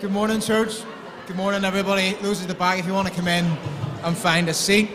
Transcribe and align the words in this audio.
Good 0.00 0.12
morning, 0.12 0.40
church. 0.40 0.80
Good 1.26 1.36
morning, 1.36 1.62
everybody. 1.62 2.14
Those 2.22 2.40
at 2.40 2.48
the 2.48 2.54
back, 2.54 2.78
if 2.78 2.86
you 2.86 2.94
want 2.94 3.06
to 3.08 3.12
come 3.12 3.28
in 3.28 3.44
and 4.02 4.16
find 4.16 4.48
a 4.48 4.54
seat. 4.54 4.88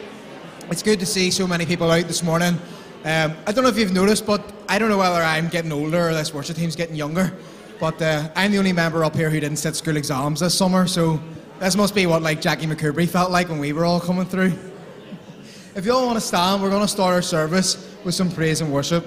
It's 0.71 0.81
good 0.81 0.99
to 0.99 1.05
see 1.05 1.29
so 1.29 1.45
many 1.45 1.63
people 1.63 1.91
out 1.91 2.07
this 2.07 2.23
morning. 2.23 2.57
Um, 3.03 3.35
I 3.45 3.51
don't 3.51 3.63
know 3.63 3.69
if 3.69 3.77
you've 3.77 3.93
noticed, 3.93 4.25
but 4.25 4.51
I 4.67 4.79
don't 4.79 4.89
know 4.89 4.97
whether 4.97 5.21
I'm 5.21 5.47
getting 5.47 5.71
older 5.71 6.09
or 6.09 6.13
this 6.15 6.33
worship 6.33 6.55
team's 6.55 6.75
getting 6.75 6.95
younger. 6.95 7.31
But 7.79 8.01
uh, 8.01 8.31
I'm 8.35 8.51
the 8.51 8.57
only 8.57 8.73
member 8.73 9.05
up 9.05 9.15
here 9.15 9.29
who 9.29 9.39
didn't 9.39 9.57
sit 9.57 9.75
school 9.75 9.95
exams 9.95 10.39
this 10.39 10.57
summer, 10.57 10.87
so 10.87 11.21
this 11.59 11.75
must 11.75 11.93
be 11.93 12.07
what 12.07 12.23
like 12.23 12.41
Jackie 12.41 12.65
McCurry 12.65 13.07
felt 13.07 13.29
like 13.29 13.47
when 13.47 13.59
we 13.59 13.73
were 13.73 13.85
all 13.85 13.99
coming 13.99 14.25
through. 14.25 14.53
If 15.75 15.85
you 15.85 15.93
all 15.93 16.07
want 16.07 16.17
to 16.17 16.25
stand, 16.25 16.63
we're 16.63 16.69
going 16.71 16.81
to 16.81 16.87
start 16.87 17.13
our 17.13 17.21
service 17.21 17.95
with 18.03 18.15
some 18.15 18.31
praise 18.31 18.61
and 18.61 18.73
worship. 18.73 19.05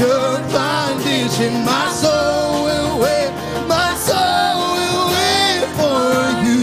Foundation. 0.00 1.64
My 1.64 1.90
soul 1.90 2.64
will 2.64 2.98
wait, 3.00 3.30
my 3.68 3.94
soul 3.96 4.56
will 4.76 5.04
wait 5.14 5.62
for 5.78 6.00
you. 6.44 6.62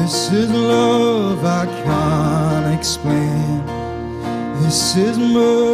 This 0.00 0.16
is 0.32 0.50
love 0.50 1.44
I 1.44 1.66
can't 1.84 2.78
explain. 2.78 3.66
This 4.62 4.96
is 4.96 5.18
mercy 5.18 5.73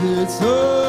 peace 0.00 0.38
that's 0.38 0.79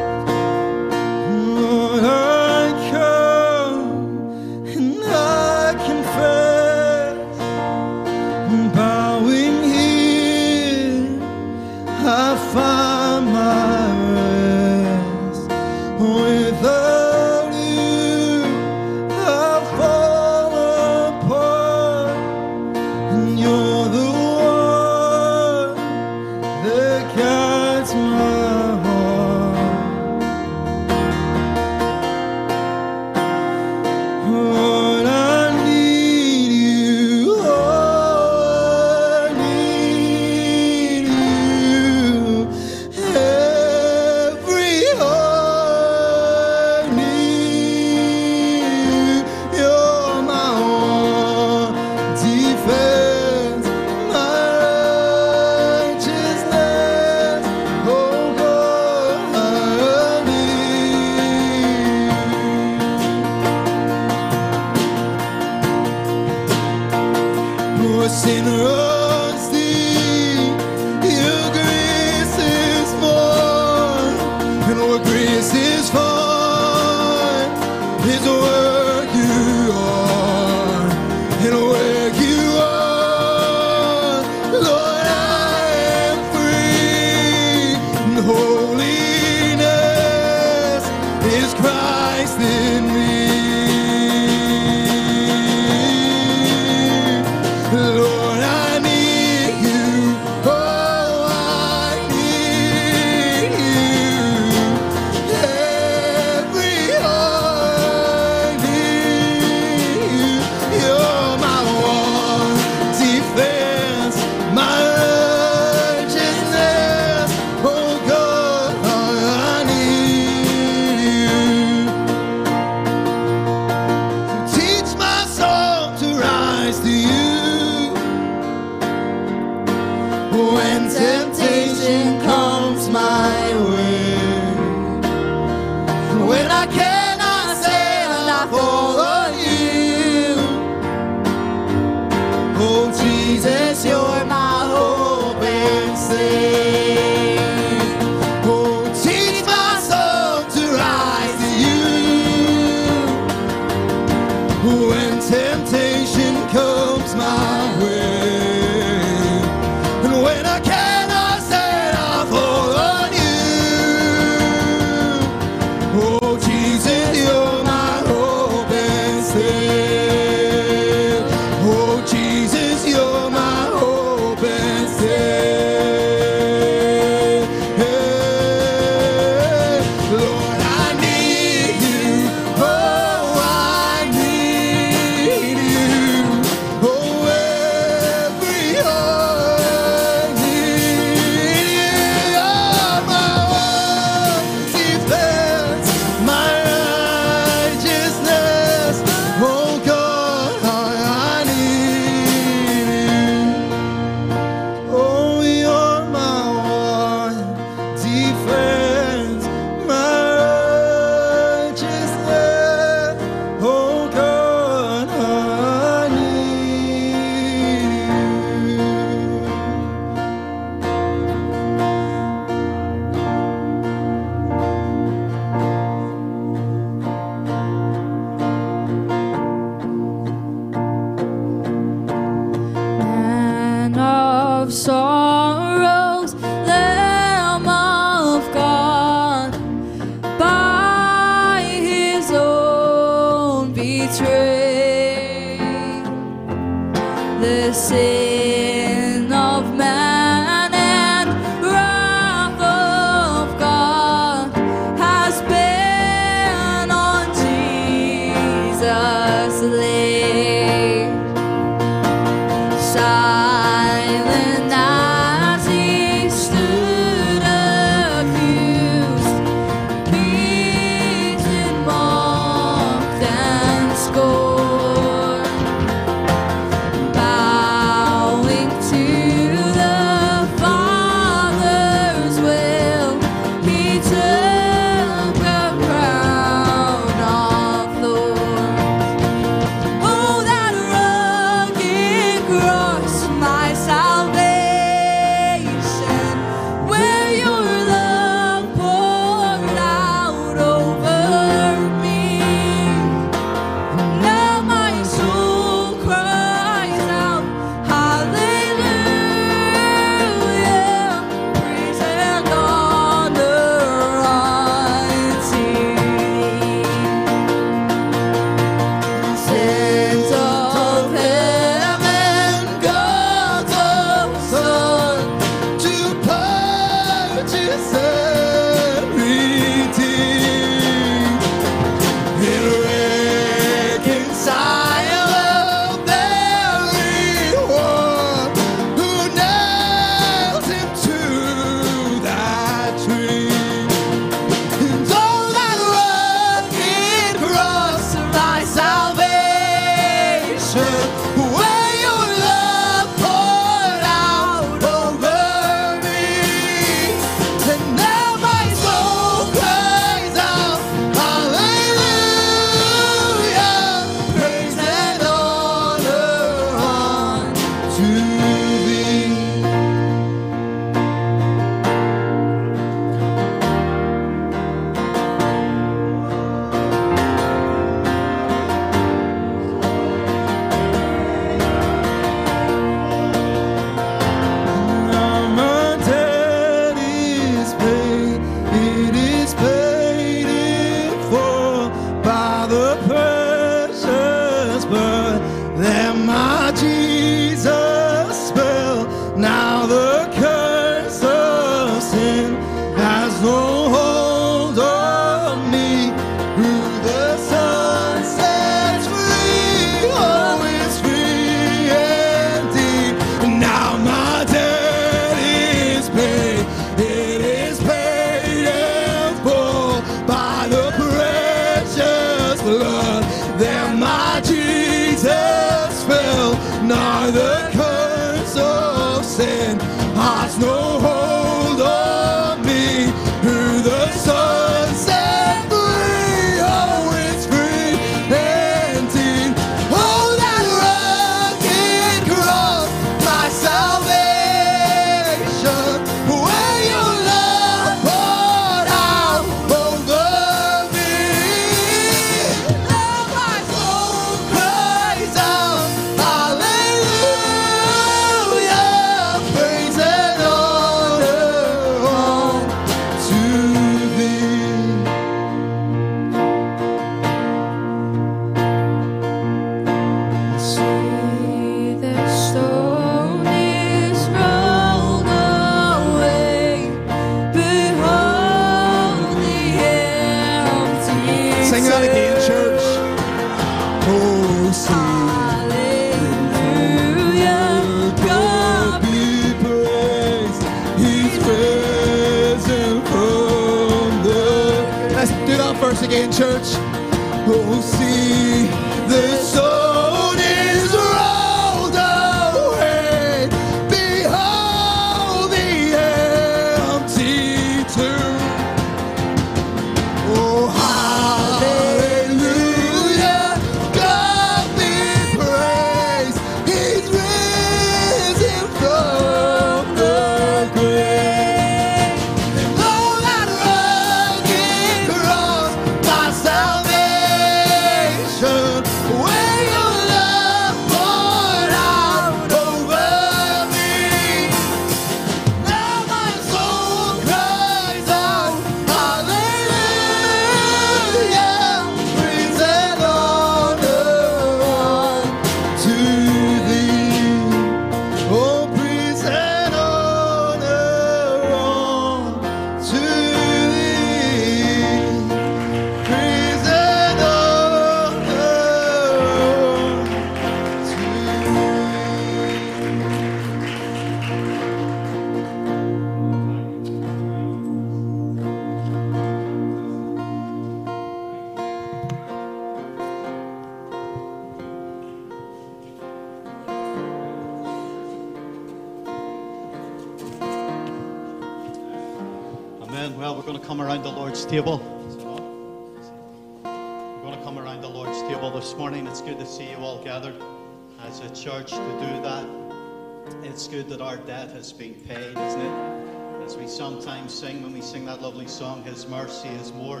mercy 599.10 599.48
is 599.48 599.72
more. 599.72 600.00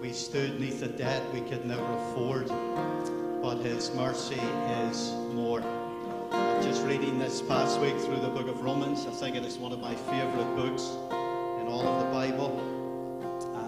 We 0.00 0.12
stood 0.12 0.58
neath 0.58 0.82
a 0.82 0.88
debt 0.88 1.22
we 1.34 1.42
could 1.42 1.66
never 1.66 1.84
afford, 1.98 2.48
but 3.42 3.56
His 3.56 3.94
mercy 3.94 4.40
is 4.88 5.12
more. 5.34 5.60
Just 6.62 6.82
reading 6.86 7.18
this 7.18 7.42
past 7.42 7.78
week 7.80 7.98
through 7.98 8.20
the 8.20 8.30
book 8.30 8.48
of 8.48 8.62
Romans, 8.62 9.06
I 9.06 9.10
think 9.10 9.36
it 9.36 9.44
is 9.44 9.58
one 9.58 9.72
of 9.72 9.80
my 9.80 9.94
favorite 9.94 10.56
books 10.56 10.84
in 11.60 11.68
all 11.68 11.86
of 11.86 12.06
the 12.06 12.10
Bible, 12.10 12.58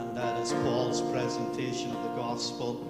and 0.00 0.16
that 0.16 0.40
is 0.40 0.52
Paul's 0.54 1.02
presentation 1.12 1.90
of 1.94 2.02
the 2.04 2.22
gospel. 2.22 2.82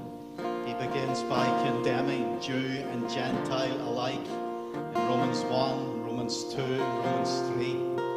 He 0.67 0.75
begins 0.75 1.23
by 1.25 1.47
condemning 1.67 2.40
Jew 2.40 2.85
and 2.93 3.11
Gentile 3.11 3.81
alike 3.88 4.14
in 4.14 4.95
Romans 4.95 5.40
1, 5.43 6.05
Romans 6.05 6.45
2, 6.55 6.62
Romans 6.62 7.40
3. 7.55 8.08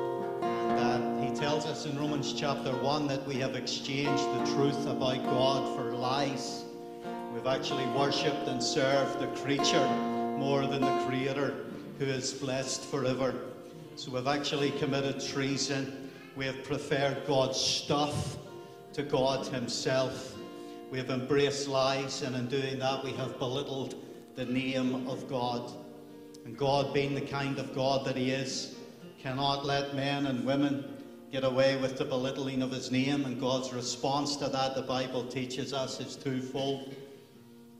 Tells 1.61 1.85
us 1.85 1.93
in 1.93 1.99
Romans 1.99 2.33
chapter 2.33 2.71
1 2.71 3.07
that 3.07 3.27
we 3.27 3.35
have 3.35 3.55
exchanged 3.55 4.23
the 4.23 4.55
truth 4.55 4.87
about 4.87 5.23
God 5.25 5.75
for 5.75 5.91
lies. 5.91 6.63
We've 7.35 7.45
actually 7.45 7.85
worshipped 7.87 8.47
and 8.47 8.63
served 8.63 9.19
the 9.19 9.27
creature 9.43 9.87
more 10.39 10.65
than 10.65 10.81
the 10.81 11.05
Creator 11.05 11.53
who 11.99 12.05
is 12.05 12.33
blessed 12.33 12.81
forever. 12.85 13.35
So 13.95 14.09
we've 14.09 14.25
actually 14.25 14.71
committed 14.71 15.23
treason. 15.23 16.09
We 16.35 16.47
have 16.47 16.63
preferred 16.63 17.27
God's 17.27 17.59
stuff 17.59 18.37
to 18.93 19.03
God 19.03 19.45
Himself. 19.45 20.33
We 20.89 20.97
have 20.97 21.11
embraced 21.11 21.67
lies, 21.67 22.23
and 22.23 22.35
in 22.35 22.47
doing 22.47 22.79
that, 22.79 23.03
we 23.03 23.11
have 23.11 23.37
belittled 23.37 23.93
the 24.33 24.45
name 24.45 25.07
of 25.07 25.29
God. 25.29 25.71
And 26.43 26.57
God, 26.57 26.91
being 26.91 27.13
the 27.13 27.21
kind 27.21 27.59
of 27.59 27.75
God 27.75 28.03
that 28.07 28.15
He 28.15 28.31
is, 28.31 28.77
cannot 29.21 29.63
let 29.63 29.95
men 29.95 30.25
and 30.25 30.43
women 30.43 30.90
get 31.31 31.43
away 31.45 31.77
with 31.77 31.97
the 31.97 32.03
belittling 32.03 32.61
of 32.61 32.71
His 32.71 32.91
name. 32.91 33.25
And 33.25 33.39
God's 33.39 33.71
response 33.71 34.35
to 34.37 34.49
that, 34.49 34.75
the 34.75 34.81
Bible 34.81 35.23
teaches 35.23 35.73
us, 35.73 35.99
is 35.99 36.15
twofold. 36.15 36.93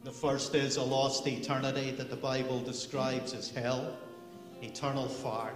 The 0.03 0.11
first 0.11 0.55
is 0.55 0.77
a 0.77 0.83
lost 0.83 1.27
eternity 1.27 1.91
that 1.91 2.09
the 2.09 2.15
Bible 2.15 2.61
describes 2.61 3.33
as 3.33 3.49
hell, 3.49 3.97
eternal 4.61 5.07
fire. 5.07 5.53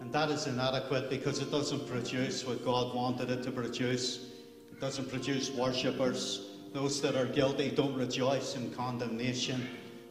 And 0.00 0.12
that 0.12 0.30
is 0.30 0.46
inadequate 0.46 1.08
because 1.08 1.38
it 1.38 1.50
doesn't 1.50 1.88
produce 1.88 2.44
what 2.44 2.64
God 2.64 2.94
wanted 2.94 3.30
it 3.30 3.42
to 3.44 3.52
produce. 3.52 4.32
It 4.70 4.80
doesn't 4.80 5.08
produce 5.08 5.50
worshippers. 5.50 6.50
Those 6.74 7.00
that 7.00 7.14
are 7.14 7.26
guilty 7.26 7.70
don't 7.70 7.94
rejoice 7.94 8.56
in 8.56 8.72
condemnation. 8.72 9.66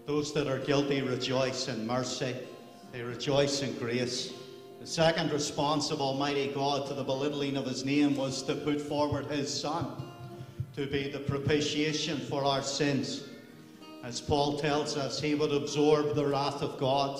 Those 0.06 0.34
that 0.34 0.48
are 0.48 0.60
guilty 0.60 1.02
rejoice 1.02 1.68
in 1.68 1.86
mercy. 1.86 2.34
They 2.92 3.02
rejoice 3.02 3.62
in 3.62 3.78
grace. 3.78 4.34
The 4.84 4.90
second 4.90 5.32
response 5.32 5.92
of 5.92 6.02
Almighty 6.02 6.48
God 6.48 6.88
to 6.88 6.94
the 6.94 7.06
belittling 7.06 7.56
of 7.56 7.66
His 7.66 7.86
name 7.86 8.18
was 8.18 8.44
to 8.44 8.54
put 8.54 8.82
forward 8.82 9.28
His 9.28 9.50
Son 9.50 9.88
to 10.76 10.86
be 10.86 11.08
the 11.08 11.22
propitiation 11.22 12.20
for 12.20 12.44
our 12.44 12.62
sins. 12.62 13.24
As 14.04 14.20
Paul 14.20 14.60
tells 14.60 14.98
us, 14.98 15.22
he 15.22 15.36
would 15.36 15.54
absorb 15.54 16.16
the 16.16 16.28
wrath 16.28 16.62
of 16.62 16.78
God. 16.78 17.18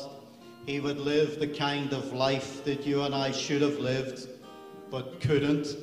He 0.66 0.82
would 0.82 1.00
live 1.00 1.40
the 1.40 1.48
kind 1.48 1.94
of 1.94 2.12
life 2.12 2.66
that 2.66 2.86
you 2.86 3.04
and 3.04 3.16
I 3.16 3.32
should 3.32 3.62
have 3.62 3.80
lived, 3.80 4.28
but 4.92 5.22
couldn't. 5.22 5.78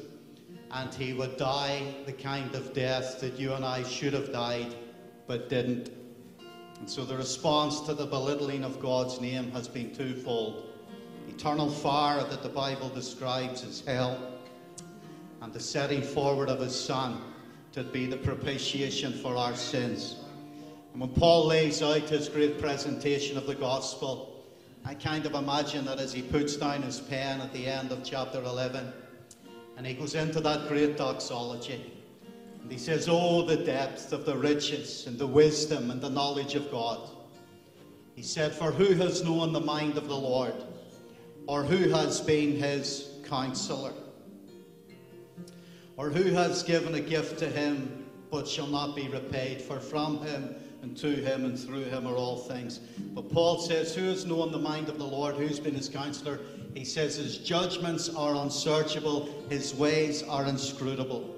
And 0.73 0.93
he 0.93 1.15
would 1.15 1.39
die 1.39 1.95
the 2.05 2.13
kind 2.13 2.55
of 2.55 2.75
death 2.75 3.23
that 3.23 3.39
you 3.39 3.55
and 3.55 3.65
I 3.65 3.85
should 3.85 4.13
have 4.13 4.35
died, 4.35 4.75
but 5.27 5.49
didn't. 5.49 5.89
And 6.79 6.91
so 6.91 7.07
the 7.07 7.17
response 7.17 7.81
to 7.81 7.95
the 7.95 8.05
belittling 8.05 8.65
of 8.65 8.81
God's 8.81 9.19
name 9.19 9.51
has 9.53 9.67
been 9.67 9.95
twofold 9.95 10.70
eternal 11.31 11.71
fire 11.71 12.23
that 12.25 12.43
the 12.43 12.49
Bible 12.49 12.89
describes 12.89 13.65
as 13.65 13.83
hell, 13.87 14.19
and 15.41 15.53
the 15.53 15.61
setting 15.61 16.03
forward 16.03 16.49
of 16.49 16.61
his 16.61 16.79
Son 16.79 17.21
to 17.73 17.85
be 17.85 18.07
the 18.07 18.17
propitiation 18.17 19.13
for 19.13 19.37
our 19.37 19.55
sins. 19.55 20.17
And 20.93 21.01
when 21.01 21.11
Paul 21.11 21.47
lays 21.47 21.83
out 21.83 22.01
his 22.01 22.29
great 22.29 22.61
presentation 22.61 23.39
of 23.39 23.47
the 23.47 23.55
gospel, 23.55 24.45
I 24.85 24.95
kind 24.95 25.25
of 25.25 25.35
imagine 25.35 25.85
that 25.85 26.01
as 26.01 26.13
he 26.13 26.21
puts 26.21 26.57
down 26.57 26.83
his 26.83 27.01
pen 27.01 27.41
at 27.41 27.53
the 27.53 27.67
end 27.67 27.93
of 27.93 28.03
chapter 28.03 28.43
11, 28.43 28.93
and 29.77 29.87
he 29.87 29.95
goes 29.95 30.17
into 30.17 30.41
that 30.41 30.69
great 30.69 30.97
doxology, 30.97 31.93
and 32.61 32.73
he 32.73 32.79
says, 32.79 33.09
Oh, 33.09 33.43
the 33.47 33.57
depth 33.57 34.13
of 34.13 34.27
the 34.27 34.37
riches 34.37 35.07
and 35.07 35.17
the 35.17 35.27
wisdom 35.27 35.91
and 35.91 36.01
the 36.01 36.11
knowledge 36.11 36.57
of 36.57 36.71
God. 36.73 37.09
He 38.17 38.23
said, 38.23 38.53
For 38.53 38.73
who 38.73 38.95
has 38.95 39.25
known 39.25 39.53
the 39.53 39.61
mind 39.61 39.97
of 39.97 40.09
the 40.09 40.17
Lord, 40.17 40.55
or 41.51 41.65
who 41.65 41.89
has 41.89 42.21
been 42.21 42.55
his 42.55 43.09
counselor, 43.25 43.93
or 45.97 46.09
who 46.09 46.31
has 46.31 46.63
given 46.63 46.95
a 46.95 47.01
gift 47.01 47.41
to 47.41 47.49
him 47.49 48.07
but 48.31 48.47
shall 48.47 48.69
not 48.69 48.95
be 48.95 49.09
repaid? 49.09 49.61
For 49.61 49.81
from 49.81 50.23
him 50.23 50.55
and 50.81 50.97
to 50.99 51.09
him 51.09 51.45
and 51.45 51.59
through 51.59 51.87
him 51.87 52.07
are 52.07 52.15
all 52.15 52.37
things. 52.37 52.79
But 53.01 53.33
Paul 53.33 53.59
says, 53.59 53.97
Who 53.97 54.05
has 54.05 54.25
known 54.25 54.53
the 54.53 54.61
mind 54.61 54.89
of 54.89 54.99
the 54.99 55.05
Lord? 55.05 55.35
Who's 55.35 55.59
been 55.59 55.75
his 55.75 55.89
counselor? 55.89 56.39
He 56.73 56.85
says, 56.85 57.17
His 57.17 57.39
judgments 57.39 58.09
are 58.15 58.37
unsearchable, 58.37 59.29
his 59.51 59.75
ways 59.75 60.23
are 60.23 60.47
inscrutable. 60.47 61.35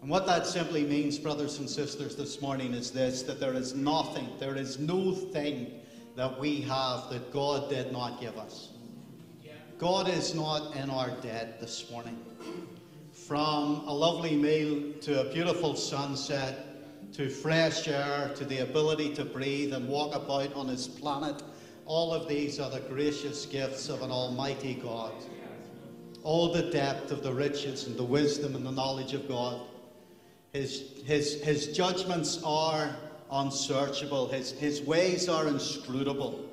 And 0.00 0.08
what 0.08 0.26
that 0.28 0.46
simply 0.46 0.84
means, 0.84 1.18
brothers 1.18 1.58
and 1.58 1.68
sisters, 1.68 2.16
this 2.16 2.40
morning 2.40 2.72
is 2.72 2.90
this 2.90 3.20
that 3.24 3.38
there 3.38 3.52
is 3.52 3.74
nothing, 3.74 4.30
there 4.38 4.56
is 4.56 4.78
no 4.78 5.12
thing 5.12 5.81
that 6.16 6.38
we 6.38 6.60
have 6.62 7.08
that 7.10 7.32
God 7.32 7.68
did 7.70 7.92
not 7.92 8.20
give 8.20 8.36
us. 8.36 8.70
God 9.78 10.08
is 10.08 10.34
not 10.34 10.76
in 10.76 10.90
our 10.90 11.10
debt 11.22 11.60
this 11.60 11.90
morning. 11.90 12.16
From 13.12 13.82
a 13.86 13.92
lovely 13.92 14.36
meal 14.36 14.92
to 15.00 15.22
a 15.22 15.32
beautiful 15.32 15.74
sunset 15.74 17.12
to 17.14 17.28
fresh 17.28 17.88
air 17.88 18.30
to 18.36 18.44
the 18.44 18.58
ability 18.58 19.14
to 19.14 19.24
breathe 19.24 19.72
and 19.72 19.88
walk 19.88 20.14
about 20.14 20.54
on 20.54 20.68
His 20.68 20.86
planet, 20.86 21.42
all 21.84 22.12
of 22.12 22.28
these 22.28 22.60
are 22.60 22.70
the 22.70 22.80
gracious 22.80 23.44
gifts 23.44 23.88
of 23.88 24.02
an 24.02 24.10
Almighty 24.10 24.74
God. 24.74 25.12
All 26.22 26.52
the 26.52 26.70
depth 26.70 27.10
of 27.10 27.22
the 27.22 27.32
riches 27.32 27.86
and 27.86 27.96
the 27.96 28.04
wisdom 28.04 28.54
and 28.54 28.64
the 28.64 28.70
knowledge 28.70 29.14
of 29.14 29.26
God. 29.26 29.62
His, 30.52 31.02
his, 31.04 31.42
his 31.42 31.76
judgments 31.76 32.40
are 32.44 32.94
unsearchable, 33.32 34.28
his, 34.28 34.52
his 34.52 34.82
ways 34.82 35.28
are 35.28 35.48
inscrutable. 35.48 36.44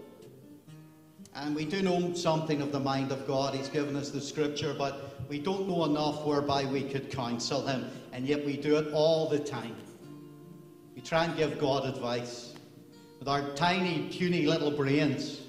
And 1.36 1.56
we 1.56 1.66
do 1.66 1.82
know 1.82 2.14
something 2.14 2.62
of 2.62 2.72
the 2.72 2.80
mind 2.80 3.12
of 3.12 3.28
God. 3.28 3.54
He's 3.54 3.70
given 3.70 3.96
us 3.96 4.10
the 4.10 4.22
scripture, 4.22 4.74
but 4.78 5.22
we 5.30 5.40
don't 5.40 5.68
know 5.68 5.86
enough 5.86 6.26
whereby 6.26 6.66
we 6.66 6.82
could 6.84 7.12
counsel 7.12 7.66
him. 7.66 7.90
And 8.14 8.26
yet 8.26 8.46
we 8.46 8.58
do 8.58 8.78
it 8.78 8.92
all 8.94 9.30
the 9.30 9.40
time. 9.40 9.76
We 10.96 11.02
try 11.02 11.26
and 11.26 11.38
give 11.38 11.60
God 11.60 11.86
advice 11.86 12.54
with 13.20 13.28
our 13.28 13.54
tiny, 13.54 14.08
puny 14.10 14.48
little 14.48 14.72
brains. 14.72 15.42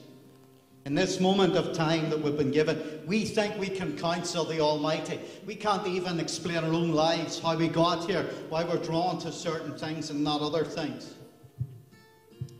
In 0.86 0.94
this 0.94 1.20
moment 1.20 1.56
of 1.56 1.74
time 1.76 2.08
that 2.10 2.20
we've 2.20 2.36
been 2.36 2.50
given, 2.50 3.02
we 3.06 3.24
think 3.24 3.58
we 3.58 3.68
can 3.68 3.96
counsel 3.96 4.44
the 4.44 4.60
Almighty. 4.60 5.20
We 5.46 5.54
can't 5.54 5.86
even 5.86 6.18
explain 6.18 6.58
our 6.58 6.72
own 6.72 6.92
lives, 6.92 7.38
how 7.38 7.56
we 7.56 7.68
got 7.68 8.08
here, 8.08 8.24
why 8.48 8.64
we're 8.64 8.82
drawn 8.82 9.18
to 9.20 9.30
certain 9.30 9.76
things 9.76 10.10
and 10.10 10.24
not 10.24 10.40
other 10.40 10.64
things. 10.64 11.14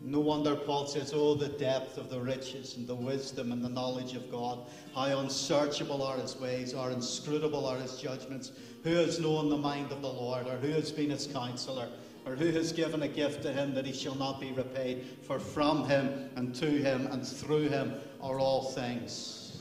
No 0.03 0.21
wonder 0.21 0.57
Paul 0.57 0.87
says, 0.87 1.13
Oh, 1.15 1.35
the 1.35 1.49
depth 1.49 1.99
of 1.99 2.09
the 2.09 2.21
riches 2.21 2.77
and 2.77 2.87
the 2.87 2.95
wisdom 2.95 3.53
and 3.53 3.63
the 3.63 3.69
knowledge 3.69 4.15
of 4.15 4.31
God. 4.31 4.61
How 4.95 5.19
unsearchable 5.19 6.03
are 6.03 6.17
his 6.17 6.37
ways, 6.37 6.73
how 6.73 6.87
inscrutable 6.87 7.67
are 7.67 7.77
his 7.77 7.97
judgments. 7.99 8.53
Who 8.83 8.95
has 8.95 9.21
known 9.21 9.51
the 9.51 9.59
mind 9.59 9.93
of 9.93 10.01
the 10.01 10.13
Lord, 10.13 10.47
or 10.47 10.57
who 10.57 10.71
has 10.71 10.91
been 10.91 11.11
his 11.11 11.27
counselor, 11.27 11.89
or 12.25 12.35
who 12.35 12.51
has 12.53 12.73
given 12.73 13.03
a 13.03 13.09
gift 13.09 13.43
to 13.43 13.53
him 13.53 13.75
that 13.75 13.85
he 13.85 13.93
shall 13.93 14.15
not 14.15 14.41
be 14.41 14.53
repaid? 14.53 15.05
For 15.23 15.39
from 15.39 15.87
him 15.87 16.31
and 16.37 16.55
to 16.55 16.67
him 16.67 17.07
and 17.09 17.27
through 17.27 17.69
him 17.69 17.95
are 18.23 18.41
all 18.41 18.71
things. 18.71 19.59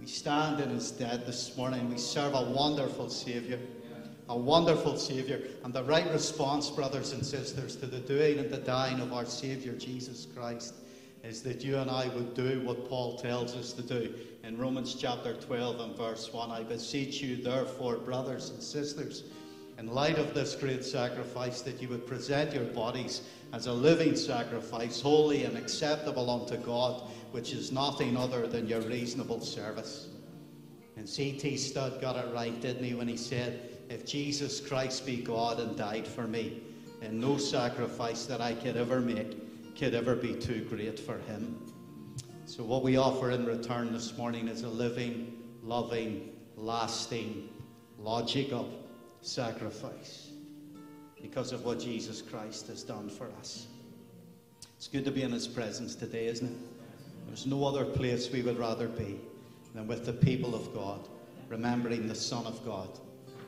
We 0.00 0.06
stand 0.06 0.60
in 0.60 0.68
his 0.68 0.90
dead 0.90 1.24
this 1.26 1.56
morning. 1.56 1.88
We 1.88 1.96
serve 1.96 2.34
a 2.34 2.42
wonderful 2.42 3.08
Saviour 3.08 3.58
a 4.28 4.36
wonderful 4.36 4.96
Saviour. 4.96 5.40
And 5.64 5.72
the 5.72 5.84
right 5.84 6.10
response, 6.10 6.70
brothers 6.70 7.12
and 7.12 7.24
sisters, 7.24 7.76
to 7.76 7.86
the 7.86 8.00
doing 8.00 8.38
and 8.38 8.50
the 8.50 8.58
dying 8.58 9.00
of 9.00 9.12
our 9.12 9.24
Saviour 9.24 9.74
Jesus 9.74 10.26
Christ 10.34 10.74
is 11.22 11.42
that 11.42 11.64
you 11.64 11.78
and 11.78 11.90
I 11.90 12.08
would 12.08 12.34
do 12.34 12.60
what 12.64 12.88
Paul 12.88 13.16
tells 13.16 13.56
us 13.56 13.72
to 13.72 13.82
do 13.82 14.14
in 14.42 14.58
Romans 14.58 14.94
chapter 14.94 15.34
12 15.34 15.80
and 15.80 15.96
verse 15.96 16.32
1. 16.32 16.50
I 16.50 16.62
beseech 16.62 17.22
you, 17.22 17.36
therefore, 17.36 17.96
brothers 17.96 18.50
and 18.50 18.62
sisters, 18.62 19.24
in 19.78 19.86
light 19.86 20.18
of 20.18 20.34
this 20.34 20.54
great 20.54 20.84
sacrifice, 20.84 21.62
that 21.62 21.80
you 21.80 21.88
would 21.88 22.06
present 22.06 22.52
your 22.52 22.64
bodies 22.64 23.22
as 23.52 23.66
a 23.66 23.72
living 23.72 24.14
sacrifice, 24.16 25.00
holy 25.00 25.44
and 25.44 25.56
acceptable 25.56 26.28
unto 26.28 26.56
God, 26.58 27.08
which 27.32 27.52
is 27.52 27.72
nothing 27.72 28.16
other 28.16 28.46
than 28.46 28.68
your 28.68 28.82
reasonable 28.82 29.40
service. 29.40 30.08
And 30.96 31.08
C.T. 31.08 31.56
Studd 31.56 32.00
got 32.00 32.16
it 32.16 32.32
right, 32.32 32.58
didn't 32.60 32.84
he, 32.84 32.94
when 32.94 33.08
he 33.08 33.16
said, 33.16 33.73
if 33.88 34.06
Jesus 34.06 34.60
Christ 34.60 35.06
be 35.06 35.16
God 35.16 35.60
and 35.60 35.76
died 35.76 36.06
for 36.06 36.26
me, 36.26 36.62
and 37.02 37.20
no 37.20 37.36
sacrifice 37.36 38.26
that 38.26 38.40
I 38.40 38.54
could 38.54 38.76
ever 38.76 39.00
make 39.00 39.76
could 39.76 39.94
ever 39.94 40.14
be 40.14 40.34
too 40.34 40.64
great 40.70 40.98
for 40.98 41.18
him. 41.18 41.58
So, 42.46 42.62
what 42.62 42.82
we 42.82 42.96
offer 42.96 43.30
in 43.30 43.44
return 43.44 43.92
this 43.92 44.16
morning 44.16 44.48
is 44.48 44.62
a 44.62 44.68
living, 44.68 45.42
loving, 45.62 46.30
lasting, 46.56 47.48
logical 47.98 48.72
sacrifice 49.20 50.30
because 51.20 51.52
of 51.52 51.64
what 51.64 51.80
Jesus 51.80 52.22
Christ 52.22 52.68
has 52.68 52.82
done 52.82 53.08
for 53.08 53.30
us. 53.38 53.66
It's 54.76 54.88
good 54.88 55.04
to 55.06 55.10
be 55.10 55.22
in 55.22 55.32
his 55.32 55.48
presence 55.48 55.94
today, 55.94 56.26
isn't 56.26 56.46
it? 56.46 56.58
There's 57.26 57.46
no 57.46 57.66
other 57.66 57.84
place 57.84 58.30
we 58.30 58.42
would 58.42 58.58
rather 58.58 58.88
be 58.88 59.18
than 59.74 59.86
with 59.86 60.06
the 60.06 60.12
people 60.12 60.54
of 60.54 60.72
God, 60.74 61.08
remembering 61.48 62.06
the 62.06 62.14
Son 62.14 62.46
of 62.46 62.64
God 62.64 63.00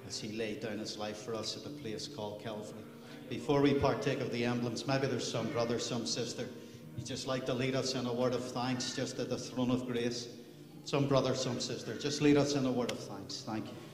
as 0.07 0.21
he 0.21 0.33
laid 0.33 0.61
down 0.61 0.79
his 0.79 0.99
life 0.99 1.19
for 1.19 1.35
us 1.35 1.57
at 1.57 1.66
a 1.66 1.71
place 1.71 2.07
called 2.07 2.42
Calvary. 2.42 2.83
Before 3.29 3.61
we 3.61 3.75
partake 3.75 4.21
of 4.21 4.31
the 4.31 4.45
emblems, 4.45 4.87
maybe 4.87 5.07
there's 5.07 5.31
some 5.31 5.49
brother, 5.49 5.79
some 5.79 6.07
sister, 6.07 6.49
you 6.97 7.05
just 7.05 7.27
like 7.27 7.45
to 7.47 7.55
lead 7.55 7.75
us 7.75 7.95
in 7.95 8.07
a 8.07 8.12
word 8.12 8.35
of 8.35 8.45
thanks 8.53 8.95
just 8.95 9.19
at 9.19 9.29
the 9.29 9.37
throne 9.37 9.71
of 9.71 9.87
grace. 9.87 10.29
Some 10.85 11.09
brother, 11.09 11.35
some 11.35 11.61
sister, 11.61 11.97
just 11.99 12.23
lead 12.23 12.37
us 12.37 12.55
in 12.55 12.64
a 12.64 12.71
word 12.71 12.92
of 12.92 12.99
thanks. 13.01 13.42
Thank 13.47 13.66
you. 13.66 13.86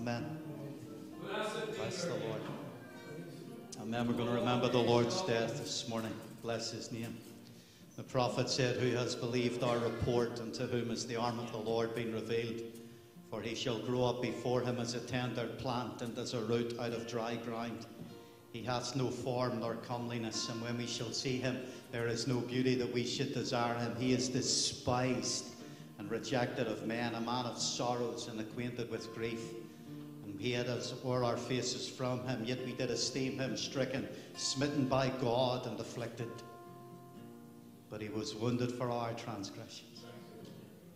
Amen. 0.00 0.24
Amen. 1.28 1.44
Bless 1.76 2.04
the. 2.04 2.14
Lord. 2.14 2.40
we're 4.08 4.14
going 4.14 4.28
to 4.28 4.34
remember 4.34 4.70
the 4.70 4.78
Lord's 4.78 5.20
death 5.22 5.58
this 5.58 5.86
morning. 5.90 6.14
Bless 6.40 6.70
his 6.70 6.90
name. 6.90 7.18
The 7.98 8.02
prophet 8.04 8.48
said, 8.48 8.78
Who 8.78 8.96
has 8.96 9.14
believed 9.14 9.62
our 9.62 9.76
report, 9.76 10.40
and 10.40 10.54
to 10.54 10.62
whom 10.62 10.88
has 10.88 11.06
the 11.06 11.16
arm 11.16 11.38
of 11.38 11.52
the 11.52 11.58
Lord 11.58 11.94
been 11.94 12.14
revealed? 12.14 12.62
For 13.28 13.42
he 13.42 13.54
shall 13.54 13.78
grow 13.78 14.04
up 14.04 14.22
before 14.22 14.62
him 14.62 14.78
as 14.78 14.94
a 14.94 15.00
tender 15.00 15.44
plant, 15.58 16.00
and 16.00 16.16
as 16.16 16.32
a 16.32 16.40
root 16.40 16.80
out 16.80 16.94
of 16.94 17.06
dry 17.06 17.34
ground. 17.34 17.84
He 18.54 18.62
hath 18.62 18.96
no 18.96 19.10
form 19.10 19.60
nor 19.60 19.74
comeliness, 19.74 20.48
and 20.48 20.62
when 20.62 20.78
we 20.78 20.86
shall 20.86 21.12
see 21.12 21.36
him, 21.36 21.58
there 21.92 22.08
is 22.08 22.26
no 22.26 22.40
beauty 22.40 22.74
that 22.76 22.90
we 22.90 23.04
should 23.04 23.34
desire 23.34 23.74
him. 23.74 23.94
He 23.98 24.14
is 24.14 24.30
despised 24.30 25.44
and 25.98 26.10
rejected 26.10 26.68
of 26.68 26.86
men, 26.86 27.14
a 27.16 27.20
man 27.20 27.44
of 27.44 27.58
sorrows 27.58 28.28
and 28.28 28.40
acquainted 28.40 28.90
with 28.90 29.14
grief. 29.14 29.42
He 30.40 30.52
had 30.52 30.68
us 30.68 30.92
it 30.92 31.04
were 31.04 31.22
our 31.22 31.36
faces 31.36 31.86
from 31.86 32.26
him, 32.26 32.42
yet 32.46 32.64
we 32.64 32.72
did 32.72 32.90
esteem 32.90 33.38
him 33.38 33.58
stricken, 33.58 34.08
smitten 34.36 34.88
by 34.88 35.10
God, 35.20 35.66
and 35.66 35.78
afflicted. 35.78 36.30
But 37.90 38.00
he 38.00 38.08
was 38.08 38.34
wounded 38.34 38.72
for 38.72 38.90
our 38.90 39.12
transgressions, 39.12 40.06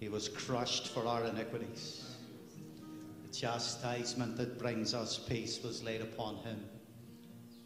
he 0.00 0.08
was 0.08 0.30
crushed 0.30 0.88
for 0.88 1.06
our 1.06 1.24
iniquities. 1.24 2.16
The 3.26 3.36
chastisement 3.36 4.38
that 4.38 4.58
brings 4.58 4.94
us 4.94 5.18
peace 5.18 5.62
was 5.62 5.84
laid 5.84 6.00
upon 6.00 6.36
him, 6.36 6.64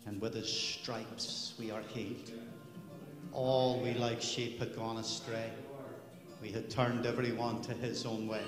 and 0.05 0.21
with 0.21 0.35
his 0.35 0.53
stripes 0.53 1.55
we 1.61 1.71
are 1.71 1.83
healed. 1.95 2.33
All 3.33 3.81
we 3.81 3.95
like 3.95 4.21
sheep 4.21 4.59
had 4.59 4.75
gone 4.75 4.97
astray. 4.97 5.53
We 6.43 6.51
had 6.51 6.71
turned 6.71 7.07
everyone 7.07 7.63
to 7.63 7.73
his 7.75 8.05
own 8.05 8.27
way. 8.27 8.43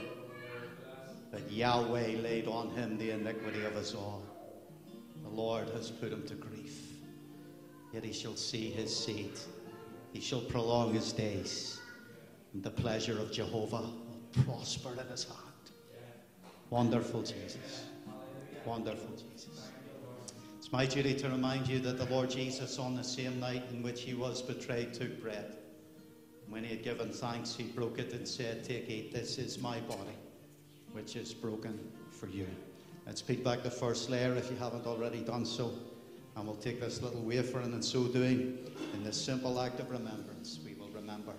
But 1.30 1.50
Yahweh 1.50 2.16
laid 2.22 2.48
on 2.48 2.70
him 2.70 2.98
the 2.98 3.10
iniquity 3.10 3.64
of 3.64 3.76
us 3.76 3.94
all. 3.94 4.22
The 5.22 5.28
Lord 5.28 5.68
has 5.70 5.90
put 5.90 6.12
him 6.12 6.26
to 6.26 6.34
grief. 6.34 6.90
Yet 7.92 8.04
he 8.04 8.12
shall 8.12 8.36
see 8.36 8.70
his 8.70 8.94
seed. 8.94 9.32
He 10.12 10.20
shall 10.20 10.40
prolong 10.40 10.94
his 10.94 11.12
days. 11.12 11.80
And 12.52 12.62
the 12.62 12.70
pleasure 12.70 13.18
of 13.18 13.30
Jehovah 13.32 13.82
will 13.82 14.44
prosper 14.44 14.90
in 15.00 15.08
his 15.08 15.24
heart. 15.24 15.70
Wonderful 16.70 17.22
Jesus. 17.22 17.84
Wonderful 18.64 19.14
Jesus. 19.16 19.70
It's 20.58 20.72
my 20.72 20.86
duty 20.86 21.14
to 21.14 21.28
remind 21.28 21.66
you 21.68 21.78
that 21.80 21.98
the 21.98 22.06
Lord 22.06 22.30
Jesus, 22.30 22.78
on 22.78 22.94
the 22.94 23.04
same 23.04 23.40
night 23.40 23.64
in 23.72 23.82
which 23.82 24.02
he 24.02 24.14
was 24.14 24.42
betrayed, 24.42 24.94
took 24.94 25.20
bread. 25.20 25.56
When 26.48 26.64
he 26.64 26.70
had 26.70 26.82
given 26.82 27.10
thanks, 27.10 27.54
he 27.54 27.64
broke 27.64 27.98
it 27.98 28.12
and 28.12 28.26
said, 28.26 28.64
Take, 28.64 28.88
eat, 28.90 29.12
this 29.12 29.38
is 29.38 29.60
my 29.60 29.80
body, 29.80 30.16
which 30.92 31.16
is 31.16 31.32
broken 31.32 31.78
for 32.10 32.26
you. 32.26 32.46
Let's 33.06 33.22
peek 33.22 33.44
back 33.44 33.62
the 33.62 33.70
first 33.70 34.10
layer 34.10 34.34
if 34.34 34.50
you 34.50 34.56
haven't 34.56 34.86
already 34.86 35.20
done 35.20 35.44
so. 35.44 35.72
And 36.36 36.46
we'll 36.46 36.56
take 36.56 36.80
this 36.80 37.02
little 37.02 37.22
wafer, 37.22 37.60
and 37.60 37.74
in 37.74 37.82
so 37.82 38.06
doing, 38.06 38.58
in 38.94 39.04
this 39.04 39.22
simple 39.22 39.60
act 39.60 39.80
of 39.80 39.90
remembrance, 39.90 40.60
we 40.64 40.74
will 40.74 40.90
remember 40.90 41.32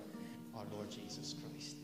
our 0.55 0.65
Lord 0.73 0.91
Jesus 0.91 1.33
Christ. 1.33 1.77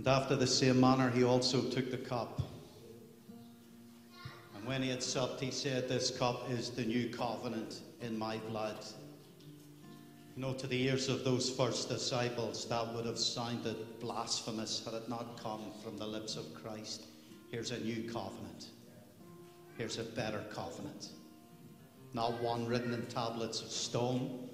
And 0.00 0.08
after 0.08 0.34
the 0.34 0.46
same 0.46 0.80
manner, 0.80 1.10
he 1.10 1.24
also 1.24 1.60
took 1.60 1.90
the 1.90 1.98
cup. 1.98 2.40
And 4.60 4.68
when 4.68 4.82
he 4.82 4.90
had 4.90 5.02
supped, 5.02 5.40
he 5.40 5.50
said, 5.50 5.88
This 5.88 6.10
cup 6.10 6.50
is 6.50 6.68
the 6.68 6.84
new 6.84 7.08
covenant 7.08 7.80
in 8.02 8.18
my 8.18 8.36
blood. 8.50 8.84
You 10.36 10.42
know, 10.42 10.52
to 10.52 10.66
the 10.66 10.82
ears 10.82 11.08
of 11.08 11.24
those 11.24 11.48
first 11.48 11.88
disciples, 11.88 12.68
that 12.68 12.94
would 12.94 13.06
have 13.06 13.18
sounded 13.18 13.98
blasphemous 14.00 14.84
had 14.84 14.92
it 14.92 15.08
not 15.08 15.42
come 15.42 15.72
from 15.82 15.96
the 15.96 16.06
lips 16.06 16.36
of 16.36 16.44
Christ. 16.52 17.06
Here's 17.50 17.70
a 17.70 17.80
new 17.80 18.02
covenant. 18.02 18.66
Here's 19.78 19.96
a 19.96 20.04
better 20.04 20.44
covenant. 20.52 21.08
Not 22.12 22.38
one 22.42 22.66
written 22.66 22.92
in 22.92 23.06
tablets 23.06 23.62
of 23.62 23.70
stone, 23.70 24.50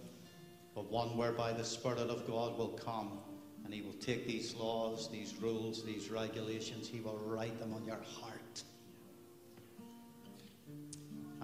but 0.73 0.89
one 0.89 1.17
whereby 1.17 1.53
the 1.53 1.65
Spirit 1.65 1.99
of 1.99 2.29
God 2.29 2.57
will 2.57 2.79
come 2.85 3.19
and 3.65 3.75
He 3.75 3.83
will 3.83 3.95
take 3.95 4.29
these 4.29 4.55
laws, 4.55 5.11
these 5.11 5.35
rules, 5.43 5.85
these 5.85 6.13
regulations, 6.13 6.87
He 6.87 7.01
will 7.01 7.19
write 7.19 7.59
them 7.59 7.75
on 7.75 7.85
your 7.85 8.01
heart. 8.21 8.36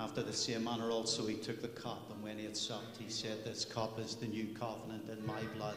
After 0.02 0.20
the 0.20 0.32
same 0.32 0.64
manner 0.64 0.90
also 0.90 1.28
he 1.28 1.36
took 1.36 1.62
the 1.62 1.68
cup, 1.68 2.10
and 2.10 2.20
when 2.24 2.36
he 2.36 2.44
had 2.44 2.56
supped, 2.56 2.96
he 2.96 3.08
said, 3.08 3.44
This 3.44 3.64
cup 3.64 4.00
is 4.00 4.16
the 4.16 4.26
new 4.26 4.48
covenant 4.58 5.08
in 5.08 5.24
my 5.24 5.40
blood, 5.54 5.76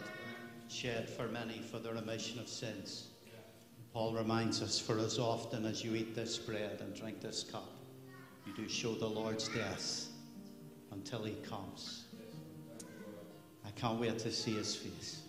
shed 0.68 1.08
for 1.08 1.28
many 1.28 1.60
for 1.60 1.78
the 1.78 1.94
remission 1.94 2.40
of 2.40 2.48
sins. 2.48 3.10
Paul 3.94 4.16
reminds 4.16 4.64
us, 4.64 4.80
For 4.80 4.98
as 4.98 5.20
often 5.20 5.64
as 5.64 5.84
you 5.84 5.94
eat 5.94 6.16
this 6.16 6.40
bread 6.40 6.82
and 6.82 6.96
drink 6.96 7.22
this 7.22 7.44
cup, 7.44 7.70
you 8.48 8.54
do 8.56 8.68
show 8.68 8.96
the 8.96 9.06
Lord's 9.06 9.48
death 9.50 10.08
until 10.92 11.24
he 11.24 11.36
comes. 11.48 12.06
I 13.64 13.70
can't 13.80 14.00
wait 14.00 14.18
to 14.18 14.32
see 14.32 14.54
his 14.54 14.76
face. 14.76 15.22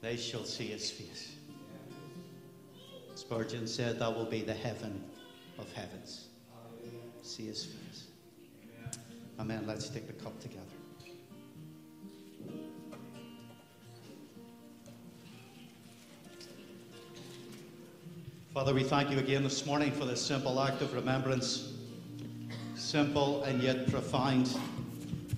They 0.00 0.16
shall 0.16 0.44
see 0.44 0.68
his 0.68 0.90
face. 0.90 1.36
Spurgeon 3.14 3.66
said 3.66 3.98
that 3.98 4.14
will 4.14 4.24
be 4.24 4.40
the 4.40 4.54
heaven 4.54 5.04
of 5.58 5.70
heavens 5.74 6.28
see 7.32 7.46
his 7.46 7.64
face. 7.64 8.04
Amen. 9.40 9.64
Let's 9.66 9.88
take 9.88 10.06
the 10.06 10.12
cup 10.12 10.38
together. 10.38 10.60
Father, 18.52 18.74
we 18.74 18.84
thank 18.84 19.10
you 19.10 19.18
again 19.18 19.42
this 19.42 19.64
morning 19.64 19.92
for 19.92 20.04
this 20.04 20.20
simple 20.20 20.60
act 20.60 20.82
of 20.82 20.92
remembrance. 20.92 21.72
Simple 22.74 23.42
and 23.44 23.62
yet 23.62 23.90
profound. 23.90 24.54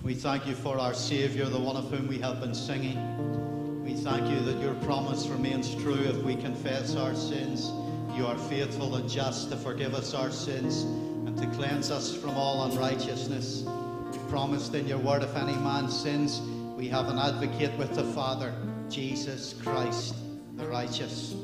We 0.03 0.15
thank 0.15 0.45
you 0.45 0.53
for 0.53 0.77
our 0.77 0.93
Savior, 0.93 1.45
the 1.45 1.57
one 1.57 1.77
of 1.77 1.89
whom 1.89 2.09
we 2.09 2.19
have 2.19 2.41
been 2.41 2.53
singing. 2.53 3.85
We 3.85 3.93
thank 3.93 4.29
you 4.29 4.41
that 4.41 4.59
your 4.59 4.73
promise 4.75 5.27
remains 5.27 5.73
true 5.75 5.93
if 5.93 6.17
we 6.17 6.35
confess 6.35 6.97
our 6.97 7.15
sins. 7.15 7.71
You 8.17 8.27
are 8.27 8.37
faithful 8.37 8.95
and 8.95 9.09
just 9.09 9.49
to 9.51 9.55
forgive 9.55 9.95
us 9.95 10.13
our 10.13 10.29
sins 10.29 10.85
and 11.25 11.37
to 11.37 11.47
cleanse 11.57 11.91
us 11.91 12.15
from 12.15 12.31
all 12.31 12.71
unrighteousness. 12.71 13.63
You 13.65 14.19
promised 14.29 14.73
in 14.75 14.87
your 14.87 14.99
word, 14.99 15.23
if 15.23 15.35
any 15.35 15.55
man 15.55 15.89
sins, 15.89 16.41
we 16.77 16.87
have 16.89 17.09
an 17.09 17.17
advocate 17.17 17.75
with 17.77 17.95
the 17.95 18.03
Father, 18.03 18.53
Jesus 18.89 19.53
Christ, 19.53 20.15
the 20.55 20.67
righteous. 20.67 21.35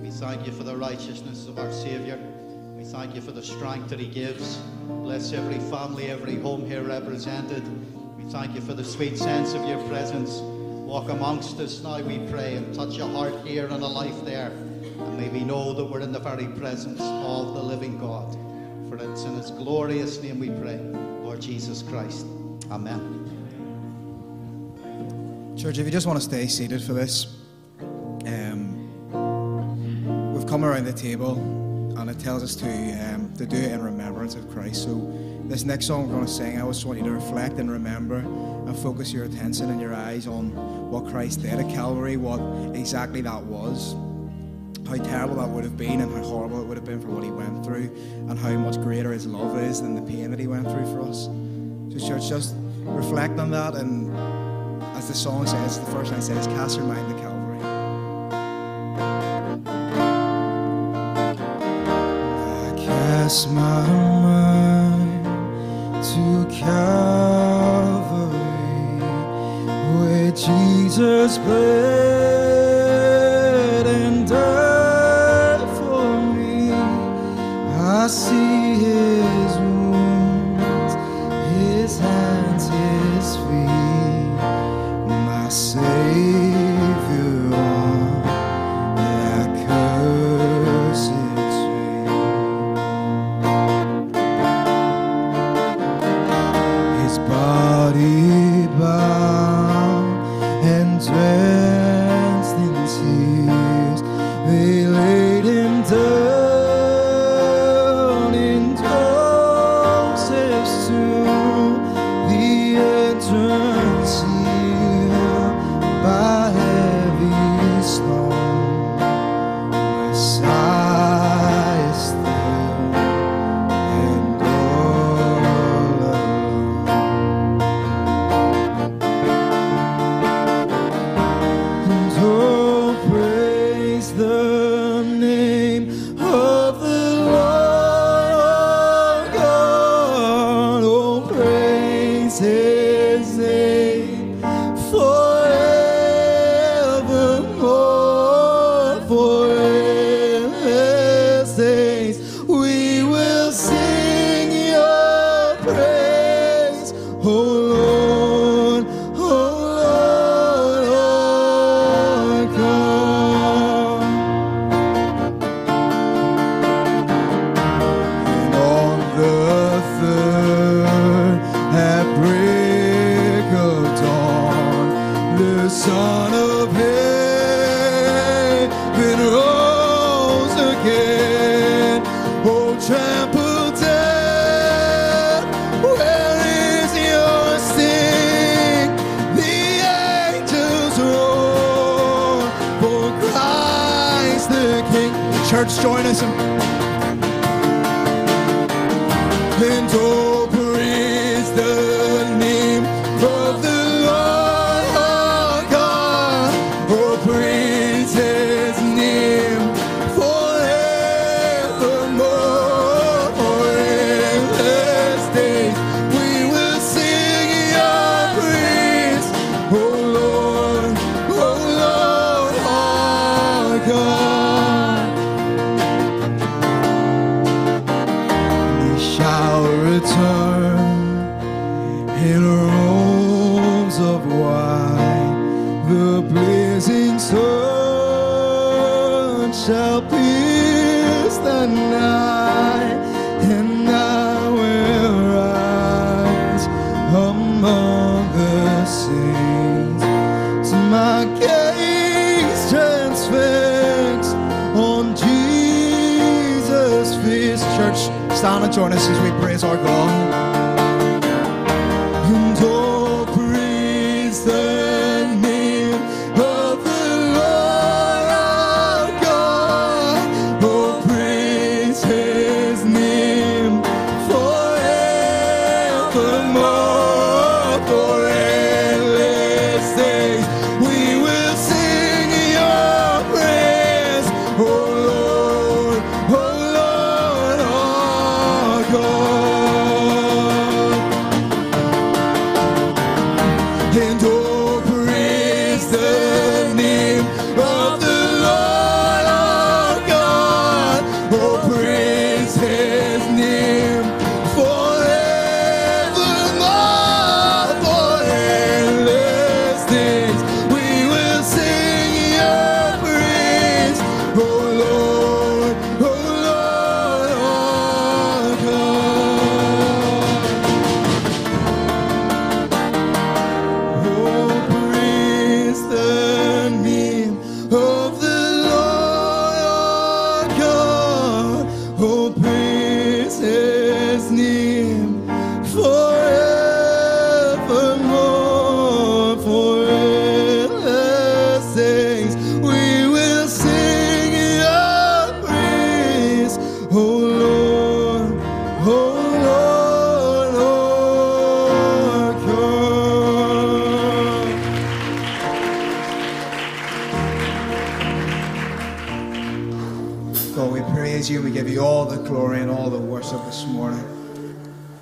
We 0.00 0.10
thank 0.10 0.46
you 0.46 0.52
for 0.52 0.62
the 0.62 0.76
righteousness 0.76 1.46
of 1.48 1.58
our 1.58 1.72
Saviour. 1.72 2.18
We 2.76 2.84
thank 2.84 3.14
you 3.14 3.20
for 3.20 3.32
the 3.32 3.42
strength 3.42 3.90
that 3.90 4.00
He 4.00 4.06
gives. 4.06 4.56
Bless 4.86 5.32
every 5.32 5.58
family, 5.70 6.10
every 6.10 6.36
home 6.36 6.64
here 6.64 6.82
represented. 6.82 7.62
We 8.16 8.24
thank 8.30 8.54
you 8.54 8.60
for 8.60 8.74
the 8.74 8.84
sweet 8.84 9.18
sense 9.18 9.54
of 9.54 9.66
your 9.68 9.82
presence. 9.88 10.40
Walk 10.40 11.10
amongst 11.10 11.58
us 11.58 11.82
now, 11.82 12.00
we 12.00 12.18
pray, 12.30 12.54
and 12.54 12.74
touch 12.74 12.98
a 12.98 13.06
heart 13.06 13.34
here 13.44 13.66
and 13.66 13.82
a 13.82 13.86
life 13.86 14.24
there. 14.24 14.50
And 14.50 15.18
may 15.18 15.28
we 15.28 15.44
know 15.44 15.74
that 15.74 15.84
we're 15.84 16.00
in 16.00 16.12
the 16.12 16.20
very 16.20 16.46
presence 16.46 17.00
of 17.00 17.54
the 17.54 17.62
living 17.62 17.98
God. 17.98 18.45
For 18.96 19.10
it's 19.10 19.24
in 19.24 19.34
His 19.34 19.50
glorious 19.50 20.22
name 20.22 20.38
we 20.38 20.48
pray, 20.48 20.78
Lord 21.22 21.40
Jesus 21.40 21.82
Christ. 21.82 22.24
Amen. 22.70 23.24
Church, 25.56 25.78
if 25.78 25.84
you 25.84 25.92
just 25.92 26.06
want 26.06 26.18
to 26.18 26.24
stay 26.24 26.46
seated 26.46 26.82
for 26.82 26.94
this, 26.94 27.36
um, 27.80 28.72
we've 30.32 30.46
come 30.46 30.64
around 30.64 30.84
the 30.84 30.92
table 30.92 31.34
and 31.98 32.08
it 32.08 32.18
tells 32.18 32.42
us 32.42 32.54
to, 32.56 32.66
um, 32.66 33.32
to 33.34 33.44
do 33.44 33.56
it 33.56 33.72
in 33.72 33.82
remembrance 33.82 34.34
of 34.34 34.48
Christ. 34.50 34.84
So, 34.84 35.12
this 35.44 35.64
next 35.64 35.86
song 35.86 36.08
we're 36.08 36.14
going 36.14 36.26
to 36.26 36.32
sing, 36.32 36.60
I 36.60 36.66
just 36.66 36.86
want 36.86 36.98
you 36.98 37.04
to 37.04 37.12
reflect 37.12 37.58
and 37.58 37.70
remember 37.70 38.16
and 38.16 38.76
focus 38.78 39.12
your 39.12 39.24
attention 39.24 39.70
and 39.70 39.80
your 39.80 39.94
eyes 39.94 40.26
on 40.26 40.54
what 40.90 41.06
Christ 41.06 41.42
did 41.42 41.54
at 41.54 41.68
Calvary, 41.68 42.16
what 42.16 42.40
exactly 42.74 43.20
that 43.20 43.42
was, 43.44 43.94
how 44.86 44.96
terrible 44.96 45.36
that 45.36 45.48
would 45.48 45.64
have 45.64 45.76
been, 45.76 46.00
and 46.00 46.12
how 46.14 46.22
horrible 46.22 46.60
it 46.60 46.66
would 46.66 46.76
have 46.76 46.86
been 46.86 47.00
for 47.00 47.08
what 47.08 47.24
he 47.24 47.30
went 47.30 47.64
through, 47.64 47.90
and 48.28 48.38
how 48.38 48.52
much 48.52 48.80
greater 48.82 49.12
his 49.12 49.26
love 49.26 49.58
is 49.58 49.80
than 49.82 49.94
the 49.94 50.02
pain 50.02 50.30
that 50.30 50.38
he 50.38 50.46
went 50.46 50.68
through 50.70 50.86
for 50.92 51.00
us. 51.02 51.28
So, 51.92 51.98
church, 52.08 52.28
just 52.28 52.54
reflect 52.84 53.38
on 53.38 53.50
that 53.50 53.74
and 53.74 54.14
as 54.96 55.08
the 55.08 55.14
song 55.14 55.46
says, 55.46 55.78
the 55.78 55.86
first 55.86 56.10
line 56.10 56.22
says, 56.22 56.46
cast 56.46 56.76
your 56.78 56.86
mind 56.86 57.06
to 57.08 57.14
Calvary. 57.20 57.60
I 62.38 62.74
cast 62.78 63.50
my 63.50 63.86
mind 64.22 65.24
to 66.02 66.46
Calvary, 66.56 68.38
where 69.98 70.30
Jesus 70.32 71.38
bled 71.38 72.15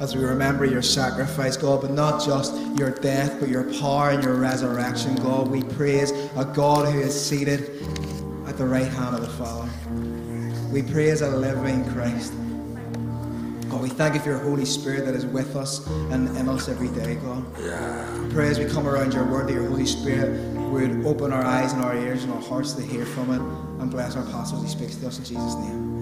As 0.04 0.14
we 0.14 0.22
remember 0.22 0.66
your 0.66 0.82
sacrifice, 0.82 1.56
God, 1.56 1.80
but 1.80 1.90
not 1.90 2.22
just 2.22 2.54
your 2.76 2.90
death, 2.90 3.40
but 3.40 3.48
your 3.48 3.64
power 3.80 4.10
and 4.10 4.22
your 4.22 4.34
resurrection, 4.34 5.14
God. 5.14 5.48
We 5.48 5.62
praise 5.62 6.10
a 6.36 6.44
God 6.44 6.92
who 6.92 7.00
is 7.00 7.18
seated 7.18 7.82
at 8.46 8.58
the 8.58 8.66
right 8.66 8.86
hand 8.86 9.14
of 9.14 9.22
the 9.22 9.30
Father. 9.30 9.70
We 10.70 10.82
praise 10.82 11.22
a 11.22 11.30
living 11.34 11.90
Christ. 11.90 12.34
God, 13.70 13.80
we 13.80 13.88
thank 13.88 14.12
you 14.12 14.20
for 14.20 14.28
your 14.28 14.40
Holy 14.40 14.66
Spirit 14.66 15.06
that 15.06 15.14
is 15.14 15.24
with 15.24 15.56
us 15.56 15.86
and 15.86 16.36
in 16.36 16.50
us 16.50 16.68
every 16.68 16.88
day, 16.88 17.14
God. 17.14 17.46
Yeah. 17.62 18.28
Pray 18.30 18.48
as 18.48 18.58
we 18.58 18.66
come 18.66 18.86
around 18.86 19.14
your 19.14 19.24
word 19.24 19.48
that 19.48 19.54
your 19.54 19.66
Holy 19.66 19.86
Spirit 19.86 20.38
would 20.68 21.06
open 21.06 21.32
our 21.32 21.42
eyes 21.42 21.72
and 21.72 21.82
our 21.82 21.96
ears 21.96 22.24
and 22.24 22.32
our 22.34 22.42
hearts 22.42 22.74
to 22.74 22.82
hear 22.82 23.06
from 23.06 23.30
it 23.32 23.40
and 23.80 23.90
bless 23.90 24.16
our 24.16 24.24
pastor 24.24 24.58
as 24.58 24.64
he 24.64 24.68
speaks 24.68 24.96
to 24.96 25.06
us 25.06 25.16
in 25.16 25.24
Jesus' 25.24 25.54
name. 25.54 25.93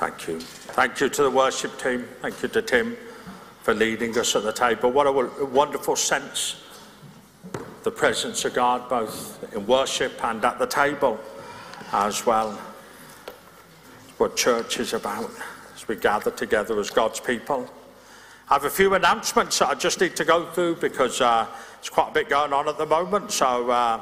Thank 0.00 0.28
you. 0.28 0.40
Thank 0.40 0.98
you 1.00 1.10
to 1.10 1.24
the 1.24 1.30
worship 1.30 1.78
team. 1.78 2.08
Thank 2.22 2.40
you 2.42 2.48
to 2.48 2.62
Tim 2.62 2.96
for 3.62 3.74
leading 3.74 4.16
us 4.16 4.34
at 4.34 4.44
the 4.44 4.52
table. 4.52 4.90
What 4.90 5.06
a 5.06 5.44
wonderful 5.44 5.94
sense, 5.94 6.56
the 7.82 7.90
presence 7.90 8.46
of 8.46 8.54
God, 8.54 8.88
both 8.88 9.54
in 9.54 9.66
worship 9.66 10.24
and 10.24 10.42
at 10.42 10.58
the 10.58 10.66
table 10.66 11.20
as 11.92 12.24
well. 12.24 12.52
What 14.16 14.38
church 14.38 14.80
is 14.80 14.94
about 14.94 15.30
as 15.74 15.86
we 15.86 15.96
gather 15.96 16.30
together 16.30 16.80
as 16.80 16.88
God's 16.88 17.20
people. 17.20 17.68
I 18.48 18.54
have 18.54 18.64
a 18.64 18.70
few 18.70 18.94
announcements 18.94 19.58
that 19.58 19.68
I 19.68 19.74
just 19.74 20.00
need 20.00 20.16
to 20.16 20.24
go 20.24 20.46
through 20.46 20.76
because 20.76 21.20
uh, 21.20 21.46
quite 21.90 22.08
a 22.08 22.14
bit 22.14 22.30
going 22.30 22.54
on 22.54 22.70
at 22.70 22.78
the 22.78 22.86
moment. 22.86 23.32
So 23.32 23.70
uh, 23.70 24.00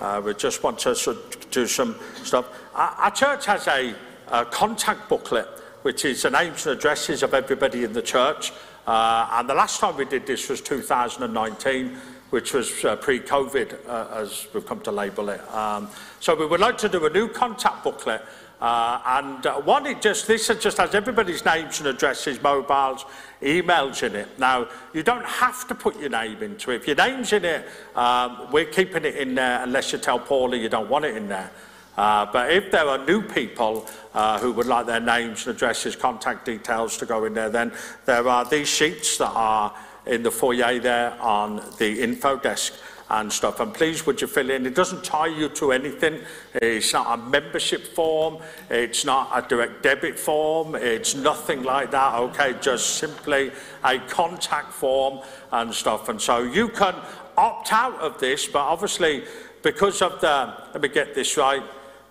uh, 0.00 0.22
we 0.24 0.34
just 0.34 0.64
want 0.64 0.80
to 0.80 0.96
sort 0.96 1.18
of 1.18 1.50
do 1.52 1.68
some 1.68 1.94
stuff. 2.24 2.48
Our, 2.74 2.88
our 2.88 3.10
church 3.12 3.46
has 3.46 3.68
a, 3.68 3.94
a 4.28 4.44
contact 4.44 5.08
booklet, 5.08 5.46
which 5.82 6.04
is 6.04 6.22
the 6.22 6.30
names 6.30 6.66
and 6.66 6.76
addresses 6.76 7.22
of 7.22 7.34
everybody 7.34 7.84
in 7.84 7.92
the 7.92 8.02
church. 8.02 8.52
Uh, 8.86 9.28
and 9.32 9.48
the 9.48 9.54
last 9.54 9.80
time 9.80 9.96
we 9.96 10.04
did 10.04 10.26
this 10.26 10.48
was 10.48 10.60
2019, 10.60 11.96
which 12.30 12.52
was 12.52 12.84
uh, 12.84 12.96
pre-COVID, 12.96 13.88
uh, 13.88 14.08
as 14.12 14.46
we've 14.52 14.66
come 14.66 14.80
to 14.80 14.92
label 14.92 15.28
it. 15.28 15.40
Um, 15.52 15.88
so 16.20 16.34
we 16.34 16.46
would 16.46 16.60
like 16.60 16.78
to 16.78 16.88
do 16.88 17.06
a 17.06 17.10
new 17.10 17.28
contact 17.28 17.84
booklet. 17.84 18.22
Uh, 18.60 19.00
and 19.04 19.46
uh, 19.46 19.60
one, 19.60 19.86
it 19.86 20.00
just 20.00 20.26
this 20.26 20.48
just 20.48 20.78
has 20.78 20.94
everybody's 20.94 21.44
names 21.44 21.78
and 21.78 21.88
addresses, 21.88 22.42
mobiles, 22.42 23.04
emails 23.42 24.02
in 24.02 24.16
it. 24.16 24.38
Now, 24.38 24.68
you 24.94 25.02
don't 25.02 25.26
have 25.26 25.68
to 25.68 25.74
put 25.74 26.00
your 26.00 26.08
name 26.08 26.42
into 26.42 26.70
it. 26.70 26.76
If 26.76 26.86
your 26.86 26.96
name's 26.96 27.34
in 27.34 27.44
it, 27.44 27.68
um, 27.94 28.48
we're 28.50 28.64
keeping 28.64 29.04
it 29.04 29.16
in 29.16 29.34
there 29.34 29.62
unless 29.62 29.92
you 29.92 29.98
tell 29.98 30.18
Paula 30.18 30.56
you 30.56 30.70
don't 30.70 30.88
want 30.88 31.04
it 31.04 31.16
in 31.16 31.28
there. 31.28 31.50
Uh, 31.96 32.26
but 32.32 32.52
if 32.52 32.70
there 32.70 32.86
are 32.86 33.04
new 33.06 33.22
people 33.22 33.86
uh, 34.14 34.38
who 34.38 34.52
would 34.52 34.66
like 34.66 34.86
their 34.86 35.00
names 35.00 35.46
and 35.46 35.56
addresses, 35.56 35.96
contact 35.96 36.44
details 36.44 36.96
to 36.98 37.06
go 37.06 37.24
in 37.24 37.34
there, 37.34 37.50
then 37.50 37.72
there 38.04 38.28
are 38.28 38.44
these 38.44 38.68
sheets 38.68 39.16
that 39.18 39.32
are 39.34 39.74
in 40.06 40.22
the 40.22 40.30
foyer 40.30 40.78
there 40.78 41.20
on 41.20 41.62
the 41.78 42.02
info 42.02 42.36
desk 42.36 42.74
and 43.08 43.32
stuff. 43.32 43.60
And 43.60 43.72
please, 43.72 44.04
would 44.04 44.20
you 44.20 44.26
fill 44.26 44.50
in? 44.50 44.66
It 44.66 44.74
doesn't 44.74 45.04
tie 45.04 45.28
you 45.28 45.48
to 45.50 45.72
anything. 45.72 46.20
It's 46.54 46.92
not 46.92 47.18
a 47.18 47.22
membership 47.22 47.86
form. 47.86 48.38
It's 48.68 49.04
not 49.04 49.30
a 49.32 49.46
direct 49.48 49.82
debit 49.82 50.18
form. 50.18 50.74
It's 50.74 51.14
nothing 51.14 51.62
like 51.62 51.90
that. 51.92 52.14
Okay, 52.14 52.56
just 52.60 52.96
simply 52.96 53.52
a 53.84 53.98
contact 54.00 54.72
form 54.72 55.20
and 55.52 55.72
stuff. 55.72 56.08
And 56.08 56.20
so 56.20 56.42
you 56.42 56.68
can 56.68 56.96
opt 57.36 57.72
out 57.72 57.98
of 58.00 58.18
this, 58.18 58.46
but 58.46 58.60
obviously, 58.60 59.24
because 59.62 60.02
of 60.02 60.20
the, 60.20 60.54
let 60.72 60.82
me 60.82 60.88
get 60.88 61.14
this 61.14 61.36
right, 61.36 61.62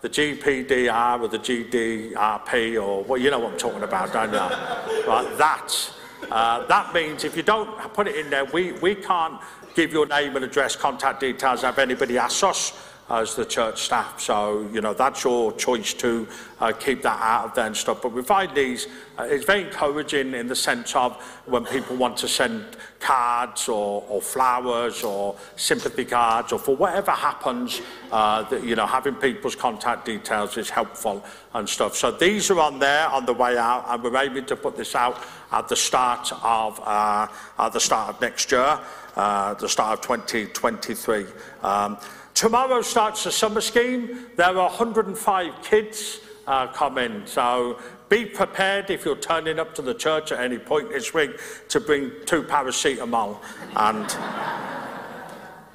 the 0.05 0.09
GPDR 0.09 1.19
or 1.19 1.27
the 1.27 1.39
GDRP 1.39 2.79
or 2.79 3.03
well, 3.05 3.19
you 3.19 3.31
know 3.31 3.39
what 3.39 3.53
I'm 3.53 3.57
talking 3.57 3.81
about, 3.81 4.13
don't 4.13 4.31
you? 4.31 4.37
right, 5.07 5.35
that. 5.39 5.91
Uh, 6.29 6.65
that 6.67 6.93
means 6.93 7.23
if 7.23 7.35
you 7.35 7.41
don't 7.41 7.75
put 7.95 8.07
it 8.07 8.15
in 8.15 8.29
there, 8.29 8.45
we, 8.45 8.73
we 8.73 8.93
can't 8.93 9.41
give 9.73 9.91
your 9.91 10.05
name 10.05 10.35
and 10.35 10.45
address, 10.45 10.75
contact 10.75 11.21
details, 11.21 11.63
have 11.63 11.79
anybody 11.79 12.19
ask 12.19 12.43
us 12.43 12.73
as 13.09 13.35
the 13.35 13.45
church 13.45 13.83
staff. 13.83 14.19
So, 14.19 14.67
you 14.73 14.81
know, 14.81 14.93
that's 14.93 15.23
your 15.23 15.51
choice 15.53 15.93
to 15.95 16.27
uh, 16.59 16.71
keep 16.71 17.03
that 17.03 17.19
out 17.21 17.45
of 17.45 17.55
there 17.55 17.67
and 17.67 17.77
stuff. 17.77 18.01
But 18.01 18.13
we 18.13 18.23
find 18.23 18.55
these, 18.55 18.87
uh, 19.19 19.27
it's 19.29 19.45
very 19.45 19.63
encouraging 19.63 20.33
in 20.33 20.47
the 20.47 20.55
sense 20.55 20.95
of 20.95 21.21
when 21.45 21.65
people 21.65 21.95
want 21.97 22.17
to 22.17 22.27
send 22.27 22.65
cards 22.99 23.69
or, 23.69 24.03
or 24.09 24.21
flowers 24.21 25.03
or 25.03 25.35
sympathy 25.55 26.05
cards 26.05 26.51
or 26.51 26.57
for 26.57 26.75
whatever 26.75 27.11
happens, 27.11 27.79
uh, 28.11 28.41
that, 28.49 28.63
you 28.63 28.75
know, 28.75 28.87
having 28.87 29.13
people's 29.15 29.55
contact 29.55 30.05
details 30.05 30.57
is 30.57 30.71
helpful 30.71 31.23
and 31.53 31.69
stuff. 31.69 31.95
So 31.95 32.09
these 32.09 32.49
are 32.49 32.59
on 32.59 32.79
there 32.79 33.07
on 33.09 33.27
the 33.27 33.33
way 33.33 33.55
out 33.55 33.85
and 33.87 34.01
we're 34.01 34.17
aiming 34.17 34.45
to 34.45 34.55
put 34.55 34.75
this 34.75 34.95
out 34.95 35.23
at 35.51 35.67
the 35.67 35.75
start 35.75 36.31
of, 36.41 36.81
uh, 36.83 37.27
at 37.59 37.71
the 37.71 37.79
start 37.79 38.15
of 38.15 38.21
next 38.21 38.51
year, 38.51 38.79
uh, 39.15 39.53
the 39.53 39.69
start 39.69 39.99
of 39.99 40.01
2023. 40.01 41.25
Um, 41.61 41.97
Tomorrow 42.35 42.81
starts 42.81 43.23
the 43.23 43.31
summer 43.31 43.61
scheme. 43.61 44.27
There 44.35 44.45
are 44.45 44.67
105 44.67 45.63
kids 45.63 46.19
uh, 46.45 46.67
coming. 46.67 47.25
So 47.25 47.79
be 48.09 48.25
prepared 48.25 48.89
if 48.89 49.05
you're 49.05 49.15
turning 49.15 49.57
up 49.57 49.73
to 49.75 49.81
the 49.81 49.93
church 49.93 50.33
at 50.33 50.41
any 50.41 50.57
point 50.57 50.89
this 50.89 51.13
week 51.13 51.31
to 51.69 51.79
bring 51.79 52.11
two 52.25 52.43
paracetamol 52.43 53.39
and 53.77 54.05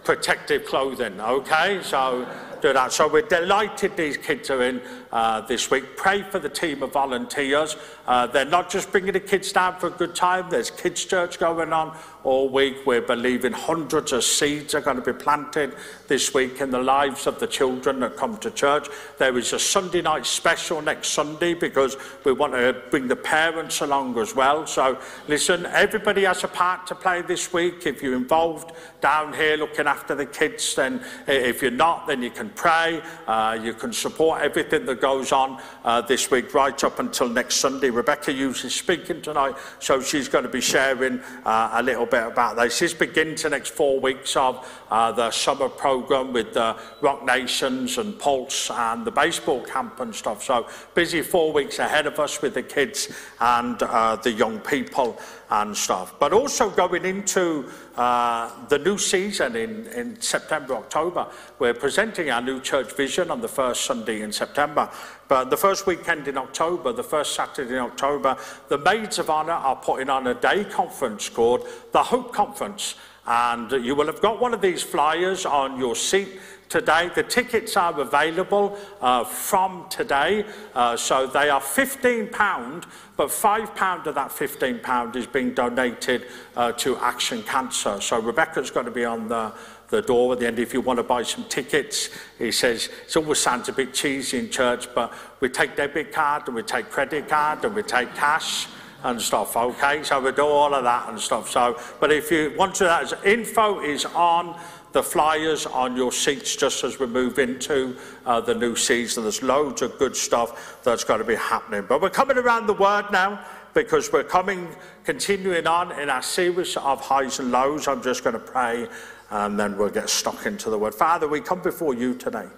protective 0.05 0.67
clothing, 0.67 1.19
okay? 1.19 1.81
So 1.83 2.29
do 2.61 2.75
that. 2.75 2.93
So 2.93 3.09
we're 3.09 3.23
delighted 3.23 3.97
these 3.97 4.19
kids 4.19 4.51
are 4.51 4.63
in 4.63 4.83
uh, 5.13 5.41
this 5.43 5.71
week. 5.71 5.97
Pray 5.97 6.23
for 6.23 6.39
the 6.39 6.49
team 6.49 6.83
of 6.83 6.93
volunteers. 6.93 7.77
Uh, 8.07 8.27
they're 8.27 8.45
not 8.45 8.71
just 8.71 8.91
bringing 8.91 9.13
the 9.13 9.21
kids 9.21 9.53
down 9.53 9.79
for 9.79 9.89
a 9.89 9.91
good 9.91 10.15
time. 10.15 10.49
There's 10.51 10.71
kids' 10.71 11.05
church 11.05 11.39
going 11.39 11.73
on 11.73 11.97
all 12.25 12.49
week. 12.49 12.87
We're 12.87 13.01
believing 13.01 13.53
hundreds 13.53 14.13
of 14.13 14.25
seeds 14.25 14.75
are 14.75 14.81
going 14.81 14.97
to 14.97 15.13
be 15.13 15.13
planted 15.13 15.75
this 16.09 16.35
week 16.35 16.61
in 16.61 16.71
the 16.71 16.83
lives 16.83 17.27
of 17.27 17.39
the 17.41 17.47
children 17.47 18.01
that 18.01 18.17
come 18.17 18.37
to 18.39 18.51
church. 18.51 18.89
There 19.19 19.37
is 19.39 19.53
a 19.53 19.59
Sunday 19.59 20.03
night 20.03 20.27
special 20.27 20.83
next 20.83 21.09
Sunday 21.09 21.55
because 21.55 21.97
we 22.25 22.33
want 22.33 22.53
to 22.53 22.83
bring 22.91 23.09
the 23.09 23.17
parents 23.17 23.81
along 23.81 24.19
as 24.19 24.35
well. 24.35 24.67
So 24.67 24.99
listen, 25.29 25.67
everybody 25.67 26.25
has 26.25 26.45
a 26.45 26.49
part 26.49 26.87
to 26.89 26.95
play 26.95 27.23
this 27.23 27.53
week. 27.53 27.87
If 27.87 28.03
you're 28.03 28.17
involved 28.17 28.73
down 29.01 29.33
here 29.33 29.57
looking 29.57 29.87
after 29.87 30.15
the 30.15 30.27
kids, 30.27 30.75
then 30.75 31.03
if 31.27 31.63
you're 31.63 31.71
not, 31.71 32.07
then 32.07 32.23
you 32.23 32.31
can 32.31 32.51
pray. 32.51 33.03
Uh, 33.27 33.59
you 33.63 33.73
can 33.73 33.93
support 33.93 34.43
everything 34.43 34.85
that 34.87 35.00
goes 35.01 35.33
on 35.33 35.61
uh, 35.85 36.01
this 36.03 36.31
week 36.31 36.55
right 36.55 36.85
up 36.85 36.99
until 36.99 37.29
next 37.29 37.57
Sunday. 37.57 37.91
Rebecca 37.91 38.33
Hughes 38.33 38.65
is 38.65 38.75
speaking 38.75 39.23
tonight, 39.23 39.57
so 39.79 40.01
she's 40.01 40.29
going 40.29 40.45
to 40.45 40.51
be 40.51 40.61
sharing 40.61 41.21
uh, 41.45 41.71
a 41.75 41.83
little 41.83 42.07
bit 42.07 42.27
about 42.27 42.57
this. 42.57 42.79
This 42.79 42.95
begins 42.95 43.43
the 43.43 43.51
next 43.51 43.71
four 43.71 43.99
weeks 44.01 44.37
of 44.37 44.67
uh, 44.91 45.13
the 45.13 45.31
summer 45.31 45.69
program 45.69 46.33
with 46.33 46.55
the 46.55 46.77
Rock 47.01 47.25
Nations 47.25 47.99
and 47.99 48.19
Pulse 48.19 48.71
and 48.71 49.05
the 49.05 49.11
baseball 49.11 49.63
camp 49.63 50.01
and 50.01 50.15
stuff. 50.15 50.45
So 50.45 50.69
busy 50.95 51.23
four 51.23 51.53
weeks 51.53 51.79
ahead 51.79 52.07
of 52.07 52.19
us 52.21 52.43
with 52.43 52.55
the 52.55 52.63
kids 52.63 53.09
and 53.41 53.83
uh, 53.83 54.17
the 54.17 54.33
young 54.33 54.61
people 54.61 55.19
and 55.51 55.77
stuff. 55.77 56.15
But 56.19 56.33
also 56.33 56.71
going 56.71 57.05
into 57.05 57.69
uh, 58.01 58.51
the 58.69 58.79
new 58.79 58.97
season 58.97 59.55
in, 59.55 59.87
in 59.89 60.19
September, 60.23 60.75
October, 60.75 61.27
we're 61.59 61.75
presenting 61.75 62.31
our 62.31 62.41
new 62.41 62.59
church 62.59 62.97
vision 62.97 63.31
on 63.31 63.43
the 63.43 63.49
first 63.49 63.85
Sunday 63.85 64.23
in 64.23 64.33
September. 64.33 64.89
But 65.29 65.51
the 65.51 65.59
first 65.59 65.87
weekend 65.87 66.27
in 66.27 66.39
October, 66.39 66.95
the 66.95 67.05
first 67.05 67.35
Saturday 67.35 67.75
in 67.75 67.81
October, 67.81 68.39
the 68.69 68.79
Maids 68.79 69.19
of 69.19 69.29
Honour 69.29 69.53
are 69.53 69.77
putting 69.77 70.09
on 70.09 70.29
a 70.29 70.33
day 70.33 70.65
conference 70.65 71.29
called 71.29 71.69
the 71.93 72.03
Hope 72.03 72.33
Conference. 72.33 72.95
And 73.27 73.71
you 73.85 73.95
will 73.95 74.07
have 74.07 74.23
got 74.23 74.41
one 74.41 74.55
of 74.55 74.63
these 74.63 74.83
flyers 74.83 75.45
on 75.45 75.79
your 75.79 75.95
seat 75.95 76.41
today. 76.71 77.11
The 77.15 77.25
tickets 77.25 77.77
are 77.77 78.01
available 78.01 78.79
uh, 79.03 79.25
from 79.25 79.87
today, 79.91 80.47
uh, 80.75 80.97
so 80.97 81.27
they 81.27 81.51
are 81.51 81.61
£15, 81.61 82.85
but 83.17 83.29
£5 83.29 84.07
of 84.07 84.15
that 84.15 84.31
£15 84.31 85.17
is 85.17 85.27
being 85.27 85.53
donated 85.53 86.29
uh, 86.57 86.73
to 86.73 86.97
Action 86.99 87.43
Cancer. 87.43 88.01
So 88.01 88.21
Rebecca's 88.21 88.71
going 88.71 88.87
to 88.87 88.93
be 88.93 89.05
on 89.05 89.29
the, 89.29 89.53
the 89.89 90.01
door 90.01 90.33
at 90.33 90.39
the 90.39 90.47
end 90.47 90.59
if 90.59 90.73
you 90.73 90.81
want 90.81 90.99
to 90.99 91.03
buy 91.03 91.25
some 91.25 91.45
tickets. 91.45 92.09
He 92.39 92.53
says, 92.53 92.89
it 93.07 93.17
always 93.17 93.41
sounds 93.41 93.69
a 93.69 93.73
bit 93.73 93.93
cheesy 93.93 94.39
in 94.39 94.49
church, 94.49 94.95
but 94.95 95.13
we 95.41 95.49
take 95.51 95.77
debit 95.77 96.13
card 96.13 96.45
and 96.47 96.55
we 96.55 96.63
take 96.63 96.89
credit 96.89 97.29
card 97.29 97.65
and 97.65 97.75
we 97.75 97.83
take 97.83 98.15
cash 98.15 98.69
and 99.03 99.21
stuff, 99.21 99.57
okay? 99.57 100.03
So 100.03 100.21
we 100.21 100.33
do 100.33 100.45
all 100.45 100.75
of 100.75 100.85
that 100.85 101.09
and 101.09 101.19
stuff. 101.19 101.51
So, 101.51 101.81
but 102.01 102.13
if 102.13 102.31
you 102.31 102.55
want 102.57 102.75
to, 102.77 102.85
that 102.85 103.25
info 103.25 103.81
is 103.81 104.05
on 104.05 104.61
the 104.93 105.03
flyers 105.03 105.67
on 105.67 105.97
your 105.97 106.13
seats 106.13 106.57
just 106.57 106.83
as 106.83 106.99
we 106.99 107.07
move 107.07 107.39
into 107.39 107.97
uh, 108.27 108.41
the 108.41 108.55
new 108.55 108.75
season. 108.75 109.23
There's 109.23 109.43
loads 109.43 109.83
of 109.83 109.99
good 109.99 110.17
stuff 110.17 110.83
that's 110.83 111.05
going 111.05 111.21
to 111.21 111.27
be 111.27 111.37
happening. 111.37 111.85
But 111.89 112.03
we're 112.03 112.11
coming 112.11 112.39
around 112.39 112.67
the 112.67 112.75
word 112.75 113.07
now 113.13 113.45
because 113.73 114.13
we're 114.13 114.25
coming, 114.25 114.69
continuing 115.05 115.67
on 115.67 115.93
in 116.01 116.11
our 116.11 116.23
series 116.23 116.77
of 116.77 117.01
highs 117.01 117.39
and 117.39 117.53
lows. 117.53 117.87
I'm 117.87 118.03
just 118.03 118.25
going 118.25 118.35
to 118.35 118.41
pray 118.41 118.89
and 119.31 119.59
then 119.59 119.77
we'll 119.77 119.91
get 119.91 120.11
stuck 120.11 120.47
into 120.47 120.71
the 120.71 120.79
word. 120.79 120.95
Father, 120.95 121.29
we 121.29 121.41
come 121.41 121.63
before 121.63 121.95
you 121.95 122.15
today. 122.15 122.49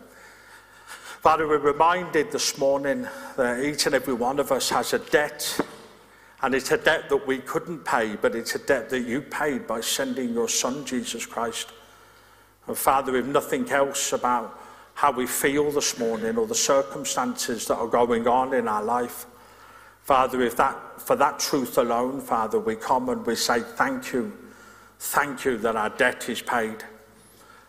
Father, 1.21 1.47
we're 1.47 1.59
reminded 1.59 2.33
this 2.33 2.59
morning 2.59 3.07
that 3.37 3.63
each 3.63 3.87
and 3.87 3.95
every 3.95 4.15
one 4.15 4.41
of 4.41 4.51
us 4.51 4.71
has 4.71 4.93
a 4.93 4.99
debt 4.99 5.61
and 6.43 6.55
it's 6.55 6.73
a 6.73 6.77
debt 6.77 7.09
that 7.09 7.27
we 7.27 7.39
couldn't 7.39 7.85
pay, 7.85 8.17
but 8.17 8.35
it's 8.35 8.57
a 8.57 8.59
debt 8.59 8.91
that 8.91 9.03
you 9.03 9.21
paid 9.21 9.67
by 9.67 9.81
sending 9.81 10.35
your 10.35 10.49
Son, 10.49 10.85
Jesus 10.85 11.25
Christ. 11.25 11.73
And 12.67 12.77
Father, 12.77 13.17
if 13.17 13.27
nothing 13.27 13.69
else 13.71 14.13
about 14.13 14.61
how 14.95 15.13
we 15.13 15.27
feel 15.27 15.71
this 15.71 15.99
morning 15.99 16.37
or 16.37 16.47
the 16.47 16.55
circumstances 16.55 17.67
that 17.67 17.77
are 17.77 17.89
going 17.89 18.29
on 18.29 18.55
in 18.55 18.69
our 18.69 18.83
life, 18.83 19.27
Father, 20.03 20.43
if 20.43 20.57
that, 20.57 21.01
for 21.01 21.17
that 21.17 21.39
truth 21.39 21.79
alone, 21.79 22.21
Father, 22.21 22.59
we 22.59 22.77
come 22.77 23.09
and 23.09 23.25
we 23.25 23.37
say 23.37 23.61
thank 23.61 24.13
you. 24.13 24.33
Thank 24.99 25.45
you 25.45 25.57
that 25.59 25.77
our 25.77 25.91
debt 25.91 26.29
is 26.29 26.43
paid. 26.43 26.85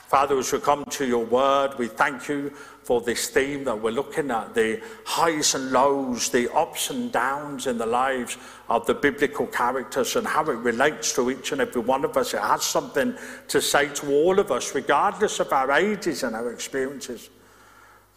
Father, 0.08 0.38
as 0.38 0.52
we 0.52 0.60
come 0.60 0.86
to 0.86 1.06
your 1.06 1.26
word, 1.26 1.78
we 1.78 1.88
thank 1.88 2.28
you 2.28 2.54
for 2.84 3.00
this 3.00 3.30
theme 3.30 3.64
that 3.64 3.82
we're 3.82 3.92
looking 3.92 4.30
at 4.30 4.54
the 4.54 4.82
highs 5.06 5.56
and 5.56 5.72
lows, 5.72 6.30
the 6.30 6.54
ups 6.54 6.90
and 6.90 7.12
downs 7.12 7.66
in 7.66 7.78
the 7.78 7.86
lives 7.86 8.38
of 8.68 8.86
the 8.86 8.94
biblical 8.94 9.48
characters 9.48 10.16
and 10.18 10.28
how 10.28 10.44
it 10.50 10.56
relates 10.56 11.14
to 11.14 11.32
each 11.32 11.54
and 11.54 11.62
every 11.62 11.82
one 11.82 12.04
of 12.04 12.18
us. 12.18 12.34
It 12.34 12.42
has 12.42 12.64
something 12.64 13.16
to 13.48 13.62
say 13.62 13.88
to 13.96 14.12
all 14.12 14.38
of 14.38 14.52
us, 14.52 14.76
regardless 14.76 15.40
of 15.40 15.54
our 15.54 15.72
ages 15.72 16.24
and 16.24 16.36
our 16.36 16.52
experiences. 16.52 17.30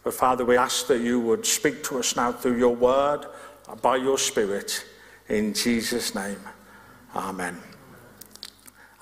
But 0.03 0.13
Father, 0.13 0.43
we 0.43 0.57
ask 0.57 0.87
that 0.87 1.01
you 1.01 1.19
would 1.21 1.45
speak 1.45 1.83
to 1.85 1.99
us 1.99 2.15
now 2.15 2.31
through 2.33 2.57
your 2.57 2.75
word, 2.75 3.25
by 3.81 3.95
your 3.97 4.17
Spirit, 4.17 4.85
in 5.29 5.53
Jesus' 5.53 6.13
name. 6.13 6.39
Amen. 7.15 7.57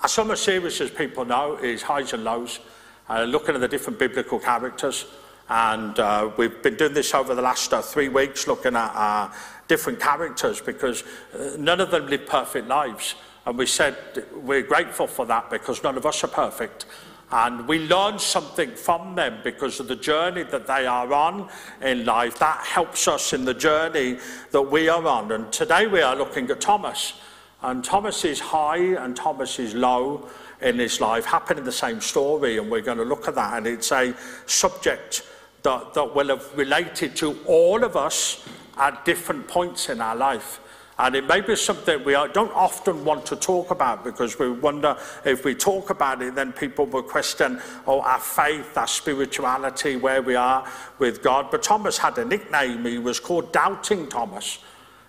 Our 0.02 0.08
summer 0.08 0.36
series, 0.36 0.80
as 0.80 0.90
people 0.90 1.24
know, 1.24 1.56
is 1.56 1.82
highs 1.82 2.12
and 2.12 2.22
lows, 2.22 2.60
uh, 3.08 3.24
looking 3.24 3.54
at 3.54 3.60
the 3.60 3.68
different 3.68 3.98
biblical 3.98 4.38
characters. 4.38 5.06
And 5.48 5.98
uh, 5.98 6.30
we've 6.36 6.62
been 6.62 6.76
doing 6.76 6.94
this 6.94 7.14
over 7.14 7.34
the 7.34 7.42
last 7.42 7.72
uh, 7.72 7.80
three 7.80 8.08
weeks, 8.08 8.48
looking 8.48 8.74
at 8.74 8.92
uh, 8.94 9.30
different 9.68 10.00
characters 10.00 10.60
because 10.60 11.04
uh, 11.34 11.56
none 11.58 11.80
of 11.80 11.90
them 11.90 12.06
live 12.08 12.26
perfect 12.26 12.66
lives. 12.66 13.14
And 13.44 13.56
we 13.56 13.66
said 13.66 13.96
we're 14.34 14.62
grateful 14.62 15.06
for 15.06 15.24
that 15.26 15.50
because 15.50 15.82
none 15.84 15.96
of 15.96 16.04
us 16.04 16.24
are 16.24 16.28
perfect. 16.28 16.86
And 17.30 17.66
we 17.66 17.86
learn 17.86 18.18
something 18.18 18.70
from 18.70 19.14
them 19.14 19.38
because 19.42 19.80
of 19.80 19.88
the 19.88 19.96
journey 19.96 20.44
that 20.44 20.66
they 20.66 20.86
are 20.86 21.12
on 21.12 21.48
in 21.80 22.04
life. 22.04 22.38
That 22.38 22.58
helps 22.58 23.08
us 23.08 23.32
in 23.32 23.44
the 23.44 23.54
journey 23.54 24.18
that 24.50 24.62
we 24.62 24.88
are 24.88 25.04
on. 25.06 25.32
And 25.32 25.52
today 25.52 25.86
we 25.86 26.02
are 26.02 26.16
looking 26.16 26.50
at 26.50 26.60
Thomas. 26.60 27.14
And 27.62 27.84
Thomas 27.84 28.24
is 28.24 28.38
high 28.38 28.94
and 29.02 29.16
Thomas 29.16 29.58
is 29.58 29.74
low 29.74 30.28
in 30.60 30.78
his 30.78 31.00
life, 31.00 31.24
happening 31.24 31.64
the 31.64 31.72
same 31.72 32.00
story. 32.00 32.58
And 32.58 32.70
we're 32.70 32.80
going 32.80 32.98
to 32.98 33.04
look 33.04 33.26
at 33.26 33.34
that. 33.34 33.58
And 33.58 33.66
it's 33.66 33.90
a 33.90 34.14
subject 34.46 35.22
that, 35.66 35.94
that 35.94 36.14
will 36.14 36.28
have 36.28 36.56
related 36.56 37.16
to 37.16 37.36
all 37.44 37.82
of 37.82 37.96
us 37.96 38.46
at 38.76 39.04
different 39.04 39.48
points 39.48 39.88
in 39.88 40.00
our 40.00 40.14
life. 40.14 40.60
And 40.96 41.16
it 41.16 41.26
may 41.26 41.40
be 41.40 41.56
something 41.56 42.04
we 42.04 42.12
don't 42.12 42.54
often 42.54 43.04
want 43.04 43.26
to 43.26 43.36
talk 43.36 43.72
about 43.72 44.04
because 44.04 44.38
we 44.38 44.48
wonder 44.48 44.96
if 45.24 45.44
we 45.44 45.56
talk 45.56 45.90
about 45.90 46.22
it, 46.22 46.36
then 46.36 46.52
people 46.52 46.86
will 46.86 47.02
question 47.02 47.60
oh, 47.84 48.00
our 48.00 48.20
faith, 48.20 48.78
our 48.78 48.86
spirituality, 48.86 49.96
where 49.96 50.22
we 50.22 50.36
are 50.36 50.64
with 51.00 51.20
God. 51.20 51.50
But 51.50 51.64
Thomas 51.64 51.98
had 51.98 52.16
a 52.18 52.24
nickname. 52.24 52.84
He 52.84 52.98
was 52.98 53.18
called 53.18 53.52
Doubting 53.52 54.08
Thomas 54.08 54.60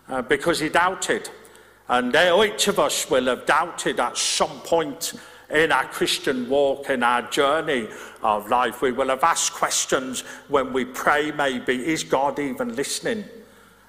uh, 0.10 0.24
because 0.24 0.60
he 0.60 0.70
doubted. 0.70 1.30
And 1.88 2.16
each 2.16 2.68
of 2.68 2.80
us 2.80 3.10
will 3.12 3.26
have 3.26 3.46
doubted 3.46 4.00
at 4.00 4.18
some 4.18 4.60
point 4.62 5.14
in 5.50 5.72
our 5.72 5.86
Christian 5.86 6.50
walk, 6.50 6.90
in 6.90 7.04
our 7.04 7.24
journey 7.30 7.88
of 8.22 8.50
life. 8.50 8.82
We 8.82 8.92
will 8.92 9.10
have 9.10 9.24
asked 9.24 9.54
questions 9.54 10.22
when 10.50 10.74
we 10.74 10.86
pray, 10.86 11.32
maybe, 11.32 11.74
is 11.86 12.04
God 12.04 12.40
even 12.40 12.76
listening? 12.76 13.26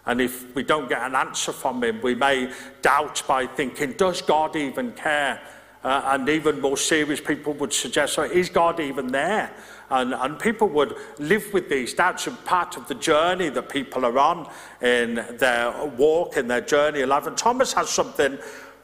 And 0.07 0.21
if 0.21 0.55
we 0.55 0.63
don't 0.63 0.89
get 0.89 1.03
an 1.03 1.15
answer 1.15 1.53
from 1.53 1.83
him, 1.85 2.01
we 2.03 2.15
may 2.15 2.53
doubt 2.83 3.23
by 3.27 3.47
thinking, 3.47 3.93
does 3.93 4.23
God 4.23 4.57
even 4.57 4.93
care 4.93 5.41
Uh, 5.85 6.03
and 6.13 6.29
even 6.29 6.61
more 6.61 6.77
serious 6.77 7.21
people 7.21 7.53
would 7.55 7.73
suggest, 7.73 8.15
so 8.15 8.23
is 8.23 8.51
God 8.51 8.81
even 8.81 9.07
there? 9.13 9.49
And, 9.91 10.13
and 10.13 10.37
people 10.37 10.67
would 10.69 10.97
live 11.19 11.53
with 11.53 11.69
these 11.69 11.95
doubts 11.95 12.27
and 12.27 12.37
part 12.45 12.77
of 12.77 12.89
the 12.89 12.97
journey 12.97 13.49
that 13.51 13.69
people 13.69 14.05
are 14.05 14.19
on 14.19 14.49
in 14.83 15.25
their 15.39 15.73
walk, 15.97 16.37
in 16.37 16.49
their 16.49 16.63
journey 16.63 17.03
of 17.03 17.09
life. 17.09 17.29
And 17.29 17.39
Thomas 17.39 17.73
has 17.75 17.89
something 17.91 18.39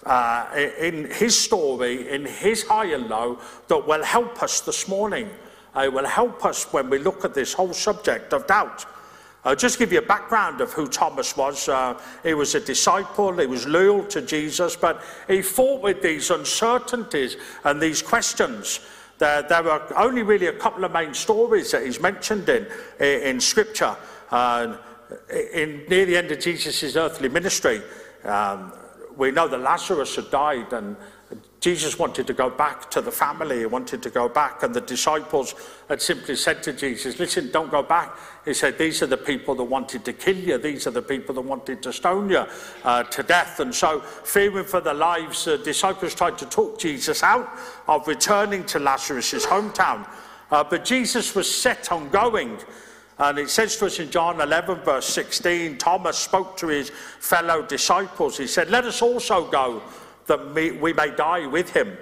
uh, 0.05 0.47
in 0.79 1.11
his 1.11 1.39
story, 1.39 2.11
in 2.11 2.25
his 2.25 2.63
high 2.63 2.87
and 2.87 3.09
low, 3.09 3.39
that 3.69 3.87
will 3.87 4.05
help 4.05 4.43
us 4.43 4.61
this 4.61 4.89
morning. 4.89 5.29
Uh, 5.77 5.83
it 5.83 5.93
will 5.93 6.07
help 6.07 6.45
us 6.45 6.73
when 6.73 6.91
we 6.91 6.99
look 6.99 7.25
at 7.25 7.35
this 7.35 7.53
whole 7.53 7.73
subject 7.73 8.33
of 8.33 8.47
doubt. 8.47 8.87
I'll 9.45 9.57
just 9.57 9.79
give 9.79 9.93
you 9.93 9.99
a 9.99 10.03
background 10.03 10.63
of 10.63 10.73
who 10.73 10.89
Thomas 10.89 11.37
was. 11.37 11.69
Uh, 11.69 12.01
he 12.23 12.33
was 12.33 12.55
a 12.55 12.61
disciple, 12.61 13.37
he 13.37 13.47
was 13.47 13.67
loyal 13.67 14.05
to 14.07 14.23
Jesus, 14.23 14.75
but 14.75 15.03
he 15.29 15.43
fought 15.43 15.83
with 15.83 16.01
these 16.01 16.31
uncertainties 16.31 17.37
and 17.65 17.81
these 17.81 18.01
questions. 18.01 18.81
There, 19.19 19.43
there 19.43 19.69
are 19.69 19.99
only 19.99 20.23
really 20.23 20.47
a 20.47 20.53
couple 20.53 20.85
of 20.85 20.93
main 20.93 21.13
stories 21.13 21.71
that 21.73 21.85
he's 21.85 22.01
mentioned 22.01 22.49
in, 22.49 22.67
in 23.01 23.39
Scripture. 23.41 23.97
Uh, 24.31 24.79
in, 25.53 25.85
near 25.89 26.07
the 26.07 26.17
end 26.17 26.31
of 26.31 26.41
Jesus' 26.41 26.97
earthly 26.97 27.29
ministry, 27.29 27.83
um, 28.25 28.73
we 29.17 29.31
know 29.31 29.49
that 29.49 29.61
Lazarus 29.61 30.17
had 30.17 30.31
died 30.31 30.73
and 30.73 30.97
Jesus 31.61 31.99
wanted 31.99 32.27
to 32.27 32.35
go 32.35 32.51
back 32.51 32.91
to 32.91 33.01
the 33.01 33.11
family, 33.11 33.61
he 33.61 33.67
wanted 33.67 34.03
to 34.03 34.11
go 34.11 34.29
back, 34.29 34.62
and 34.62 34.75
the 34.75 34.83
disciples 34.83 35.55
had 35.89 36.03
simply 36.03 36.37
said 36.37 36.62
to 36.65 36.75
Jesus, 36.75 37.19
Listen, 37.19 37.51
don't 37.51 37.71
go 37.71 37.83
back. 37.83 38.15
He 38.45 38.53
said, 38.53 38.77
These 38.77 39.03
are 39.03 39.07
the 39.07 39.17
people 39.17 39.55
that 39.55 39.65
wanted 39.65 40.05
to 40.05 40.12
kill 40.12 40.37
you, 40.37 40.59
these 40.59 40.87
are 40.87 40.91
the 40.91 41.01
people 41.01 41.35
that 41.35 41.41
wanted 41.41 41.83
to 41.83 41.93
stone 41.93 42.29
you 42.29 42.45
uh, 42.85 43.05
to 43.05 43.23
death. 43.23 43.61
And 43.61 43.75
so, 43.75 44.01
fearing 44.01 44.65
for 44.65 44.83
their 44.83 44.95
lives, 44.95 45.47
the 45.47 45.57
disciples 45.57 46.15
tried 46.15 46.37
to 46.39 46.47
talk 46.47 46.79
Jesus 46.79 47.23
out 47.23 47.49
of 47.89 48.07
returning 48.07 48.65
to 48.67 48.79
Lazarus' 48.79 49.47
hometown. 49.47 50.07
Uh, 50.51 50.62
but 50.62 50.85
Jesus 50.85 51.35
was 51.35 51.53
set 51.53 51.91
on 51.91 52.11
going. 52.11 52.59
And 53.19 53.39
it 53.39 53.51
says 53.51 53.77
to 53.77 53.87
us 53.87 54.01
in 54.01 54.11
John 54.11 54.41
11, 54.41 54.81
verse 54.81 55.07
16, 55.07 55.79
Thomas 55.79 56.19
spoke 56.19 56.57
to 56.59 56.69
his 56.69 56.91
fellow 56.91 57.62
disciples. 57.62 58.39
He 58.39 58.47
said, 58.47 58.71
Let 58.71 58.85
us 58.85 59.03
also 59.03 59.49
go 59.49 59.83
that 60.27 60.55
we 60.55 60.93
may 60.93 61.15
die 61.15 61.47
with 61.47 61.71
him. 61.71 61.97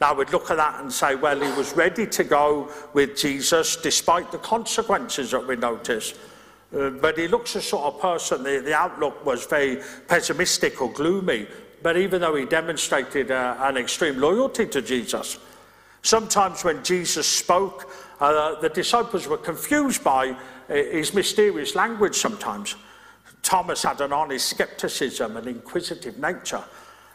Now 0.00 0.14
we'd 0.14 0.30
look 0.30 0.50
at 0.50 0.56
that 0.56 0.80
and 0.80 0.92
say, 0.92 1.14
well, 1.14 1.40
he 1.40 1.50
was 1.52 1.74
ready 1.74 2.06
to 2.06 2.24
go 2.24 2.70
with 2.92 3.16
Jesus 3.16 3.76
despite 3.76 4.30
the 4.32 4.38
consequences 4.38 5.30
that 5.30 5.46
we 5.46 5.56
notice. 5.56 6.14
Uh, 6.76 6.90
but 6.90 7.16
he 7.16 7.28
looks 7.28 7.54
a 7.54 7.62
sort 7.62 7.84
of 7.84 8.00
person, 8.00 8.42
the, 8.42 8.58
the 8.58 8.74
outlook 8.74 9.24
was 9.24 9.46
very 9.46 9.80
pessimistic 10.08 10.82
or 10.82 10.92
gloomy. 10.92 11.46
But 11.82 11.96
even 11.96 12.20
though 12.20 12.34
he 12.34 12.44
demonstrated 12.44 13.30
uh, 13.30 13.56
an 13.60 13.76
extreme 13.76 14.18
loyalty 14.18 14.66
to 14.66 14.82
Jesus, 14.82 15.38
sometimes 16.02 16.64
when 16.64 16.82
Jesus 16.82 17.26
spoke, 17.26 17.90
uh, 18.20 18.60
the 18.60 18.68
disciples 18.68 19.28
were 19.28 19.36
confused 19.36 20.02
by 20.02 20.36
his 20.68 21.14
mysterious 21.14 21.74
language 21.74 22.16
sometimes. 22.16 22.76
Thomas 23.42 23.82
had 23.82 24.00
an 24.00 24.12
honest 24.12 24.48
skepticism 24.48 25.36
and 25.36 25.46
inquisitive 25.46 26.18
nature. 26.18 26.64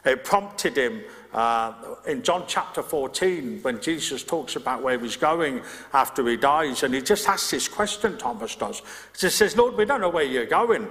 It 0.06 0.24
prompted 0.24 0.78
him 0.78 1.02
uh, 1.34 1.74
in 2.08 2.22
John 2.22 2.46
chapter 2.48 2.82
14 2.82 3.60
when 3.62 3.82
Jesus 3.82 4.24
talks 4.24 4.56
about 4.56 4.82
where 4.82 4.98
he's 4.98 5.18
going 5.18 5.62
after 5.94 6.26
he 6.28 6.38
dies. 6.38 6.84
And 6.84 6.94
he 6.94 7.02
just 7.02 7.28
asks 7.28 7.52
this 7.52 7.68
question, 7.68 8.18
Thomas 8.18 8.56
does. 8.56 8.82
He 9.20 9.30
says, 9.30 9.58
Lord, 9.58 9.76
we 9.76 9.86
don't 9.86 10.02
know 10.02 10.10
where 10.10 10.24
you're 10.24 10.46
going. 10.46 10.88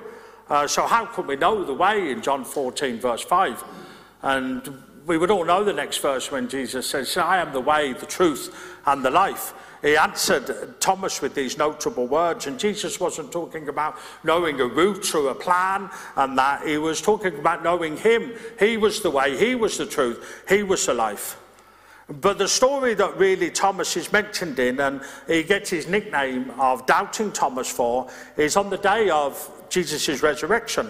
Uh, 0.48 0.66
so 0.66 0.86
how 0.86 1.06
can 1.06 1.26
we 1.26 1.36
know 1.36 1.64
the 1.64 1.74
way 1.74 2.10
in 2.10 2.22
John 2.22 2.44
14, 2.44 2.98
verse 2.98 3.22
5? 3.22 3.64
And 4.22 4.82
we 5.08 5.18
would 5.18 5.30
all 5.30 5.44
know 5.44 5.64
the 5.64 5.72
next 5.72 5.98
verse 5.98 6.30
when 6.30 6.48
Jesus 6.48 6.88
says, 6.88 7.16
I 7.16 7.38
am 7.38 7.52
the 7.52 7.60
way, 7.60 7.92
the 7.94 8.06
truth, 8.06 8.54
and 8.86 9.04
the 9.04 9.10
life 9.10 9.54
he 9.82 9.96
answered 9.96 10.80
Thomas 10.80 11.22
with 11.22 11.34
these 11.34 11.56
notable 11.56 12.06
words. 12.06 12.46
And 12.46 12.58
Jesus 12.58 12.98
wasn't 12.98 13.30
talking 13.30 13.68
about 13.68 13.96
knowing 14.24 14.60
a 14.60 14.66
route 14.66 15.14
or 15.14 15.30
a 15.30 15.34
plan 15.34 15.90
and 16.16 16.36
that. 16.36 16.66
He 16.66 16.78
was 16.78 17.00
talking 17.00 17.38
about 17.38 17.62
knowing 17.62 17.96
him. 17.96 18.32
He 18.58 18.76
was 18.76 19.02
the 19.02 19.10
way, 19.10 19.36
he 19.36 19.54
was 19.54 19.78
the 19.78 19.86
truth, 19.86 20.42
he 20.48 20.62
was 20.62 20.84
the 20.86 20.94
life. 20.94 21.38
But 22.08 22.38
the 22.38 22.48
story 22.48 22.94
that 22.94 23.18
really 23.18 23.50
Thomas 23.50 23.94
is 23.96 24.10
mentioned 24.10 24.58
in, 24.58 24.80
and 24.80 25.02
he 25.26 25.42
gets 25.42 25.68
his 25.68 25.86
nickname 25.86 26.50
of 26.58 26.86
Doubting 26.86 27.32
Thomas 27.32 27.70
for, 27.70 28.08
is 28.38 28.56
on 28.56 28.70
the 28.70 28.78
day 28.78 29.10
of 29.10 29.50
Jesus' 29.68 30.22
resurrection. 30.22 30.88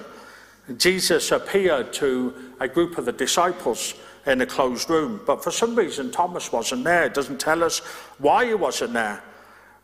Jesus 0.76 1.32
appeared 1.32 1.92
to 1.94 2.52
a 2.60 2.68
group 2.68 2.98
of 2.98 3.04
the 3.04 3.12
disciples 3.12 3.94
in 4.28 4.40
a 4.42 4.46
closed 4.46 4.90
room. 4.90 5.20
But 5.26 5.42
for 5.42 5.50
some 5.50 5.74
reason, 5.74 6.10
Thomas 6.10 6.52
wasn't 6.52 6.84
there. 6.84 7.04
It 7.04 7.14
doesn't 7.14 7.40
tell 7.40 7.64
us 7.64 7.78
why 8.18 8.46
he 8.46 8.54
wasn't 8.54 8.92
there. 8.92 9.22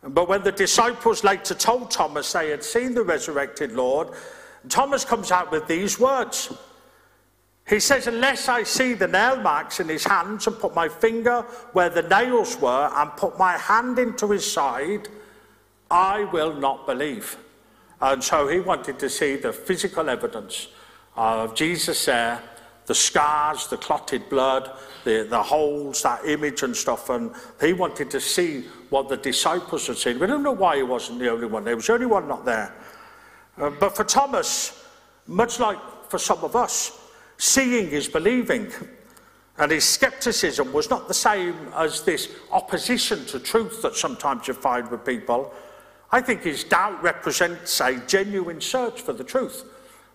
But 0.03 0.28
when 0.28 0.42
the 0.42 0.53
disciples 0.53 1.24
later 1.24 1.55
told 1.55 1.90
Thomas 1.90 2.32
they 2.32 2.51
had 2.51 2.62
seen 2.62 2.95
the 2.95 3.03
resurrected 3.03 3.72
Lord, 3.72 4.09
Thomas 4.68 5.05
comes 5.05 5.30
out 5.30 5.51
with 5.51 5.66
these 5.66 5.99
words. 5.99 6.53
He 7.66 7.80
says, 7.80 8.07
Unless 8.07 8.49
I 8.49 8.62
see 8.64 8.92
the 8.92 9.09
nail 9.09 9.36
marks 9.36 9.80
in 9.80 9.88
his 9.88 10.05
hands 10.05 10.47
and 10.47 10.59
put 10.59 10.74
my 10.74 10.88
finger 10.88 11.42
where 11.72 11.88
the 11.88 12.03
nails 12.03 12.61
were 12.61 12.90
and 12.95 13.11
put 13.16 13.38
my 13.38 13.57
hand 13.57 13.99
into 13.99 14.30
his 14.30 14.51
side, 14.51 15.09
I 15.90 16.24
will 16.24 16.53
not 16.53 16.86
believe. 16.86 17.38
And 18.03 18.22
so 18.22 18.49
he 18.49 18.61
wanted 18.61 18.99
to 18.99 19.09
see 19.09 19.36
the 19.36 19.53
physical 19.53 20.11
evidence 20.11 20.68
of 21.16 21.55
Jesus 21.55 22.05
there 22.05 22.42
the 22.87 22.95
scars, 22.95 23.66
the 23.68 23.76
clotted 23.76 24.28
blood, 24.28 24.70
the, 25.05 25.26
the 25.28 25.43
holes, 25.43 26.03
that 26.03 26.24
image 26.26 26.62
and 26.62 26.76
stuff. 26.76 27.11
And 27.11 27.32
he 27.61 27.72
wanted 27.72 28.11
to 28.11 28.20
see 28.20 28.64
what 28.91 29.09
the 29.09 29.16
disciples 29.16 29.87
had 29.87 29.97
seen. 29.97 30.18
We 30.18 30.26
don't 30.26 30.43
know 30.43 30.53
why 30.53 30.76
he 30.76 30.82
wasn't 30.82 31.18
the 31.18 31.30
only 31.30 31.47
one. 31.47 31.64
There 31.64 31.76
was 31.76 31.87
the 31.87 31.95
only 31.95 32.07
one 32.07 32.28
not 32.28 32.45
there. 32.45 32.74
Uh, 33.57 33.70
but 33.70 33.97
for 33.97 34.05
Thomas, 34.05 34.85
much 35.26 35.61
like 35.61 35.78
for 36.09 36.18
some 36.18 36.45
of 36.45 36.57
us, 36.57 37.01
seeing 37.39 37.89
is 37.89 38.09
believing. 38.09 38.70
And 39.57 39.70
his 39.70 39.85
skepticism 39.85 40.72
was 40.72 40.91
not 40.91 41.07
the 41.07 41.14
same 41.14 41.55
as 41.76 42.03
this 42.03 42.28
opposition 42.51 43.24
to 43.26 43.39
truth 43.39 43.82
that 43.82 43.95
sometimes 43.95 44.49
you 44.49 44.55
find 44.55 44.91
with 44.91 45.05
people. 45.05 45.55
I 46.11 46.20
think 46.20 46.43
his 46.43 46.64
doubt 46.64 47.03
represents 47.03 47.80
a 47.80 47.97
genuine 48.07 48.61
search 48.61 49.01
for 49.01 49.12
the 49.12 49.24
truth. 49.24 49.64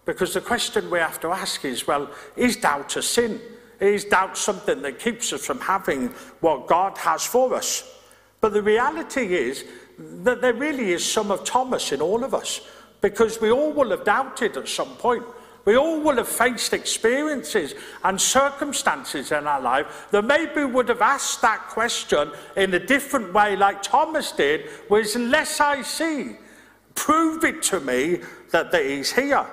Because 0.10 0.34
the 0.34 0.42
question 0.42 0.90
we 0.90 0.98
have 0.98 1.20
to 1.20 1.28
ask 1.28 1.64
is 1.64 1.86
well, 1.86 2.10
is 2.36 2.56
doubt 2.56 2.96
a 2.96 3.02
sin? 3.04 3.40
Is 3.80 4.06
doubt 4.06 4.40
something 4.40 4.82
that 4.82 4.98
keeps 4.98 5.32
us 5.34 5.46
from 5.46 5.60
having 5.60 6.08
what 6.40 6.66
God 6.66 6.98
has 6.98 7.24
for 7.24 7.54
us? 7.54 7.84
But 8.42 8.54
the 8.54 8.64
reality 8.64 9.36
is 9.36 9.66
that 10.24 10.42
there 10.42 10.56
really 10.56 10.94
is 10.94 11.06
some 11.06 11.30
of 11.30 11.44
Thomas 11.44 11.92
in 11.92 12.02
all 12.02 12.24
of 12.24 12.34
us, 12.34 12.62
because 13.02 13.40
we 13.40 13.52
all 13.52 13.72
will 13.72 13.92
have 13.92 14.04
doubted 14.04 14.58
at 14.58 14.68
some 14.68 14.96
point. 14.96 15.24
We 15.66 15.78
all 15.78 16.02
will 16.02 16.16
have 16.16 16.28
faced 16.28 16.74
experiences 16.74 17.76
and 18.04 18.20
circumstances 18.20 19.32
in 19.32 19.46
our 19.46 19.62
life 19.62 20.08
that 20.10 20.26
maybe 20.26 20.64
would 20.64 20.90
have 20.90 21.04
asked 21.04 21.44
that 21.44 21.68
question 21.68 22.32
in 22.58 22.74
a 22.74 22.80
different 22.80 23.32
way, 23.32 23.56
like 23.56 23.84
Thomas 23.84 24.32
did, 24.32 24.72
was 24.90 25.16
unless 25.16 25.60
I 25.60 25.84
see, 25.84 26.36
prove 26.96 27.44
it 27.44 27.62
to 27.62 27.80
me 27.80 28.22
that, 28.50 28.72
that 28.72 28.84
he's 28.84 29.12
here. 29.12 29.46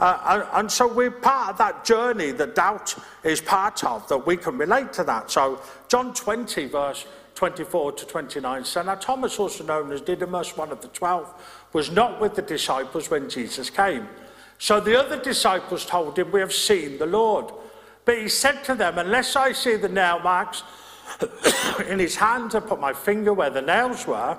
Uh, 0.00 0.48
and 0.54 0.72
so 0.72 0.90
we're 0.90 1.10
part 1.10 1.50
of 1.50 1.58
that 1.58 1.84
journey 1.84 2.30
that 2.32 2.54
doubt 2.54 2.94
is 3.22 3.40
part 3.40 3.84
of, 3.84 4.08
that 4.08 4.26
we 4.26 4.36
can 4.36 4.56
relate 4.56 4.92
to 4.94 5.04
that. 5.04 5.30
So 5.30 5.60
John 5.88 6.14
20, 6.14 6.66
verse 6.66 7.06
24 7.34 7.92
to 7.92 8.06
29 8.06 8.64
says, 8.64 8.86
Now 8.86 8.94
Thomas, 8.94 9.38
also 9.38 9.62
known 9.62 9.92
as 9.92 10.00
Didymus, 10.00 10.56
one 10.56 10.72
of 10.72 10.80
the 10.80 10.88
twelve, 10.88 11.32
was 11.74 11.90
not 11.90 12.20
with 12.20 12.34
the 12.34 12.42
disciples 12.42 13.10
when 13.10 13.28
Jesus 13.28 13.68
came. 13.68 14.08
So 14.58 14.80
the 14.80 14.98
other 14.98 15.18
disciples 15.18 15.84
told 15.84 16.18
him, 16.18 16.32
We 16.32 16.40
have 16.40 16.52
seen 16.52 16.98
the 16.98 17.06
Lord. 17.06 17.52
But 18.04 18.18
he 18.18 18.28
said 18.28 18.64
to 18.64 18.74
them, 18.74 18.98
Unless 18.98 19.36
I 19.36 19.52
see 19.52 19.76
the 19.76 19.88
nail 19.88 20.20
marks 20.20 20.62
in 21.88 21.98
his 21.98 22.16
hands 22.16 22.54
and 22.54 22.66
put 22.66 22.80
my 22.80 22.92
finger 22.92 23.32
where 23.32 23.50
the 23.50 23.62
nails 23.62 24.06
were, 24.06 24.38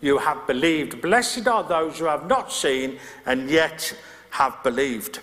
you 0.00 0.18
have 0.18 0.46
believed. 0.46 1.00
Blessed 1.00 1.46
are 1.46 1.64
those 1.64 1.98
who 1.98 2.06
have 2.06 2.26
not 2.26 2.52
seen 2.52 2.98
and 3.26 3.50
yet 3.50 3.94
have 4.30 4.62
believed. 4.62 5.20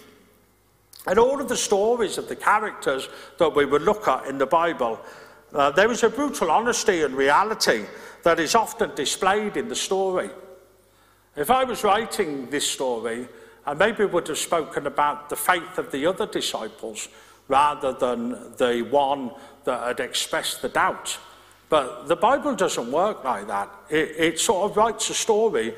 And 1.06 1.18
all 1.18 1.40
of 1.40 1.48
the 1.48 1.58
stories 1.58 2.18
of 2.18 2.28
the 2.28 2.36
characters 2.36 3.08
that 3.40 3.56
we 3.56 3.66
would 3.66 3.82
look 3.82 4.08
at 4.08 4.28
in 4.28 4.38
the 4.38 4.46
Bible, 4.46 5.00
uh, 5.54 5.72
there 5.72 5.92
is 5.92 6.04
a 6.04 6.10
brutal 6.10 6.52
honesty 6.52 7.04
and 7.04 7.16
reality 7.16 7.86
that 8.24 8.40
is 8.40 8.56
often 8.56 8.94
displayed 8.94 9.56
in 9.56 9.70
the 9.70 9.76
story. 9.76 10.30
If 11.38 11.50
I 11.50 11.64
was 11.64 11.84
writing 11.84 12.50
this 12.50 12.70
story, 12.70 13.28
I 13.66 13.74
maybe 13.74 14.06
would 14.06 14.28
have 14.28 14.38
spoken 14.38 14.88
about 14.88 15.30
the 15.30 15.36
faith 15.36 15.78
of 15.78 15.92
the 15.92 16.06
other 16.06 16.26
disciples 16.26 17.08
rather 17.48 17.94
than 17.94 18.56
the 18.58 18.86
one 18.90 19.32
that 19.64 19.88
had 19.88 20.00
expressed 20.00 20.62
the 20.62 20.70
doubt. 20.70 21.18
But 21.70 22.08
the 22.08 22.16
Bible 22.16 22.56
doesn't 22.56 22.92
work 22.92 23.24
like 23.24 23.48
that. 23.48 23.70
It, 23.90 24.16
it 24.18 24.40
sort 24.40 24.70
of 24.70 24.78
writes 24.78 25.10
a 25.10 25.14
story 25.14 25.74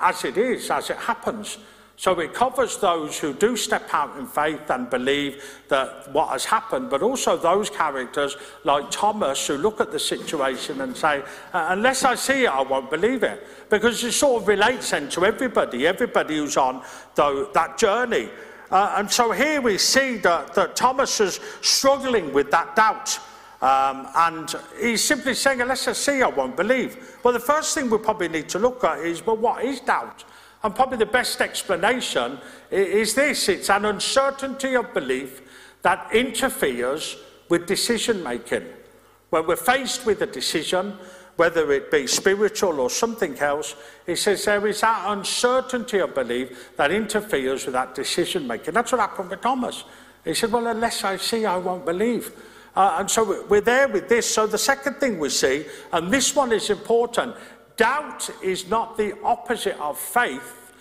as 0.00 0.24
it 0.24 0.36
is, 0.36 0.70
as 0.70 0.90
it 0.90 0.96
happens. 0.96 1.58
So 1.96 2.18
it 2.18 2.34
covers 2.34 2.78
those 2.78 3.18
who 3.18 3.32
do 3.32 3.56
step 3.56 3.88
out 3.92 4.16
in 4.16 4.26
faith 4.26 4.70
and 4.70 4.90
believe 4.90 5.60
that 5.68 6.10
what 6.12 6.30
has 6.30 6.44
happened, 6.44 6.90
but 6.90 7.02
also 7.02 7.36
those 7.36 7.70
characters 7.70 8.36
like 8.64 8.90
Thomas 8.90 9.46
who 9.46 9.56
look 9.56 9.80
at 9.80 9.92
the 9.92 10.00
situation 10.00 10.80
and 10.80 10.96
say, 10.96 11.22
"Uh, 11.52 11.66
unless 11.68 12.04
I 12.04 12.16
see 12.16 12.44
it, 12.44 12.50
I 12.50 12.62
won't 12.62 12.90
believe 12.90 13.22
it. 13.22 13.46
Because 13.70 14.02
it 14.02 14.12
sort 14.12 14.42
of 14.42 14.48
relates 14.48 14.90
then 14.90 15.08
to 15.10 15.24
everybody, 15.24 15.86
everybody 15.86 16.38
who's 16.38 16.56
on 16.56 16.82
though, 17.14 17.44
that 17.52 17.78
journey. 17.78 18.30
Uh, 18.70 18.94
and 18.96 19.10
so 19.10 19.30
here 19.30 19.60
we 19.60 19.76
see 19.78 20.16
that, 20.16 20.54
that 20.54 20.74
Thomas 20.74 21.20
is 21.20 21.38
struggling 21.60 22.32
with 22.32 22.50
that 22.50 22.74
doubt. 22.74 23.20
Um, 23.62 24.08
and 24.16 24.52
he's 24.80 25.04
simply 25.04 25.34
saying, 25.34 25.60
unless 25.60 25.86
I 25.86 25.92
see, 25.92 26.20
I 26.20 26.26
won't 26.26 26.56
believe. 26.56 27.16
Well, 27.22 27.32
the 27.32 27.38
first 27.38 27.76
thing 27.76 27.88
we 27.88 27.98
probably 27.98 28.28
need 28.28 28.48
to 28.50 28.58
look 28.58 28.82
at 28.82 28.98
is, 28.98 29.24
well, 29.24 29.36
what 29.36 29.64
is 29.64 29.78
doubt? 29.78 30.24
And 30.64 30.74
probably 30.74 30.98
the 30.98 31.06
best 31.06 31.40
explanation 31.40 32.38
is 32.72 33.14
this 33.14 33.48
it's 33.48 33.70
an 33.70 33.84
uncertainty 33.84 34.74
of 34.74 34.92
belief 34.92 35.42
that 35.82 36.12
interferes 36.12 37.16
with 37.48 37.66
decision 37.66 38.22
making. 38.22 38.64
When 39.30 39.46
we're 39.46 39.56
faced 39.56 40.06
with 40.06 40.22
a 40.22 40.26
decision, 40.26 40.98
whether 41.36 41.70
it 41.70 41.90
be 41.90 42.08
spiritual 42.08 42.80
or 42.80 42.90
something 42.90 43.38
else, 43.38 43.76
he 44.06 44.16
says 44.16 44.44
there 44.44 44.66
is 44.66 44.80
that 44.80 45.04
uncertainty 45.06 45.98
of 45.98 46.14
belief 46.14 46.76
that 46.76 46.90
interferes 46.90 47.64
with 47.64 47.74
that 47.74 47.94
decision 47.94 48.46
making. 48.46 48.74
That's 48.74 48.90
what 48.90 49.00
happened 49.00 49.30
with 49.30 49.40
Thomas. 49.40 49.84
He 50.24 50.34
said, 50.34 50.50
Well, 50.50 50.66
unless 50.66 51.04
I 51.04 51.16
see, 51.16 51.44
I 51.44 51.56
won't 51.56 51.84
believe. 51.84 52.32
Uh, 52.74 52.96
and 52.98 53.10
so 53.10 53.24
we- 53.24 53.40
we're 53.40 53.60
there 53.60 53.88
with 53.88 54.08
this. 54.08 54.32
So 54.34 54.46
the 54.46 54.58
second 54.58 54.94
thing 54.94 55.18
we 55.18 55.28
see, 55.28 55.66
and 55.92 56.10
this 56.10 56.34
one 56.34 56.52
is 56.52 56.70
important 56.70 57.34
doubt 57.76 58.30
is 58.42 58.68
not 58.68 58.96
the 58.96 59.14
opposite 59.24 59.78
of 59.80 59.98
faith, 59.98 60.72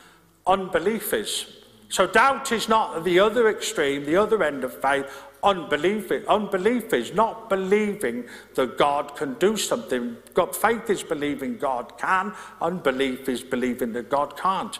unbelief 0.45 1.13
is. 1.13 1.45
So 1.89 2.07
doubt 2.07 2.51
is 2.51 2.69
not 2.69 3.03
the 3.03 3.19
other 3.19 3.49
extreme, 3.49 4.05
the 4.05 4.15
other 4.15 4.43
end 4.43 4.63
of 4.63 4.73
faith. 4.81 5.05
Unbelief, 5.43 6.11
unbelief 6.27 6.93
is 6.93 7.13
not 7.13 7.49
believing 7.49 8.25
that 8.53 8.77
God 8.77 9.15
can 9.15 9.33
do 9.35 9.57
something. 9.57 10.15
God, 10.35 10.55
faith 10.55 10.89
is 10.89 11.01
believing 11.01 11.57
God 11.57 11.97
can. 11.97 12.33
Unbelief 12.61 13.27
is 13.27 13.41
believing 13.41 13.93
that 13.93 14.09
God 14.09 14.37
can't. 14.37 14.77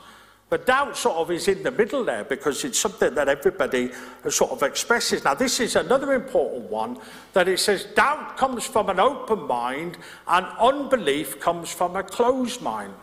But 0.52 0.66
doubt 0.66 0.98
sort 0.98 1.16
of 1.16 1.32
is 1.32 1.48
in 1.48 1.64
the 1.64 1.72
middle 1.72 2.04
there 2.04 2.26
because 2.26 2.66
it's 2.66 2.78
something 2.78 3.16
that 3.16 3.30
everybody 3.30 3.90
sort 4.28 4.52
of 4.52 4.64
expresses. 4.64 5.24
Now, 5.24 5.34
this 5.34 5.62
is 5.62 5.78
another 5.78 6.14
important 6.14 6.70
one 6.70 6.98
that 7.32 7.48
it 7.48 7.58
says 7.58 7.86
doubt 7.96 8.36
comes 8.36 8.66
from 8.66 8.90
an 8.90 9.00
open 9.00 9.48
mind 9.48 9.98
and 10.28 10.46
unbelief 10.60 11.40
comes 11.40 11.74
from 11.74 11.96
a 11.96 12.04
closed 12.04 12.62
mind. 12.62 12.94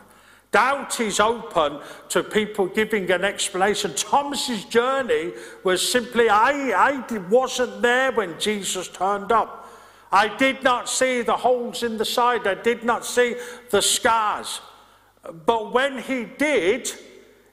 Doubt 0.51 0.99
is 0.99 1.19
open 1.19 1.79
to 2.09 2.21
people 2.21 2.67
giving 2.67 3.09
an 3.09 3.23
explanation. 3.23 3.95
Thomas's 3.95 4.65
journey 4.65 5.31
was 5.63 5.81
simply, 5.91 6.29
I, 6.29 7.01
I 7.01 7.17
wasn't 7.31 7.81
there 7.81 8.11
when 8.11 8.39
Jesus 8.39 8.89
turned 8.89 9.31
up. 9.31 9.73
I 10.11 10.37
did 10.37 10.61
not 10.61 10.87
see 10.87 11.23
the 11.23 11.37
holes 11.37 11.81
in 11.81 11.97
the 11.97 12.05
side. 12.05 12.45
I 12.45 12.53
did 12.53 12.83
not 12.83 13.07
see 13.07 13.37
the 13.71 13.81
scars. 13.81 14.61
But 15.47 15.73
when 15.73 15.97
he 15.97 16.25
did, 16.25 16.91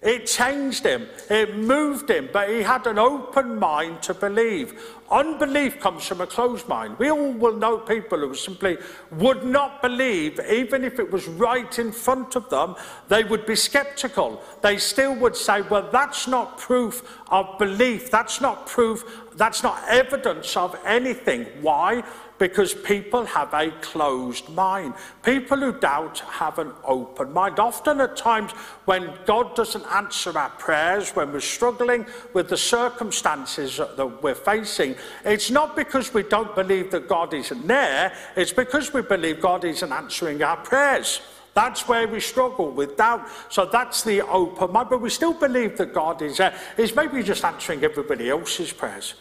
it 0.07 0.25
changed 0.25 0.87
him, 0.87 1.09
it 1.29 1.57
moved 1.57 2.09
him, 2.09 2.29
but 2.33 2.49
he 2.49 2.63
had 2.63 2.87
an 2.87 2.97
open 2.97 3.59
mind 3.59 4.03
to 4.03 4.15
believe. 4.15 4.81
Unbelief 5.11 5.81
comes 5.81 6.07
from 6.07 6.21
a 6.21 6.27
closed 6.29 6.69
mind. 6.69 6.97
We 7.01 7.11
all 7.11 7.33
will 7.33 7.57
know 7.57 7.79
people 7.79 8.19
who 8.19 8.33
simply 8.35 8.79
would 9.11 9.45
not 9.45 9.83
believe, 9.83 10.39
even 10.49 10.85
if 10.85 11.01
it 11.01 11.11
was 11.11 11.27
right 11.27 11.77
in 11.81 11.91
front 11.91 12.37
of 12.37 12.49
them, 12.51 12.77
they 13.09 13.25
would 13.25 13.47
be 13.47 13.57
skeptical. 13.57 14.41
They 14.63 14.79
still 14.79 15.17
would 15.17 15.35
say, 15.35 15.63
Well, 15.63 15.89
that's 15.91 16.29
not 16.29 16.57
proof 16.57 17.19
of 17.29 17.59
belief, 17.59 18.09
that's 18.09 18.41
not 18.41 18.67
proof, 18.67 19.27
that's 19.35 19.65
not 19.65 19.83
evidence 19.89 20.57
of 20.57 20.79
anything. 20.87 21.47
Why? 21.61 22.05
Because 22.39 22.75
people 22.75 23.25
have 23.25 23.53
a 23.55 23.71
closed 23.81 24.49
mind. 24.51 24.95
People 25.23 25.59
who 25.59 25.73
doubt 25.79 26.19
have 26.21 26.59
an 26.59 26.73
open 26.85 27.33
mind. 27.33 27.59
Often, 27.59 28.01
at 28.01 28.17
times, 28.17 28.53
when 28.85 29.13
God 29.25 29.55
doesn't 29.55 29.85
answer 29.93 30.37
our 30.39 30.51
prayers, 30.51 31.11
when 31.17 31.33
we're 31.33 31.41
struggling 31.41 32.07
with 32.35 32.49
the 32.49 32.57
circumstances 32.57 33.77
that 33.77 34.23
we're 34.23 34.35
facing, 34.35 34.97
it's 35.25 35.51
not 35.51 35.77
because 35.77 36.13
we 36.13 36.23
don't 36.23 36.55
believe 36.55 36.91
that 36.91 37.09
God 37.09 37.35
isn't 37.35 37.67
there, 37.67 38.13
it's 38.37 38.53
because 38.53 38.93
we 38.93 39.03
believe 39.03 39.41
God 39.41 39.65
isn't 39.65 39.93
answering 39.93 40.43
our 40.43 40.57
prayers. 40.57 41.21
That's 41.55 41.89
where 41.89 42.07
we 42.07 42.21
struggle 42.21 42.71
with 42.71 42.99
doubt. 42.99 43.29
So 43.49 43.65
that's 43.65 44.03
the 44.03 44.21
open 44.21 44.73
mind. 44.73 44.91
But 44.91 45.01
we 45.01 45.09
still 45.09 45.33
believe 45.33 45.79
that 45.79 45.95
God 45.95 46.21
is 46.21 46.37
there. 46.37 46.55
He's 46.77 46.95
maybe 46.95 47.23
just 47.23 47.43
answering 47.47 47.83
everybody 47.83 48.29
else's 48.29 48.75
prayers. 48.75 49.15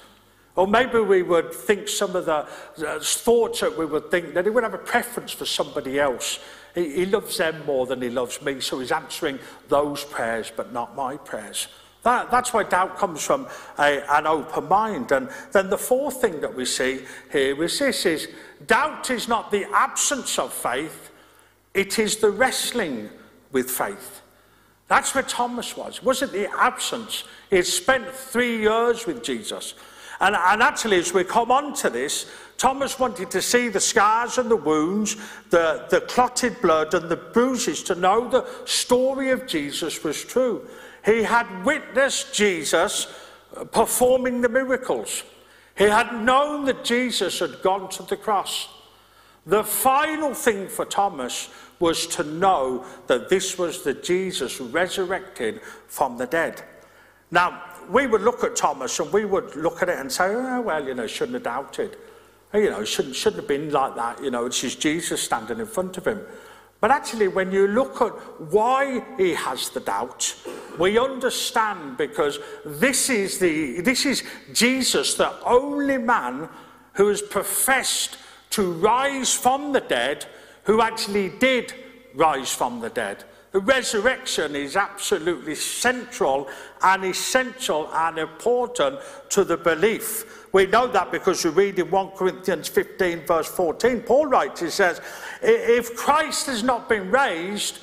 Or 0.56 0.68
maybe 0.68 1.00
we 1.00 1.22
would 1.22 1.54
think 1.54 1.90
some 1.90 2.16
of 2.16 2.26
the 2.26 2.48
thoughts 3.02 3.60
that 3.60 3.78
we 3.78 3.86
would 3.86 4.10
think 4.10 4.34
that 4.34 4.46
he 4.46 4.52
would 4.52 4.64
have 4.64 4.74
a 4.74 4.80
preference 4.80 5.32
for 5.32 5.46
somebody 5.46 6.00
else. 6.00 6.40
He, 6.74 6.96
he 6.96 7.06
loves 7.06 7.38
them 7.38 7.66
more 7.66 7.86
than 7.86 8.02
he 8.02 8.10
loves 8.10 8.42
me, 8.42 8.62
so 8.62 8.80
he's 8.80 8.92
answering 8.92 9.40
those 9.68 10.06
prayers 10.06 10.52
but 10.56 10.72
not 10.72 10.96
my 10.96 11.18
prayers. 11.18 11.68
That, 12.04 12.30
that's 12.30 12.54
why 12.54 12.64
doubt 12.64 12.98
comes 12.98 13.24
from 13.24 13.48
a, 13.80 14.04
an 14.16 14.28
open 14.28 14.70
mind. 14.70 15.12
And 15.12 15.28
then 15.52 15.72
the 15.72 15.78
fourth 15.78 16.22
thing 16.22 16.40
that 16.42 16.54
we 16.54 16.64
see 16.64 17.02
here 17.32 17.62
is 17.64 17.80
this 17.80 18.06
is 18.06 18.30
doubt 18.68 19.10
is 19.10 19.28
not 19.28 19.52
the 19.52 19.66
absence 19.74 20.38
of 20.38 20.54
faith, 20.54 21.12
it 21.74 22.00
is 22.00 22.18
the 22.18 22.30
wrestling 22.30 23.10
with 23.52 23.70
faith. 23.72 24.22
That's 24.88 25.16
where 25.16 25.24
Thomas 25.24 25.76
was. 25.76 25.98
It 25.98 26.04
wasn't 26.04 26.32
the 26.32 26.48
absence. 26.60 27.24
He 27.50 27.56
had 27.56 27.66
spent 27.66 28.08
three 28.08 28.60
years 28.60 29.08
with 29.08 29.24
Jesus. 29.24 29.74
And, 30.20 30.36
and 30.36 30.62
actually, 30.62 30.98
as 30.98 31.14
we 31.14 31.24
come 31.24 31.52
on 31.52 31.74
to 31.76 31.90
this, 31.90 32.26
Thomas 32.58 32.98
wanted 32.98 33.32
to 33.32 33.42
see 33.42 33.68
the 33.68 33.80
scars 33.80 34.38
and 34.38 34.50
the 34.50 34.56
wounds, 34.56 35.18
the, 35.50 35.86
the 35.90 36.02
clotted 36.02 36.62
blood 36.62 36.94
and 36.94 37.10
the 37.10 37.18
bruises 37.18 37.84
to 37.84 37.96
know 37.96 38.30
the 38.30 38.48
story 38.66 39.32
of 39.32 39.46
Jesus 39.46 40.04
was 40.04 40.24
true. 40.24 40.68
He 41.04 41.24
had 41.24 41.66
witnessed 41.66 42.34
Jesus 42.34 43.08
performing 43.72 44.42
the 44.42 44.50
miracles. 44.50 45.24
He 45.78 45.86
had 45.86 46.22
known 46.22 46.66
that 46.66 46.86
Jesus 46.86 47.40
had 47.40 47.62
gone 47.62 47.90
to 47.90 48.04
the 48.04 48.18
cross. 48.18 48.70
The 49.46 49.64
final 49.64 50.34
thing 50.34 50.68
for 50.68 50.86
Thomas 50.86 51.50
was 51.80 52.08
to 52.08 52.24
know 52.24 52.86
that 53.08 53.30
this 53.30 53.58
was 53.58 53.84
the 53.84 53.94
Jesus 53.94 54.60
resurrected 54.60 55.62
from 55.88 56.18
the 56.18 56.26
dead. 56.26 56.64
Now, 57.32 57.62
we 57.90 58.08
would 58.08 58.22
look 58.22 58.44
at 58.44 58.56
Thomas 58.56 59.00
and 59.00 59.12
we 59.12 59.26
would 59.26 59.56
look 59.56 59.82
at 59.82 59.90
it 59.90 60.00
and 60.00 60.12
say, 60.12 60.26
oh, 60.28 60.62
well, 60.62 60.86
you 60.86 60.94
know, 60.94 61.08
shouldn't 61.08 61.36
have 61.36 61.44
doubted. 61.44 61.98
Oh, 62.54 62.58
you 62.58 62.70
know, 62.70 62.84
shouldn't, 62.84 63.16
shouldn't 63.16 63.42
have 63.42 63.48
been 63.48 63.72
like 63.72 63.96
that. 63.96 64.24
You 64.24 64.32
know, 64.32 64.46
it's 64.46 64.62
just 64.62 64.80
Jesus 64.80 65.22
standing 65.22 65.60
in 65.60 65.66
front 65.66 65.98
of 65.98 66.08
him. 66.08 66.22
But 66.82 66.92
actually, 66.92 67.30
when 67.30 67.52
you 67.52 67.68
look 67.68 68.02
at 68.02 68.12
why 68.52 69.04
he 69.18 69.34
has 69.34 69.70
the 69.70 69.80
doubt, 69.80 70.36
we 70.78 71.00
understand 71.00 71.98
because 71.98 72.40
this 72.66 73.10
is, 73.10 73.40
the, 73.40 73.82
this 73.82 74.06
is 74.06 74.24
Jesus, 74.54 75.16
the 75.16 75.34
only 75.44 75.98
man 75.98 76.50
who 76.94 77.08
has 77.08 77.22
professed 77.22 78.18
to 78.52 78.72
rise 78.72 79.34
from 79.34 79.74
the 79.74 79.82
dead, 79.82 80.26
who 80.64 80.82
actually 80.82 81.30
did 81.30 81.74
rise 82.14 82.54
from 82.54 82.80
the 82.80 82.90
dead. 82.90 83.24
The 83.56 83.62
resurrection 83.62 84.54
is 84.54 84.76
absolutely 84.76 85.56
central 85.56 86.50
and 86.82 87.06
essential 87.06 87.90
and 87.94 88.18
important 88.18 89.00
to 89.30 89.46
the 89.46 89.56
belief. 89.56 90.50
We 90.52 90.66
know 90.66 90.88
that 90.88 91.10
because 91.10 91.46
we 91.46 91.52
read 91.52 91.80
in 91.80 91.90
1 91.90 92.10
Corinthians 92.18 92.68
15, 92.68 93.22
verse 93.26 93.48
14. 93.48 94.02
Paul 94.02 94.26
writes, 94.26 94.60
he 94.60 94.70
says, 94.70 95.00
If 95.42 95.96
Christ 95.96 96.48
has 96.48 96.64
not 96.64 96.90
been 96.90 97.10
raised, 97.10 97.80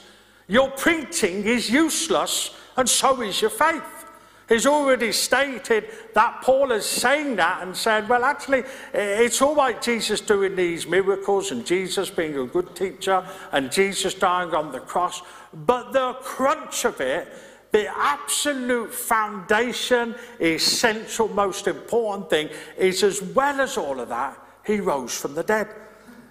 your 0.47 0.71
preaching 0.73 1.47
is 1.47 1.71
useless, 1.71 2.55
and 2.77 2.87
so 2.87 3.23
is 3.23 3.41
your 3.41 3.49
faith. 3.49 4.02
He's 4.49 4.67
already 4.67 5.13
stated 5.13 5.85
that 6.15 6.43
Paul 6.43 6.73
is 6.73 6.85
saying 6.85 7.37
that 7.37 7.63
and 7.63 7.77
said, 7.77 8.09
well, 8.09 8.25
actually, 8.25 8.65
i- 8.93 8.97
it's 8.97 9.41
all 9.41 9.55
right, 9.55 9.81
Jesus 9.81 10.21
doing 10.21 10.57
these 10.57 10.87
miracles 10.87 11.51
and 11.53 11.65
Jesus 11.65 12.11
being 12.11 12.37
a 12.37 12.45
good 12.47 12.75
teacher 12.75 13.25
and 13.53 13.71
Jesus 13.73 14.15
dying 14.15 14.55
on 14.55 14.73
the 14.73 14.81
cross, 14.81 15.23
but 15.53 15.93
the 15.93 16.15
crunch 16.23 16.85
of 16.85 17.01
it, 17.01 17.29
the 17.71 17.87
absolute 17.97 18.93
foundation, 18.93 20.15
essential, 20.41 21.29
most 21.29 21.67
important 21.67 22.29
thing 22.29 22.51
is 22.77 23.03
as 23.03 23.23
well 23.23 23.61
as 23.61 23.79
all 23.79 24.01
of 24.01 24.09
that, 24.11 24.37
he 24.67 24.81
rose 24.81 25.19
from 25.19 25.35
the 25.35 25.43
dead. 25.43 25.69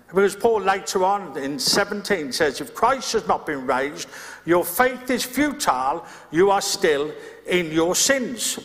Because 0.07 0.35
Paul 0.35 0.61
later 0.61 1.05
on 1.05 1.37
in 1.37 1.57
17 1.57 2.33
says, 2.33 2.59
if 2.59 2.75
Christ 2.75 3.13
has 3.13 3.25
not 3.29 3.45
been 3.45 3.65
raised, 3.65 4.09
your 4.45 4.65
faith 4.65 5.09
is 5.09 5.23
futile, 5.23 6.05
you 6.31 6.51
are 6.51 6.59
still 6.61 7.13
in 7.47 7.71
your 7.71 7.95
sins. 7.95 8.59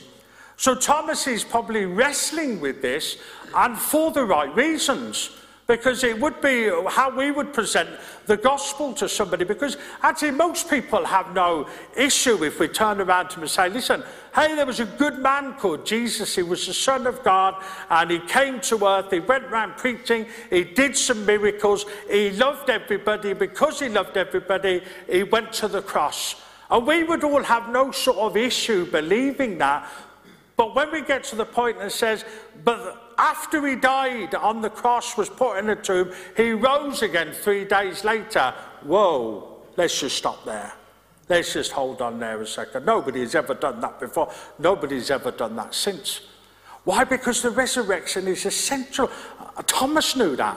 So 0.57 0.75
Thomas 0.75 1.27
is 1.27 1.45
probably 1.45 1.85
wrestling 1.85 2.61
with 2.61 2.81
this 2.83 3.19
and 3.55 3.79
for 3.79 4.11
the 4.11 4.25
right 4.25 4.55
reasons. 4.55 5.31
Because 5.67 6.05
it 6.05 6.21
would 6.21 6.41
be 6.41 6.71
how 6.89 7.11
we 7.11 7.33
would 7.33 7.53
present 7.53 7.91
the 8.27 8.37
gospel 8.37 8.93
to 8.93 9.09
somebody. 9.09 9.45
Because 9.45 9.77
actually, 10.01 10.31
most 10.31 10.71
people 10.71 11.05
have 11.05 11.35
no 11.35 11.67
issue 11.97 12.45
if 12.45 12.61
we 12.61 12.69
turn 12.69 13.01
around 13.01 13.31
to 13.31 13.35
them 13.35 13.43
and 13.43 13.51
say, 13.51 13.69
listen, 13.69 14.05
hey, 14.33 14.55
there 14.55 14.65
was 14.65 14.79
a 14.79 14.85
good 14.85 15.19
man 15.19 15.55
called 15.55 15.85
Jesus. 15.85 16.37
He 16.37 16.45
was 16.45 16.69
the 16.69 16.73
Son 16.73 17.09
of 17.09 17.21
God, 17.25 17.61
and 17.91 18.13
he 18.13 18.21
came 18.21 18.61
to 18.61 18.87
earth. 18.87 19.11
He 19.11 19.19
went 19.19 19.47
around 19.47 19.77
preaching. 19.77 20.27
He 20.51 20.63
did 20.63 20.97
some 20.97 21.27
miracles. 21.27 21.85
He 22.09 22.31
loved 22.31 22.71
everybody. 22.71 23.33
Because 23.33 23.81
he 23.81 23.89
loved 23.89 24.17
everybody, 24.17 24.83
he 25.11 25.25
went 25.25 25.53
to 25.55 25.67
the 25.67 25.83
cross. 25.83 26.37
And 26.71 26.87
we 26.87 27.05
would 27.05 27.23
all 27.25 27.43
have 27.43 27.69
no 27.71 27.93
sort 27.93 28.19
of 28.19 28.37
issue 28.37 28.91
believing 28.91 29.59
that. 29.59 29.91
But 30.57 30.75
when 30.75 30.91
we 30.91 31.03
get 31.03 31.25
to 31.25 31.37
the 31.37 31.45
point 31.45 31.79
that 31.79 31.93
says, 31.93 32.25
but 32.65 33.15
after 33.19 33.67
he 33.67 33.77
died 33.77 34.35
on 34.35 34.63
the 34.63 34.71
cross, 34.71 35.17
was 35.17 35.29
put 35.29 35.59
in 35.59 35.69
a 35.71 35.77
tomb, 35.77 36.13
he 36.37 36.53
rose 36.53 37.03
again 37.03 37.33
three 37.33 37.65
days 37.65 38.05
later. 38.05 38.55
Whoa, 38.83 39.63
let's 39.77 40.01
just 40.01 40.17
stop 40.17 40.45
there. 40.45 40.73
Let's 41.29 41.53
just 41.53 41.73
hold 41.73 42.01
on 42.03 42.19
there 42.19 42.41
a 42.41 42.47
second. 42.47 42.87
Nobody's 42.87 43.35
ever 43.35 43.55
done 43.55 43.81
that 43.81 43.99
before. 44.01 44.33
Nobody's 44.59 45.11
ever 45.11 45.31
done 45.31 45.57
that 45.57 45.75
since. 45.75 46.21
Why? 46.85 47.03
Because 47.03 47.43
the 47.43 47.51
resurrection 47.51 48.29
is 48.29 48.47
essential. 48.47 49.11
Uh, 49.41 49.63
Thomas 49.67 50.15
knew 50.15 50.37
that. 50.37 50.57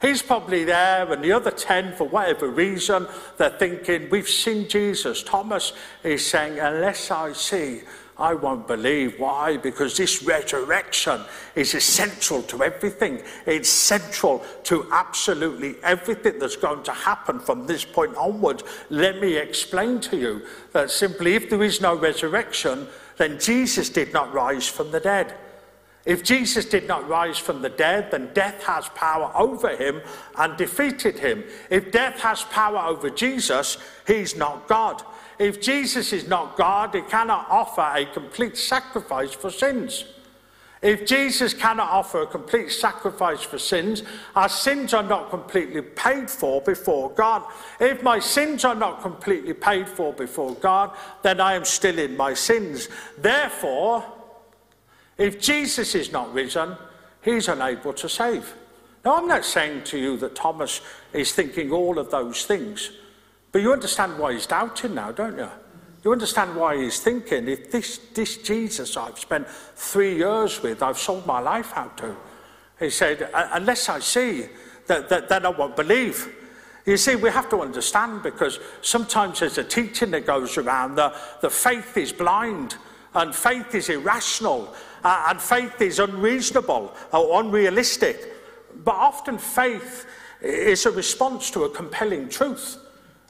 He's 0.00 0.22
probably 0.22 0.64
there, 0.64 1.10
and 1.10 1.24
the 1.24 1.32
other 1.32 1.50
10, 1.50 1.94
for 1.94 2.04
whatever 2.04 2.48
reason, 2.48 3.06
they're 3.38 3.50
thinking, 3.50 4.10
We've 4.10 4.28
seen 4.28 4.68
Jesus. 4.68 5.22
Thomas 5.22 5.72
is 6.04 6.26
saying, 6.26 6.58
Unless 6.58 7.10
I 7.10 7.32
see, 7.32 7.80
I 8.18 8.34
won't 8.34 8.66
believe. 8.66 9.18
Why? 9.18 9.56
Because 9.56 9.96
this 9.96 10.22
resurrection 10.22 11.20
is 11.54 11.74
essential 11.74 12.42
to 12.44 12.62
everything. 12.62 13.22
It's 13.44 13.68
central 13.68 14.44
to 14.64 14.86
absolutely 14.90 15.76
everything 15.82 16.38
that's 16.38 16.56
going 16.56 16.82
to 16.84 16.92
happen 16.92 17.40
from 17.40 17.66
this 17.66 17.84
point 17.84 18.16
onwards. 18.16 18.64
Let 18.88 19.20
me 19.20 19.36
explain 19.36 20.00
to 20.00 20.16
you 20.16 20.42
that 20.72 20.90
simply 20.90 21.34
if 21.34 21.50
there 21.50 21.62
is 21.62 21.80
no 21.80 21.94
resurrection, 21.94 22.86
then 23.18 23.38
Jesus 23.38 23.90
did 23.90 24.12
not 24.12 24.32
rise 24.32 24.66
from 24.66 24.92
the 24.92 25.00
dead. 25.00 25.34
If 26.06 26.22
Jesus 26.22 26.64
did 26.64 26.86
not 26.86 27.08
rise 27.08 27.36
from 27.36 27.62
the 27.62 27.68
dead, 27.68 28.12
then 28.12 28.30
death 28.32 28.62
has 28.62 28.88
power 28.90 29.32
over 29.34 29.76
him 29.76 30.00
and 30.38 30.56
defeated 30.56 31.18
him. 31.18 31.44
If 31.68 31.90
death 31.90 32.20
has 32.20 32.44
power 32.44 32.78
over 32.78 33.10
Jesus, 33.10 33.76
he's 34.06 34.36
not 34.36 34.68
God. 34.68 35.02
If 35.38 35.60
Jesus 35.60 36.12
is 36.12 36.28
not 36.28 36.56
God, 36.56 36.94
he 36.94 37.02
cannot 37.02 37.46
offer 37.50 37.82
a 37.82 38.06
complete 38.06 38.56
sacrifice 38.56 39.32
for 39.32 39.50
sins. 39.50 40.04
If 40.82 41.06
Jesus 41.06 41.52
cannot 41.52 41.90
offer 41.90 42.22
a 42.22 42.26
complete 42.26 42.70
sacrifice 42.70 43.42
for 43.42 43.58
sins, 43.58 44.04
our 44.36 44.48
sins 44.48 44.94
are 44.94 45.02
not 45.02 45.30
completely 45.30 45.82
paid 45.82 46.30
for 46.30 46.60
before 46.60 47.10
God. 47.10 47.42
If 47.80 48.02
my 48.04 48.20
sins 48.20 48.64
are 48.64 48.74
not 48.74 49.02
completely 49.02 49.54
paid 49.54 49.88
for 49.88 50.12
before 50.12 50.54
God, 50.54 50.96
then 51.22 51.40
I 51.40 51.54
am 51.54 51.64
still 51.64 51.98
in 51.98 52.16
my 52.16 52.34
sins. 52.34 52.88
Therefore, 53.18 54.04
if 55.18 55.40
Jesus 55.40 55.94
is 55.94 56.12
not 56.12 56.32
risen, 56.32 56.76
he's 57.22 57.48
unable 57.48 57.92
to 57.94 58.08
save. 58.08 58.54
Now, 59.04 59.16
I'm 59.16 59.28
not 59.28 59.44
saying 59.44 59.84
to 59.84 59.98
you 59.98 60.16
that 60.18 60.34
Thomas 60.34 60.80
is 61.12 61.32
thinking 61.32 61.70
all 61.70 61.98
of 61.98 62.10
those 62.10 62.44
things. 62.44 62.90
But 63.52 63.62
you 63.62 63.72
understand 63.72 64.18
why 64.18 64.32
he's 64.32 64.46
doubting 64.46 64.94
now, 64.94 65.12
don't 65.12 65.38
you? 65.38 65.48
You 66.04 66.12
understand 66.12 66.54
why 66.54 66.76
he's 66.76 67.00
thinking, 67.00 67.48
if 67.48 67.70
this, 67.70 67.98
this 68.14 68.36
Jesus 68.38 68.96
I've 68.96 69.18
spent 69.18 69.48
three 69.48 70.16
years 70.16 70.62
with, 70.62 70.82
I've 70.82 70.98
sold 70.98 71.26
my 71.26 71.40
life 71.40 71.72
out 71.76 71.96
to. 71.98 72.16
He 72.78 72.90
said, 72.90 73.30
uh, 73.32 73.48
unless 73.52 73.88
I 73.88 74.00
see, 74.00 74.46
that, 74.86 75.08
that, 75.08 75.28
then 75.28 75.46
I 75.46 75.50
won't 75.50 75.76
believe. 75.76 76.32
You 76.84 76.96
see, 76.96 77.16
we 77.16 77.30
have 77.30 77.48
to 77.50 77.60
understand 77.60 78.22
because 78.22 78.60
sometimes 78.82 79.40
there's 79.40 79.58
a 79.58 79.64
teaching 79.64 80.12
that 80.12 80.26
goes 80.26 80.56
around 80.56 80.94
that, 80.96 81.14
that 81.42 81.50
faith 81.50 81.96
is 81.96 82.12
blind 82.12 82.76
and 83.14 83.34
faith 83.34 83.74
is 83.74 83.88
irrational 83.88 84.74
uh, 85.06 85.26
and 85.28 85.40
faith 85.40 85.80
is 85.80 86.00
unreasonable 86.00 86.92
or 87.12 87.40
unrealistic. 87.40 88.32
But 88.84 88.96
often 88.96 89.38
faith 89.38 90.04
is 90.42 90.84
a 90.84 90.90
response 90.90 91.48
to 91.52 91.62
a 91.62 91.70
compelling 91.70 92.28
truth. 92.28 92.78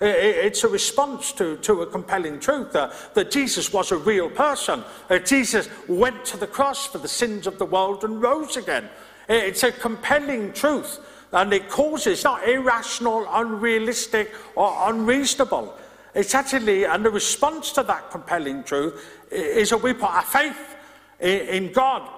It's 0.00 0.64
a 0.64 0.68
response 0.68 1.32
to, 1.32 1.58
to 1.58 1.82
a 1.82 1.86
compelling 1.86 2.40
truth 2.40 2.74
uh, 2.74 2.94
that 3.12 3.30
Jesus 3.30 3.74
was 3.74 3.92
a 3.92 3.98
real 3.98 4.30
person. 4.30 4.84
Uh, 5.10 5.18
Jesus 5.18 5.68
went 5.86 6.24
to 6.24 6.38
the 6.38 6.46
cross 6.46 6.86
for 6.86 6.96
the 6.96 7.08
sins 7.08 7.46
of 7.46 7.58
the 7.58 7.66
world 7.66 8.04
and 8.04 8.22
rose 8.22 8.56
again. 8.56 8.88
It's 9.28 9.62
a 9.62 9.70
compelling 9.70 10.54
truth, 10.54 11.00
and 11.32 11.52
it 11.52 11.68
causes 11.68 12.24
not 12.24 12.48
irrational, 12.48 13.26
unrealistic, 13.30 14.34
or 14.54 14.74
unreasonable. 14.88 15.74
It's 16.14 16.34
actually, 16.34 16.84
and 16.84 17.04
the 17.04 17.10
response 17.10 17.70
to 17.72 17.82
that 17.82 18.10
compelling 18.10 18.64
truth 18.64 18.94
is 19.30 19.68
that 19.70 19.82
we 19.82 19.92
put 19.92 20.08
our 20.08 20.22
faith 20.22 20.75
in 21.20 21.72
God 21.72 22.08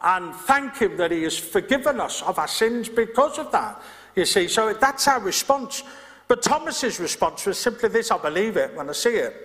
and 0.00 0.34
thank 0.34 0.78
Him 0.78 0.96
that 0.96 1.10
He 1.10 1.22
has 1.24 1.38
forgiven 1.38 2.00
us 2.00 2.22
of 2.22 2.38
our 2.38 2.48
sins 2.48 2.88
because 2.88 3.38
of 3.38 3.50
that. 3.52 3.80
You 4.14 4.24
see, 4.24 4.48
so 4.48 4.72
that's 4.72 5.06
our 5.08 5.20
response. 5.20 5.82
But 6.26 6.42
Thomas's 6.42 7.00
response 7.00 7.46
was 7.46 7.58
simply 7.58 7.88
this 7.88 8.10
I 8.10 8.18
believe 8.18 8.56
it 8.56 8.74
when 8.74 8.88
I 8.88 8.92
see 8.92 9.16
it. 9.16 9.44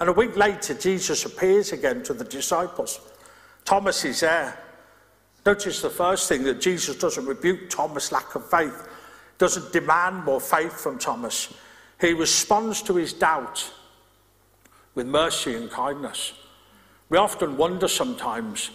And 0.00 0.08
a 0.08 0.12
week 0.12 0.36
later, 0.36 0.74
Jesus 0.74 1.24
appears 1.24 1.72
again 1.72 2.02
to 2.04 2.14
the 2.14 2.24
disciples. 2.24 3.00
Thomas 3.64 4.04
is 4.04 4.20
there. 4.20 4.58
Notice 5.44 5.82
the 5.82 5.90
first 5.90 6.28
thing 6.28 6.44
that 6.44 6.60
Jesus 6.60 6.96
doesn't 6.96 7.26
rebuke 7.26 7.68
Thomas' 7.68 8.12
lack 8.12 8.34
of 8.34 8.48
faith, 8.48 8.88
doesn't 9.38 9.72
demand 9.72 10.24
more 10.24 10.40
faith 10.40 10.72
from 10.72 10.98
Thomas. 10.98 11.52
He 12.00 12.12
responds 12.12 12.82
to 12.82 12.96
his 12.96 13.12
doubt 13.12 13.72
with 14.94 15.06
mercy 15.06 15.54
and 15.54 15.70
kindness. 15.70 16.32
We 17.12 17.18
often 17.18 17.58
wonder 17.58 17.88
sometimes 17.88 18.70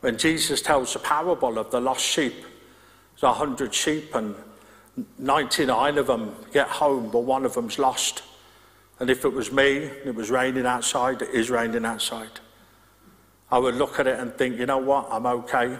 when 0.00 0.18
Jesus 0.18 0.60
tells 0.60 0.92
the 0.92 0.98
parable 0.98 1.58
of 1.58 1.70
the 1.70 1.80
lost 1.80 2.04
sheep. 2.04 2.34
There's 3.14 3.22
a 3.22 3.32
hundred 3.32 3.72
sheep, 3.72 4.14
and 4.14 4.34
99 5.16 5.96
of 5.96 6.06
them 6.06 6.36
get 6.52 6.68
home, 6.68 7.10
but 7.10 7.20
one 7.20 7.46
of 7.46 7.54
them's 7.54 7.78
lost. 7.78 8.24
And 8.98 9.08
if 9.08 9.24
it 9.24 9.32
was 9.32 9.50
me, 9.50 9.84
and 9.86 10.06
it 10.06 10.14
was 10.14 10.30
raining 10.30 10.66
outside, 10.66 11.22
it 11.22 11.30
is 11.30 11.48
raining 11.48 11.86
outside. 11.86 12.40
I 13.50 13.58
would 13.58 13.76
look 13.76 13.98
at 13.98 14.06
it 14.06 14.20
and 14.20 14.34
think, 14.34 14.58
you 14.58 14.66
know 14.66 14.76
what, 14.76 15.08
I'm 15.10 15.24
okay. 15.24 15.78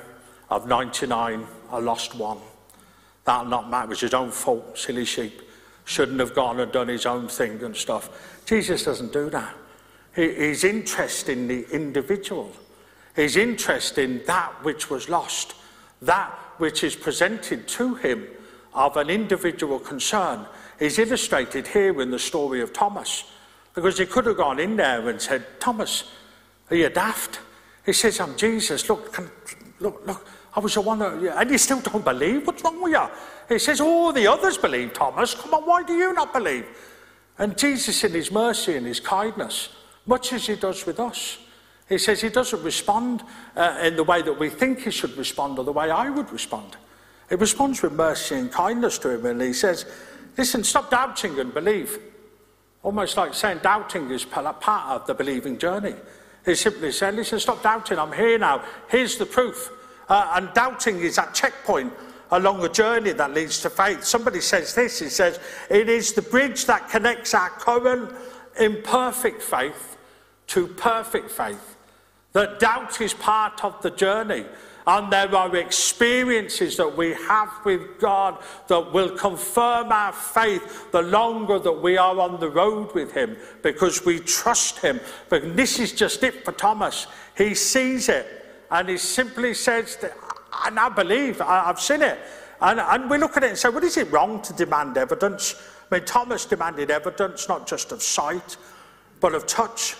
Of 0.48 0.66
99, 0.66 1.46
I 1.70 1.78
lost 1.78 2.14
one. 2.14 2.38
That'll 3.26 3.50
not 3.50 3.68
matter. 3.68 3.84
It 3.84 3.90
was 3.90 4.00
his 4.00 4.14
own 4.14 4.30
fault, 4.30 4.78
silly 4.78 5.04
sheep. 5.04 5.42
Shouldn't 5.84 6.20
have 6.20 6.34
gone 6.34 6.58
and 6.58 6.72
done 6.72 6.88
his 6.88 7.04
own 7.04 7.28
thing 7.28 7.62
and 7.62 7.76
stuff. 7.76 8.46
Jesus 8.46 8.82
doesn't 8.82 9.12
do 9.12 9.28
that. 9.28 9.54
He, 10.18 10.52
interest 10.64 11.28
in 11.28 11.46
the 11.46 11.64
individual. 11.70 12.50
his 13.14 13.36
interest 13.36 13.98
in 13.98 14.20
that 14.26 14.52
which 14.64 14.90
was 14.90 15.08
lost, 15.08 15.54
that 16.02 16.30
which 16.58 16.82
is 16.82 16.96
presented 16.96 17.68
to 17.68 17.94
him 17.94 18.26
of 18.74 18.96
an 18.96 19.10
individual 19.10 19.78
concern 19.78 20.44
is 20.80 20.98
illustrated 20.98 21.68
here 21.68 22.02
in 22.02 22.10
the 22.10 22.18
story 22.18 22.60
of 22.60 22.72
Thomas. 22.72 23.30
Because 23.74 23.96
he 23.96 24.06
could 24.06 24.26
have 24.26 24.36
gone 24.36 24.58
in 24.58 24.74
there 24.74 25.08
and 25.08 25.22
said, 25.22 25.46
Thomas, 25.60 26.10
are 26.68 26.76
you 26.76 26.88
daft? 26.88 27.38
He 27.86 27.92
says, 27.92 28.18
I'm 28.18 28.36
Jesus. 28.36 28.88
Look, 28.88 29.12
can, 29.12 29.30
look, 29.78 30.04
look, 30.04 30.26
I 30.56 30.58
was 30.58 30.74
the 30.74 30.80
one 30.80 30.98
that, 30.98 31.12
and 31.14 31.48
you 31.48 31.58
still 31.58 31.80
don't 31.80 32.04
believe? 32.04 32.44
What's 32.44 32.64
wrong 32.64 32.82
with 32.82 32.92
you? 32.92 33.08
He 33.48 33.60
says, 33.60 33.80
all 33.80 34.12
the 34.12 34.26
others 34.26 34.58
believe, 34.58 34.94
Thomas. 34.94 35.34
Come 35.34 35.54
on, 35.54 35.62
why 35.62 35.84
do 35.84 35.94
you 35.94 36.12
not 36.12 36.32
believe? 36.32 36.66
And 37.38 37.56
Jesus, 37.56 38.02
in 38.02 38.10
his 38.10 38.32
mercy 38.32 38.74
and 38.74 38.84
his 38.84 38.98
kindness, 38.98 39.68
much 40.08 40.32
as 40.32 40.46
he 40.46 40.56
does 40.56 40.86
with 40.86 40.98
us, 40.98 41.38
he 41.88 41.98
says 41.98 42.20
he 42.20 42.28
doesn't 42.28 42.62
respond 42.62 43.22
uh, 43.56 43.78
in 43.82 43.96
the 43.96 44.04
way 44.04 44.22
that 44.22 44.38
we 44.38 44.50
think 44.50 44.80
he 44.80 44.90
should 44.90 45.16
respond 45.16 45.58
or 45.58 45.64
the 45.64 45.72
way 45.72 45.90
I 45.90 46.10
would 46.10 46.30
respond. 46.32 46.76
He 47.28 47.34
responds 47.34 47.82
with 47.82 47.92
mercy 47.92 48.34
and 48.34 48.50
kindness 48.50 48.98
to 48.98 49.10
him 49.10 49.26
and 49.26 49.40
he 49.40 49.52
says, 49.52 49.86
Listen, 50.36 50.64
stop 50.64 50.90
doubting 50.90 51.38
and 51.40 51.52
believe. 51.52 51.98
Almost 52.82 53.16
like 53.16 53.34
saying 53.34 53.58
doubting 53.62 54.10
is 54.10 54.24
part 54.24 54.66
of 54.66 55.06
the 55.06 55.14
believing 55.14 55.58
journey. 55.58 55.94
He 56.44 56.54
simply 56.54 56.92
said, 56.92 57.14
Listen, 57.14 57.40
stop 57.40 57.62
doubting. 57.62 57.98
I'm 57.98 58.12
here 58.12 58.38
now. 58.38 58.64
Here's 58.88 59.16
the 59.16 59.26
proof. 59.26 59.70
Uh, 60.08 60.32
and 60.36 60.52
doubting 60.54 61.00
is 61.00 61.16
that 61.16 61.34
checkpoint 61.34 61.92
along 62.30 62.64
a 62.64 62.68
journey 62.68 63.12
that 63.12 63.34
leads 63.34 63.60
to 63.62 63.70
faith. 63.70 64.04
Somebody 64.04 64.40
says 64.40 64.74
this 64.74 65.00
he 65.00 65.08
says, 65.08 65.38
It 65.68 65.88
is 65.88 66.12
the 66.12 66.22
bridge 66.22 66.66
that 66.66 66.88
connects 66.88 67.34
our 67.34 67.50
current 67.50 68.14
imperfect 68.58 69.42
faith 69.42 69.97
to 70.48 70.66
perfect 70.66 71.30
faith, 71.30 71.76
that 72.32 72.58
doubt 72.58 73.00
is 73.00 73.14
part 73.14 73.64
of 73.64 73.80
the 73.82 73.90
journey. 73.90 74.44
And 74.86 75.12
there 75.12 75.34
are 75.34 75.54
experiences 75.54 76.78
that 76.78 76.96
we 76.96 77.12
have 77.12 77.50
with 77.66 78.00
God 78.00 78.42
that 78.68 78.90
will 78.90 79.10
confirm 79.10 79.92
our 79.92 80.12
faith 80.12 80.90
the 80.92 81.02
longer 81.02 81.58
that 81.58 81.72
we 81.72 81.98
are 81.98 82.18
on 82.18 82.40
the 82.40 82.48
road 82.48 82.94
with 82.94 83.12
Him 83.12 83.36
because 83.62 84.06
we 84.06 84.18
trust 84.18 84.78
Him. 84.78 84.98
But 85.28 85.56
this 85.56 85.78
is 85.78 85.92
just 85.92 86.22
it 86.22 86.42
for 86.42 86.52
Thomas. 86.52 87.06
He 87.36 87.54
sees 87.54 88.08
it 88.08 88.46
and 88.70 88.88
he 88.88 88.96
simply 88.96 89.52
says, 89.52 89.98
and 90.64 90.78
I 90.78 90.88
believe, 90.88 91.42
I, 91.42 91.64
have 91.64 91.80
seen 91.80 92.00
it. 92.00 92.18
And, 92.60 92.80
and 92.80 93.10
we 93.10 93.18
look 93.18 93.36
at 93.36 93.44
it 93.44 93.50
and 93.50 93.58
say, 93.58 93.68
well, 93.68 93.84
is 93.84 93.98
it 93.98 94.10
wrong 94.10 94.40
to 94.42 94.52
demand 94.54 94.96
evidence? 94.96 95.54
I 95.90 95.96
mean, 95.96 96.04
Thomas 96.06 96.44
demanded 96.44 96.90
evidence 96.90 97.48
not 97.48 97.66
just 97.66 97.92
of 97.92 98.02
sight, 98.02 98.56
but 99.20 99.34
of 99.34 99.46
touch. 99.46 99.96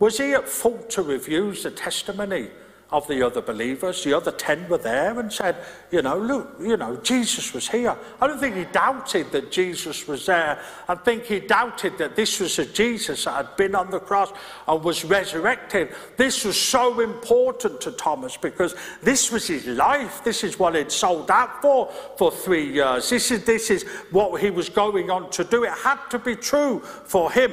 Was 0.00 0.18
he 0.18 0.32
at 0.32 0.48
fault 0.48 0.90
to 0.90 1.02
refuse 1.02 1.62
the 1.62 1.70
testimony 1.70 2.48
of 2.92 3.06
the 3.06 3.24
other 3.24 3.40
believers. 3.40 4.02
The 4.02 4.14
other 4.14 4.32
ten 4.32 4.68
were 4.68 4.78
there 4.78 5.18
and 5.18 5.32
said, 5.32 5.56
you 5.90 6.02
know, 6.02 6.18
look, 6.18 6.56
you 6.60 6.76
know, 6.76 6.96
Jesus 6.96 7.54
was 7.54 7.68
here. 7.68 7.96
I 8.20 8.26
don't 8.26 8.38
think 8.38 8.56
he 8.56 8.64
doubted 8.64 9.30
that 9.32 9.52
Jesus 9.52 10.08
was 10.08 10.26
there. 10.26 10.60
I 10.88 10.94
think 10.96 11.24
he 11.24 11.40
doubted 11.40 11.98
that 11.98 12.16
this 12.16 12.40
was 12.40 12.58
a 12.58 12.66
Jesus 12.66 13.24
that 13.24 13.34
had 13.46 13.56
been 13.56 13.74
on 13.74 13.90
the 13.90 14.00
cross 14.00 14.32
and 14.66 14.82
was 14.82 15.04
resurrected. 15.04 15.94
This 16.16 16.44
was 16.44 16.60
so 16.60 17.00
important 17.00 17.80
to 17.82 17.92
Thomas 17.92 18.36
because 18.36 18.74
this 19.02 19.30
was 19.30 19.46
his 19.46 19.66
life. 19.66 20.24
This 20.24 20.42
is 20.42 20.58
what 20.58 20.74
he'd 20.74 20.90
sold 20.90 21.30
out 21.30 21.62
for 21.62 21.92
for 22.18 22.32
three 22.32 22.72
years. 22.72 23.08
This 23.08 23.30
is, 23.30 23.44
this 23.44 23.70
is 23.70 23.84
what 24.10 24.40
he 24.40 24.50
was 24.50 24.68
going 24.68 25.10
on 25.10 25.30
to 25.30 25.44
do. 25.44 25.64
It 25.64 25.72
had 25.72 25.98
to 26.10 26.18
be 26.18 26.34
true 26.34 26.80
for 26.80 27.30
him. 27.30 27.52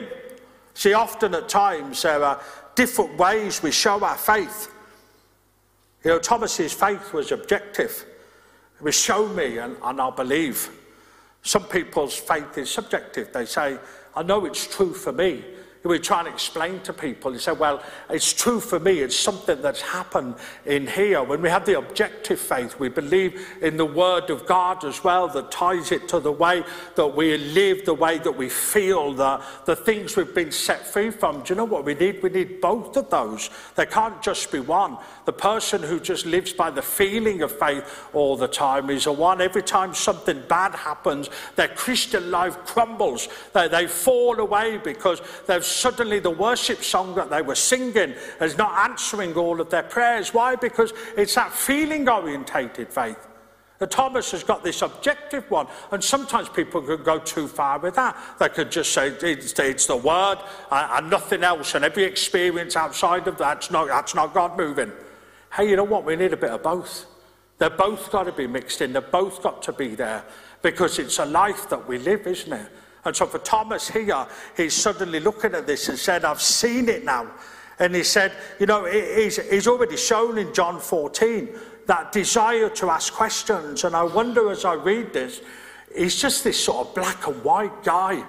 See, 0.78 0.94
often 0.94 1.34
at 1.34 1.50
times 1.50 2.04
there 2.04 2.24
are 2.24 2.40
different 2.76 3.18
ways 3.18 3.64
we 3.64 3.72
show 3.72 4.00
our 4.06 4.16
faith. 4.16 4.72
You 6.04 6.12
know, 6.12 6.20
Thomas's 6.20 6.72
faith 6.72 7.14
was 7.14 7.32
objective. 7.32 8.06
It 8.76 8.84
was 8.84 8.94
show 8.94 9.28
me 9.28 9.58
and, 9.58 9.76
and 9.82 10.00
I'll 10.00 10.12
believe. 10.12 10.70
Some 11.42 11.64
people's 11.64 12.16
faith 12.16 12.60
is 12.60 12.70
subjective. 12.70 13.34
They 13.34 13.48
say, 13.48 13.80
I 14.16 14.22
know 14.22 14.46
it's 14.46 14.68
true 14.68 14.94
for 14.94 15.12
me, 15.12 15.44
we 15.88 16.00
try 16.00 16.20
and 16.20 16.28
explain 16.28 16.80
to 16.82 16.94
people. 16.94 17.34
You 17.34 17.40
say, 17.40 17.52
well, 17.52 17.84
it's 18.10 18.34
true 18.34 18.60
for 18.60 18.80
me. 18.80 19.00
It's 19.00 19.16
something 19.16 19.62
that's 19.62 19.82
happened 19.82 20.36
in 20.66 20.88
here. 20.88 21.24
When 21.24 21.42
we 21.42 21.50
have 21.50 21.66
the 21.66 21.78
objective 21.78 22.40
faith, 22.40 22.80
we 22.80 22.90
believe 22.90 23.48
in 23.62 23.78
the 23.78 23.86
word 23.86 24.30
of 24.30 24.46
God 24.46 24.84
as 24.84 25.04
well 25.04 25.28
that 25.30 25.52
ties 25.52 25.92
it 25.92 26.08
to 26.10 26.20
the 26.20 26.32
way 26.32 26.64
that 26.96 27.08
we 27.08 27.38
live, 27.38 27.86
the 27.86 27.94
way 27.94 28.18
that 28.20 28.32
we 28.32 28.50
feel, 28.50 29.14
the, 29.14 29.42
the 29.66 29.76
things 29.76 30.16
we've 30.16 30.34
been 30.36 30.52
set 30.52 30.86
free 30.86 31.10
from. 31.10 31.44
Do 31.44 31.54
you 31.54 31.56
know 31.56 31.66
what 31.66 31.86
we 31.86 31.94
need? 31.94 32.22
We 32.22 32.30
need 32.30 32.62
both 32.62 32.96
of 32.98 33.10
those. 33.10 33.50
There 33.76 33.86
can't 33.86 34.22
just 34.22 34.52
be 34.52 34.60
one. 34.60 34.98
The 35.26 35.34
person 35.34 35.84
who 35.84 36.00
just 36.00 36.26
lives 36.26 36.54
by 36.54 36.72
the 36.72 36.82
feeling 36.82 37.42
of 37.42 37.52
faith 37.52 38.08
all 38.14 38.38
the 38.38 38.48
time 38.48 38.90
is 38.90 39.06
a 39.06 39.12
one. 39.12 39.42
Every 39.42 39.64
time 39.64 39.94
something 39.94 40.44
bad 40.48 40.74
happens, 40.74 41.30
their 41.56 41.68
Christian 41.70 42.32
life 42.32 42.58
crumbles. 42.66 43.28
They, 43.54 43.68
they 43.68 43.88
fall 43.88 44.40
away 44.40 44.78
because 44.78 45.22
they've 45.48 45.66
suddenly 45.78 46.20
the 46.20 46.30
worship 46.30 46.84
song 46.84 47.16
that 47.16 47.30
they 47.30 47.42
were 47.42 47.56
singing 47.56 48.16
is 48.42 48.58
not 48.58 48.90
answering 48.90 49.36
all 49.36 49.62
of 49.62 49.70
their 49.70 49.84
prayers. 49.84 50.34
Why? 50.34 50.56
Because 50.56 50.94
it's 51.16 51.36
that 51.36 51.52
feeling 51.52 52.10
orientated 52.10 52.92
faith. 52.92 53.28
The 53.80 53.88
Thomas 53.88 54.32
has 54.32 54.44
got 54.44 54.64
this 54.64 54.82
objective 54.82 55.50
one, 55.52 55.68
and 55.92 56.04
sometimes 56.04 56.50
people 56.50 56.82
can 56.82 57.04
go 57.04 57.20
too 57.20 57.48
far 57.48 57.78
with 57.78 57.96
that. 57.96 58.18
They 58.40 58.50
could 58.50 58.72
just 58.72 58.92
say 58.92 59.10
it's, 59.10 59.58
it's 59.60 59.86
the 59.86 59.98
word 59.98 60.40
and, 60.72 60.92
and, 60.92 61.10
nothing 61.12 61.44
else, 61.44 61.76
and 61.76 61.86
every 61.86 62.04
experience 62.04 62.76
outside 62.76 63.28
of 63.28 63.38
that's 63.38 63.70
not, 63.70 63.88
that's 63.88 64.16
not 64.16 64.34
God 64.34 64.58
moving. 64.58 64.92
Hey, 65.54 65.70
you 65.70 65.76
know 65.76 65.84
what? 65.84 66.06
We 66.06 66.16
need 66.16 66.34
a 66.34 66.38
bit 66.38 66.50
of 66.50 66.64
both. 66.64 67.06
They're 67.60 67.70
both 67.70 68.12
got 68.12 68.24
to 68.24 68.32
be 68.32 68.48
mixed 68.48 68.82
in, 68.82 68.94
they've 68.94 69.12
both 69.12 69.44
got 69.44 69.62
to 69.64 69.74
be 69.74 69.96
there 69.96 70.24
because 70.62 71.00
it's 71.00 71.20
a 71.20 71.26
life 71.26 71.70
that 71.70 71.88
we 71.88 72.00
live, 72.00 72.26
isn't 72.26 72.54
it? 72.54 72.70
And 73.08 73.16
so 73.16 73.26
for 73.26 73.40
Thomas 73.40 73.88
here, 73.88 74.28
he's 74.58 74.74
suddenly 74.74 75.22
looking 75.22 75.56
at 75.56 75.66
this 75.66 75.88
and 75.88 75.98
said, 75.98 76.26
I've 76.26 76.42
seen 76.42 76.90
it 76.90 77.06
now. 77.06 77.32
And 77.80 77.96
he 77.96 78.04
said, 78.04 78.34
you 78.60 78.66
know, 78.66 78.84
he's, 78.84 79.38
he's 79.50 79.66
already 79.66 79.96
shown 79.96 80.38
in 80.38 80.54
John 80.54 80.82
14 80.82 81.50
that 81.86 82.12
desire 82.12 82.70
to 82.70 82.90
ask 82.90 83.14
questions. 83.14 83.86
And 83.86 83.96
I 83.96 84.04
wonder 84.04 84.52
as 84.52 84.66
I 84.66 84.74
read 84.74 85.14
this, 85.14 85.42
he's 85.96 86.20
just 86.20 86.44
this 86.44 86.62
sort 86.62 86.88
of 86.88 86.96
black 86.96 87.26
and 87.28 87.42
white 87.46 87.82
guy. 87.82 88.26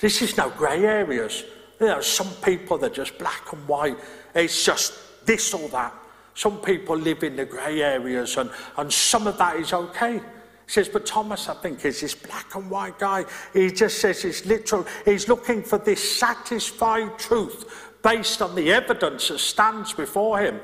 This 0.00 0.20
is 0.20 0.36
no 0.36 0.50
grey 0.50 0.84
areas. 0.84 1.44
There 1.78 1.94
are 1.94 2.02
some 2.02 2.30
people 2.42 2.76
that 2.78 2.90
are 2.90 2.94
just 2.94 3.18
black 3.18 3.52
and 3.52 3.68
white. 3.68 3.98
It's 4.34 4.64
just 4.64 5.26
this 5.26 5.54
or 5.54 5.68
that. 5.68 5.94
Some 6.34 6.58
people 6.58 6.96
live 6.96 7.22
in 7.22 7.36
the 7.36 7.44
grey 7.44 7.82
areas, 7.82 8.36
and, 8.36 8.50
and 8.76 8.92
some 8.92 9.28
of 9.28 9.38
that 9.38 9.56
is 9.56 9.72
okay. 9.72 10.20
Says, 10.68 10.86
but 10.86 11.06
Thomas, 11.06 11.48
I 11.48 11.54
think, 11.54 11.82
is 11.86 12.02
this 12.02 12.14
black 12.14 12.54
and 12.54 12.70
white 12.70 12.98
guy. 12.98 13.24
He 13.54 13.70
just 13.70 14.00
says 14.00 14.22
it's 14.26 14.44
literal. 14.44 14.86
He's 15.06 15.26
looking 15.26 15.62
for 15.62 15.78
this 15.78 16.18
satisfied 16.18 17.18
truth 17.18 17.88
based 18.02 18.42
on 18.42 18.54
the 18.54 18.70
evidence 18.70 19.28
that 19.28 19.38
stands 19.38 19.94
before 19.94 20.40
him. 20.40 20.60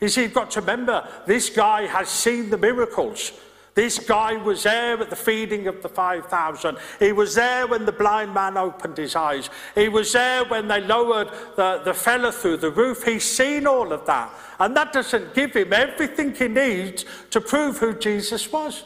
You 0.00 0.08
see, 0.08 0.22
you've 0.22 0.34
got 0.34 0.50
to 0.50 0.60
remember, 0.60 1.08
this 1.28 1.50
guy 1.50 1.86
has 1.86 2.08
seen 2.08 2.50
the 2.50 2.58
miracles. 2.58 3.30
This 3.74 4.00
guy 4.00 4.34
was 4.34 4.64
there 4.64 5.00
at 5.00 5.08
the 5.08 5.16
feeding 5.16 5.68
of 5.68 5.82
the 5.82 5.88
5,000. 5.88 6.76
He 6.98 7.12
was 7.12 7.36
there 7.36 7.68
when 7.68 7.86
the 7.86 7.92
blind 7.92 8.34
man 8.34 8.56
opened 8.56 8.96
his 8.96 9.14
eyes. 9.14 9.50
He 9.76 9.88
was 9.88 10.12
there 10.12 10.44
when 10.46 10.66
they 10.66 10.80
lowered 10.80 11.28
the, 11.56 11.80
the 11.84 11.94
fella 11.94 12.32
through 12.32 12.56
the 12.56 12.70
roof. 12.70 13.04
He's 13.04 13.24
seen 13.24 13.68
all 13.68 13.92
of 13.92 14.04
that. 14.06 14.32
And 14.58 14.76
that 14.76 14.92
doesn't 14.92 15.32
give 15.32 15.54
him 15.54 15.72
everything 15.72 16.34
he 16.34 16.48
needs 16.48 17.04
to 17.30 17.40
prove 17.40 17.78
who 17.78 17.94
Jesus 17.94 18.50
was. 18.50 18.82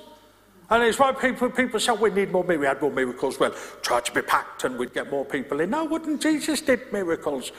And 0.70 0.82
it's 0.82 0.98
why 0.98 1.12
people, 1.12 1.48
people 1.50 1.80
say, 1.80 1.92
we 1.92 2.10
need 2.10 2.30
more 2.30 2.44
miracles. 2.44 2.60
We 2.60 2.66
had 2.66 2.82
more 2.82 2.90
miracles. 2.90 3.40
Well, 3.40 3.54
church 3.80 4.12
be 4.12 4.20
packed 4.20 4.64
and 4.64 4.78
we'd 4.78 4.92
get 4.92 5.10
more 5.10 5.24
people 5.24 5.60
in. 5.60 5.70
No, 5.70 5.84
wouldn't 5.84 6.20
Jesus 6.20 6.60
did 6.60 6.92
miracles? 6.92 7.52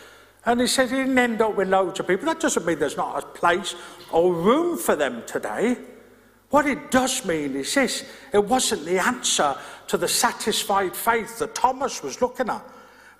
And 0.45 0.61
he 0.61 0.67
said 0.67 0.89
he 0.89 0.97
didn't 0.97 1.17
end 1.17 1.41
up 1.41 1.55
with 1.55 1.69
loads 1.69 1.99
of 1.99 2.07
people. 2.07 2.25
That 2.27 2.39
doesn't 2.39 2.65
mean 2.65 2.77
there's 2.77 2.97
not 2.97 3.23
a 3.23 3.25
place 3.25 3.75
or 4.11 4.33
room 4.33 4.77
for 4.77 4.95
them 4.95 5.23
today. 5.25 5.77
What 6.49 6.65
it 6.65 6.91
does 6.91 7.25
mean 7.25 7.55
is 7.55 7.73
this 7.73 8.05
it 8.31 8.43
wasn't 8.43 8.85
the 8.85 8.99
answer 8.99 9.55
to 9.87 9.97
the 9.97 10.07
satisfied 10.07 10.95
faith 10.95 11.39
that 11.39 11.55
Thomas 11.55 12.03
was 12.03 12.21
looking 12.21 12.49
at. 12.49 12.63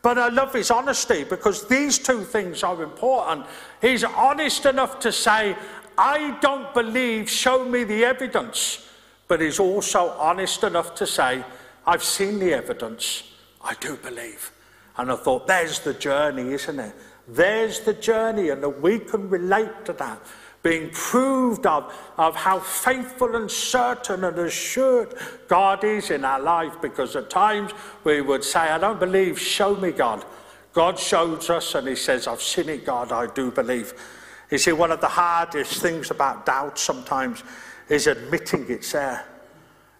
But 0.01 0.17
I 0.17 0.29
love 0.29 0.53
his 0.53 0.71
honesty 0.71 1.23
because 1.23 1.67
these 1.67 1.99
two 1.99 2.23
things 2.23 2.63
are 2.63 2.81
important. 2.81 3.45
He's 3.81 4.03
honest 4.03 4.65
enough 4.65 4.99
to 5.01 5.11
say, 5.11 5.57
I 5.97 6.37
don't 6.41 6.73
believe, 6.73 7.29
show 7.29 7.65
me 7.65 7.83
the 7.83 8.05
evidence 8.05 8.88
but 9.29 9.39
he's 9.39 9.59
also 9.59 10.09
honest 10.17 10.63
enough 10.63 10.95
to 10.95 11.07
say, 11.07 11.45
I've 11.85 12.03
seen 12.03 12.39
the 12.39 12.51
evidence, 12.53 13.23
I 13.63 13.75
do 13.75 13.95
believe. 13.95 14.51
And 14.97 15.09
I 15.11 15.15
thought, 15.15 15.47
there's 15.47 15.79
the 15.79 15.93
journey, 15.93 16.51
isn't 16.51 16.79
it? 16.79 16.93
There's 17.27 17.79
the 17.81 17.93
journey, 17.93 18.49
and 18.49 18.61
that 18.63 18.81
we 18.81 18.99
can 18.99 19.29
relate 19.29 19.85
to 19.85 19.93
that, 19.93 20.19
being 20.63 20.89
proved 20.89 21.67
of, 21.67 21.93
of 22.17 22.35
how 22.35 22.59
faithful 22.59 23.35
and 23.35 23.49
certain 23.49 24.23
and 24.23 24.37
assured 24.39 25.13
God 25.47 25.83
is 25.83 26.09
in 26.09 26.25
our 26.25 26.39
life, 26.39 26.73
because 26.81 27.15
at 27.15 27.29
times 27.29 27.71
we 28.03 28.21
would 28.21 28.43
say, 28.43 28.59
I 28.59 28.79
don't 28.79 28.99
believe, 28.99 29.39
show 29.39 29.75
me 29.75 29.91
God. 29.91 30.25
God 30.73 30.97
shows 30.97 31.51
us, 31.51 31.75
and 31.75 31.87
He 31.87 31.95
says, 31.95 32.27
I've 32.27 32.41
seen 32.41 32.67
it, 32.67 32.83
God, 32.83 33.11
I 33.11 33.27
do 33.27 33.51
believe. 33.51 33.93
You 34.49 34.57
see, 34.57 34.71
one 34.71 34.91
of 34.91 35.01
the 35.01 35.07
hardest 35.07 35.81
things 35.81 36.09
about 36.09 36.47
doubt 36.47 36.79
sometimes 36.79 37.43
is 37.89 38.07
admitting 38.07 38.65
it's 38.69 38.91
there. 38.91 39.25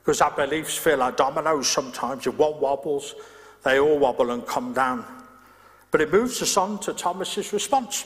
Because 0.01 0.21
our 0.21 0.31
beliefs 0.31 0.77
feel 0.77 0.97
like 0.97 1.17
dominoes 1.17 1.67
sometimes. 1.67 2.25
If 2.25 2.37
one 2.37 2.59
wobbles, 2.59 3.15
they 3.63 3.79
all 3.79 3.99
wobble 3.99 4.31
and 4.31 4.45
come 4.45 4.73
down. 4.73 5.05
But 5.91 6.01
it 6.01 6.11
moves 6.11 6.41
us 6.41 6.55
on 6.55 6.79
to 6.79 6.93
Thomas's 6.93 7.51
response. 7.51 8.05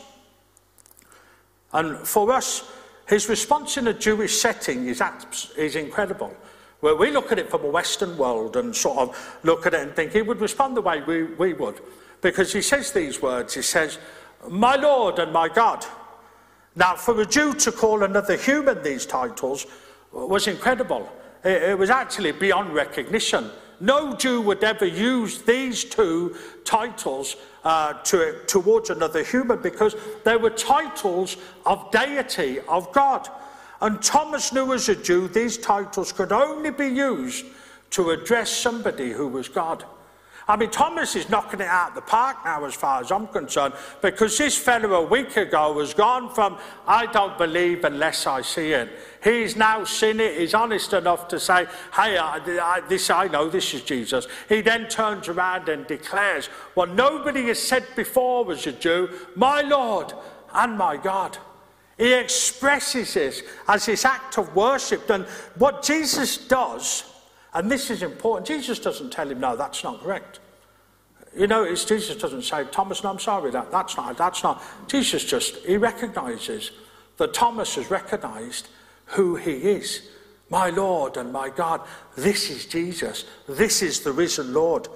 And 1.73 1.97
for 1.99 2.31
us, 2.31 2.69
his 3.07 3.27
response 3.27 3.77
in 3.77 3.87
a 3.87 3.93
Jewish 3.93 4.37
setting 4.39 4.87
is, 4.87 5.01
is 5.57 5.75
incredible. 5.75 6.35
Where 6.79 6.95
we 6.95 7.11
look 7.11 7.31
at 7.31 7.39
it 7.39 7.49
from 7.49 7.63
a 7.63 7.69
Western 7.69 8.17
world 8.17 8.57
and 8.57 8.75
sort 8.75 8.99
of 8.99 9.39
look 9.43 9.65
at 9.65 9.73
it 9.73 9.81
and 9.81 9.95
think 9.95 10.11
he 10.11 10.21
would 10.21 10.41
respond 10.41 10.77
the 10.77 10.81
way 10.81 11.01
we, 11.01 11.23
we 11.23 11.53
would. 11.53 11.81
Because 12.21 12.53
he 12.53 12.61
says 12.61 12.91
these 12.91 13.21
words, 13.21 13.53
he 13.53 13.61
says, 13.61 13.99
My 14.49 14.75
Lord 14.75 15.19
and 15.19 15.31
my 15.31 15.49
God. 15.49 15.85
Now, 16.75 16.95
for 16.95 17.19
a 17.21 17.25
Jew 17.25 17.53
to 17.53 17.71
call 17.71 18.03
another 18.03 18.35
human 18.35 18.81
these 18.81 19.05
titles 19.05 19.67
was 20.11 20.47
incredible. 20.47 21.11
It, 21.43 21.63
it 21.63 21.77
was 21.77 21.89
actually 21.89 22.31
beyond 22.31 22.73
recognition. 22.73 23.49
No 23.79 24.15
Jew 24.15 24.41
would 24.41 24.63
ever 24.63 24.85
use 24.85 25.41
these 25.41 25.83
two 25.83 26.35
titles 26.63 27.35
uh, 27.63 27.93
to, 28.03 28.39
towards 28.47 28.89
another 28.89 29.23
human 29.23 29.61
because 29.61 29.95
they 30.23 30.35
were 30.35 30.49
titles 30.49 31.37
of 31.65 31.91
deity, 31.91 32.59
of 32.61 32.91
God. 32.91 33.27
And 33.81 34.01
Thomas 34.01 34.53
knew 34.53 34.73
as 34.73 34.89
a 34.89 34.95
Jew 34.95 35.27
these 35.27 35.57
titles 35.57 36.11
could 36.11 36.31
only 36.31 36.71
be 36.71 36.87
used 36.87 37.45
to 37.91 38.11
address 38.11 38.49
somebody 38.49 39.11
who 39.11 39.27
was 39.27 39.49
God. 39.49 39.85
I 40.47 40.57
mean, 40.57 40.71
Thomas 40.71 41.15
is 41.15 41.29
knocking 41.29 41.61
it 41.61 41.67
out 41.67 41.89
of 41.89 41.95
the 41.95 42.01
park 42.01 42.37
now, 42.43 42.65
as 42.65 42.73
far 42.73 43.01
as 43.01 43.11
I'm 43.11 43.27
concerned, 43.27 43.73
because 44.01 44.37
this 44.37 44.57
fellow 44.57 44.93
a 44.93 45.07
week 45.07 45.37
ago 45.37 45.79
has 45.79 45.93
gone 45.93 46.33
from, 46.33 46.57
I 46.85 47.05
don't 47.05 47.37
believe 47.37 47.85
unless 47.85 48.27
I 48.27 48.41
see 48.41 48.73
it. 48.73 48.89
He's 49.23 49.55
now 49.55 49.85
seen 49.85 50.19
it. 50.19 50.37
He's 50.37 50.53
honest 50.53 50.91
enough 50.91 51.29
to 51.29 51.39
say, 51.39 51.65
hey, 51.93 52.17
I, 52.17 52.41
I, 52.61 52.81
this, 52.89 53.09
I 53.09 53.27
know 53.27 53.49
this 53.49 53.73
is 53.73 53.83
Jesus. 53.83 54.27
He 54.49 54.59
then 54.59 54.89
turns 54.89 55.29
around 55.29 55.69
and 55.69 55.87
declares 55.87 56.47
what 56.73 56.89
nobody 56.89 57.43
has 57.43 57.59
said 57.59 57.85
before 57.95 58.51
as 58.51 58.67
a 58.67 58.73
Jew, 58.73 59.09
my 59.35 59.61
Lord 59.61 60.11
and 60.53 60.77
my 60.77 60.97
God. 60.97 61.37
He 61.97 62.11
expresses 62.13 63.13
this 63.13 63.43
as 63.67 63.85
this 63.85 64.03
act 64.03 64.37
of 64.37 64.53
worship. 64.55 65.09
And 65.09 65.25
what 65.57 65.83
Jesus 65.83 66.37
does 66.37 67.12
and 67.53 67.69
this 67.69 67.89
is 67.89 68.03
important. 68.03 68.47
Jesus 68.47 68.79
doesn't 68.79 69.11
tell 69.11 69.29
him, 69.29 69.39
no, 69.39 69.55
that's 69.55 69.83
not 69.83 70.01
correct. 70.01 70.39
You 71.35 71.47
know, 71.47 71.65
Jesus 71.73 72.15
doesn't 72.15 72.43
say, 72.43 72.65
Thomas, 72.71 73.03
no, 73.03 73.09
I'm 73.11 73.19
sorry, 73.19 73.51
that, 73.51 73.71
that's 73.71 73.97
not, 73.97 74.17
that's 74.17 74.43
not. 74.43 74.61
Jesus 74.87 75.23
just, 75.25 75.57
he 75.65 75.77
recognizes 75.77 76.71
that 77.17 77.33
Thomas 77.33 77.75
has 77.75 77.89
recognized 77.89 78.67
who 79.05 79.35
he 79.35 79.51
is. 79.51 80.09
My 80.49 80.69
Lord 80.69 81.17
and 81.17 81.31
my 81.31 81.49
God, 81.49 81.81
this 82.15 82.49
is 82.49 82.65
Jesus. 82.65 83.25
This 83.47 83.81
is 83.81 84.01
the 84.01 84.11
risen 84.11 84.53
Lord. 84.53 84.87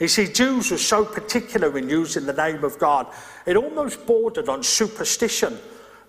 You 0.00 0.08
see, 0.08 0.26
Jews 0.26 0.72
were 0.72 0.78
so 0.78 1.04
particular 1.04 1.76
in 1.78 1.88
using 1.88 2.26
the 2.26 2.32
name 2.32 2.64
of 2.64 2.78
God, 2.78 3.06
it 3.46 3.56
almost 3.56 4.04
bordered 4.06 4.48
on 4.48 4.62
superstition. 4.62 5.58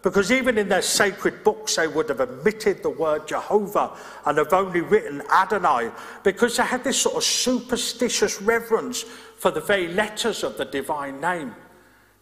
Because 0.05 0.31
even 0.31 0.59
in 0.59 0.69
their 0.69 0.83
sacred 0.83 1.43
books, 1.43 1.77
they 1.77 1.87
would 1.87 2.09
have 2.09 2.21
omitted 2.21 2.83
the 2.83 2.91
word 2.91 3.27
Jehovah 3.27 3.97
and 4.27 4.37
have 4.37 4.53
only 4.53 4.81
written 4.81 5.23
Adonai 5.33 5.89
because 6.21 6.57
they 6.57 6.63
had 6.63 6.83
this 6.83 7.01
sort 7.01 7.15
of 7.15 7.23
superstitious 7.23 8.39
reverence 8.39 9.01
for 9.01 9.49
the 9.49 9.61
very 9.61 9.87
letters 9.87 10.43
of 10.43 10.57
the 10.57 10.65
divine 10.65 11.19
name. 11.19 11.55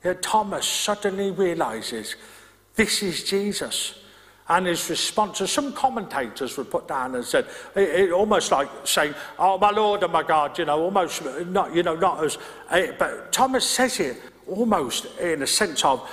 Yet 0.02 0.22
Thomas 0.22 0.66
suddenly 0.66 1.32
realizes 1.32 2.16
this 2.76 3.04
is 3.04 3.26
Jesus. 3.26 4.00
And 4.48 4.66
his 4.66 4.90
response, 4.90 5.42
as 5.42 5.52
some 5.52 5.74
commentators 5.74 6.58
would 6.58 6.72
put 6.72 6.88
down 6.88 7.16
and 7.16 7.26
said, 7.26 7.48
it, 7.76 7.90
it, 7.90 8.12
almost 8.12 8.52
like 8.52 8.70
saying, 8.86 9.14
"Oh 9.38 9.58
my 9.58 9.72
Lord 9.72 10.04
and 10.04 10.12
my 10.12 10.24
God," 10.24 10.58
you 10.58 10.66
know, 10.66 10.82
almost 10.82 11.22
not, 11.48 11.76
you 11.76 11.84
know, 11.84 11.96
not 11.96 12.24
as. 12.24 12.38
Eh, 12.70 12.92
but 12.98 13.32
Thomas 13.32 13.70
says 13.70 14.00
it 14.02 14.22
almost 14.48 15.06
in 15.20 15.42
a 15.44 15.48
sense 15.48 15.86
of, 15.86 16.10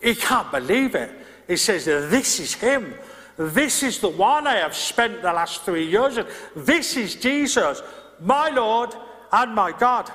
he 0.00 0.14
can't 0.14 0.50
believe 0.50 0.94
it. 0.94 1.10
He 1.46 1.56
says, 1.56 1.84
This 1.84 2.40
is 2.40 2.54
him. 2.54 2.94
This 3.36 3.82
is 3.82 4.00
the 4.00 4.08
one 4.08 4.46
I 4.46 4.56
have 4.56 4.74
spent 4.74 5.22
the 5.22 5.32
last 5.32 5.62
three 5.62 5.86
years 5.86 6.16
with. 6.16 6.50
This 6.54 6.96
is 6.96 7.14
Jesus, 7.14 7.82
my 8.20 8.50
Lord 8.50 8.94
and 9.32 9.54
my 9.54 9.72
God. 9.72 10.10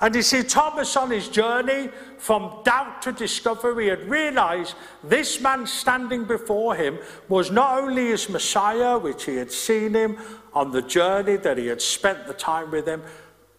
And 0.00 0.14
you 0.14 0.22
see, 0.22 0.42
Thomas 0.42 0.94
on 0.96 1.10
his 1.10 1.28
journey 1.28 1.88
from 2.18 2.62
doubt 2.64 3.00
to 3.02 3.12
discovery 3.12 3.88
had 3.88 4.08
realized 4.10 4.74
this 5.02 5.40
man 5.40 5.66
standing 5.66 6.24
before 6.24 6.74
him 6.74 6.98
was 7.28 7.50
not 7.50 7.78
only 7.78 8.08
his 8.08 8.28
Messiah, 8.28 8.98
which 8.98 9.24
he 9.24 9.36
had 9.36 9.50
seen 9.50 9.94
him 9.94 10.18
on 10.52 10.70
the 10.70 10.82
journey 10.82 11.36
that 11.36 11.56
he 11.56 11.66
had 11.66 11.80
spent 11.80 12.26
the 12.26 12.34
time 12.34 12.70
with 12.70 12.86
him, 12.86 13.02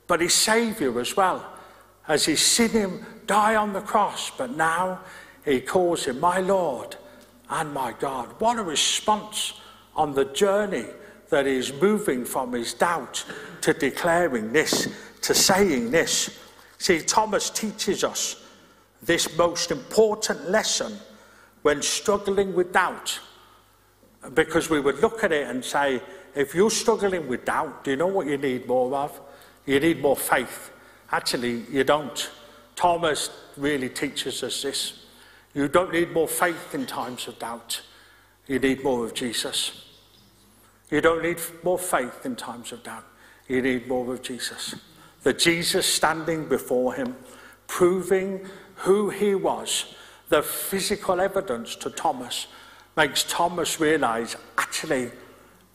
but 0.06 0.22
his 0.22 0.34
Saviour 0.34 1.00
as 1.00 1.16
well, 1.16 1.44
as 2.08 2.26
he's 2.26 2.46
seen 2.46 2.70
him 2.70 3.06
die 3.26 3.56
on 3.56 3.74
the 3.74 3.82
cross. 3.82 4.30
But 4.30 4.56
now 4.56 5.00
he 5.48 5.62
calls 5.62 6.06
him 6.06 6.20
my 6.20 6.40
Lord 6.40 6.98
and 7.50 7.74
my 7.74 7.94
God. 7.94 8.28
What 8.40 8.60
a 8.60 8.64
response 8.64 9.54
on 9.96 10.14
the 10.14 10.26
journey 10.26 10.86
that 11.30 11.46
he's 11.46 11.72
moving 11.74 12.26
from 12.26 12.52
his 12.52 12.74
doubt 12.74 13.24
to 13.62 13.74
declaring 13.74 14.52
this, 14.52 14.90
to 15.22 15.34
saying 15.34 15.92
this. 15.92 16.38
See, 16.78 17.00
Thomas 17.00 17.50
teaches 17.50 18.04
us 18.04 18.44
this 19.02 19.38
most 19.38 19.72
important 19.72 20.50
lesson 20.50 20.98
when 21.62 21.82
struggling 21.82 22.54
with 22.54 22.74
doubt. 22.74 23.20
Because 24.34 24.70
we 24.70 24.82
would 24.82 25.00
look 25.00 25.24
at 25.24 25.32
it 25.32 25.48
and 25.48 25.64
say, 25.64 26.02
if 26.36 26.54
you're 26.54 26.70
struggling 26.70 27.28
with 27.28 27.46
doubt, 27.46 27.86
do 27.86 27.92
you 27.92 27.98
know 27.98 28.08
what 28.08 28.28
you 28.28 28.38
need 28.38 28.68
more 28.68 28.94
of? 28.96 29.20
You 29.66 29.80
need 29.80 30.02
more 30.02 30.18
faith. 30.18 30.72
Actually, 31.12 31.64
you 31.72 31.86
don't. 31.86 32.30
Thomas 32.76 33.30
really 33.56 33.90
teaches 33.90 34.44
us 34.44 34.62
this. 34.62 35.07
You 35.58 35.68
don't 35.68 35.92
need 35.92 36.14
more 36.14 36.28
faith 36.28 36.76
in 36.76 36.86
times 36.86 37.28
of 37.28 37.40
doubt. 37.40 37.82
You 38.46 38.60
need 38.60 38.84
more 38.84 39.04
of 39.04 39.16
Jesus. 39.16 39.86
You 40.92 41.02
don't 41.02 41.24
need 41.24 41.40
more 41.64 41.80
faith 41.80 42.28
in 42.28 42.36
times 42.36 42.72
of 42.72 42.84
doubt. 42.84 43.06
You 43.48 43.64
need 43.64 43.88
more 43.88 44.14
of 44.14 44.22
Jesus. 44.22 44.76
The 45.24 45.34
Jesus 45.34 45.88
standing 45.88 46.48
before 46.48 46.94
him, 46.94 47.16
proving 47.66 48.46
who 48.76 49.10
he 49.10 49.34
was, 49.34 49.96
the 50.30 50.44
physical 50.44 51.20
evidence 51.20 51.76
to 51.78 51.90
Thomas, 51.90 52.46
makes 52.96 53.24
Thomas 53.24 53.80
realize 53.80 54.36
actually, 54.60 55.10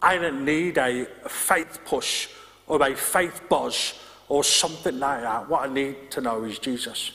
I 0.00 0.16
don't 0.16 0.44
need 0.44 0.78
a 0.78 1.06
faith 1.26 1.80
push 1.84 2.28
or 2.68 2.80
a 2.80 2.94
faith 2.94 3.40
buzz 3.48 3.94
or 4.28 4.44
something 4.44 5.00
like 5.00 5.22
that. 5.22 5.48
What 5.48 5.68
I 5.68 5.74
need 5.74 6.12
to 6.12 6.20
know 6.20 6.44
is 6.44 6.60
Jesus. 6.60 7.10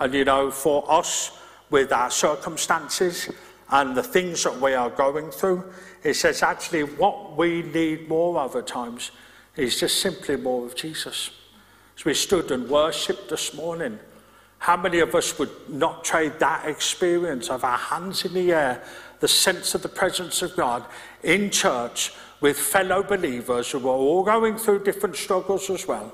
And 0.00 0.12
you 0.12 0.24
know, 0.24 0.50
for 0.50 0.84
us, 0.90 1.38
with 1.72 1.90
our 1.90 2.10
circumstances 2.10 3.28
and 3.70 3.96
the 3.96 4.02
things 4.02 4.44
that 4.44 4.60
we 4.60 4.74
are 4.74 4.90
going 4.90 5.30
through. 5.30 5.64
It 6.04 6.14
says 6.14 6.42
actually 6.42 6.82
what 6.82 7.36
we 7.36 7.62
need 7.62 8.08
more 8.08 8.38
of 8.38 8.54
at 8.54 8.66
times 8.66 9.10
is 9.56 9.80
just 9.80 10.00
simply 10.00 10.36
more 10.36 10.66
of 10.66 10.76
Jesus. 10.76 11.30
As 11.96 12.04
we 12.04 12.14
stood 12.14 12.50
and 12.50 12.68
worshipped 12.68 13.30
this 13.30 13.54
morning, 13.54 13.98
how 14.58 14.76
many 14.76 15.00
of 15.00 15.14
us 15.14 15.38
would 15.38 15.50
not 15.68 16.04
trade 16.04 16.34
that 16.38 16.68
experience 16.68 17.48
of 17.48 17.64
our 17.64 17.78
hands 17.78 18.24
in 18.24 18.34
the 18.34 18.52
air, 18.52 18.84
the 19.20 19.28
sense 19.28 19.74
of 19.74 19.82
the 19.82 19.88
presence 19.88 20.42
of 20.42 20.54
God 20.54 20.84
in 21.22 21.50
church 21.50 22.12
with 22.40 22.58
fellow 22.58 23.02
believers 23.02 23.70
who 23.70 23.80
are 23.88 23.92
all 23.92 24.22
going 24.22 24.58
through 24.58 24.84
different 24.84 25.16
struggles 25.16 25.70
as 25.70 25.88
well? 25.88 26.12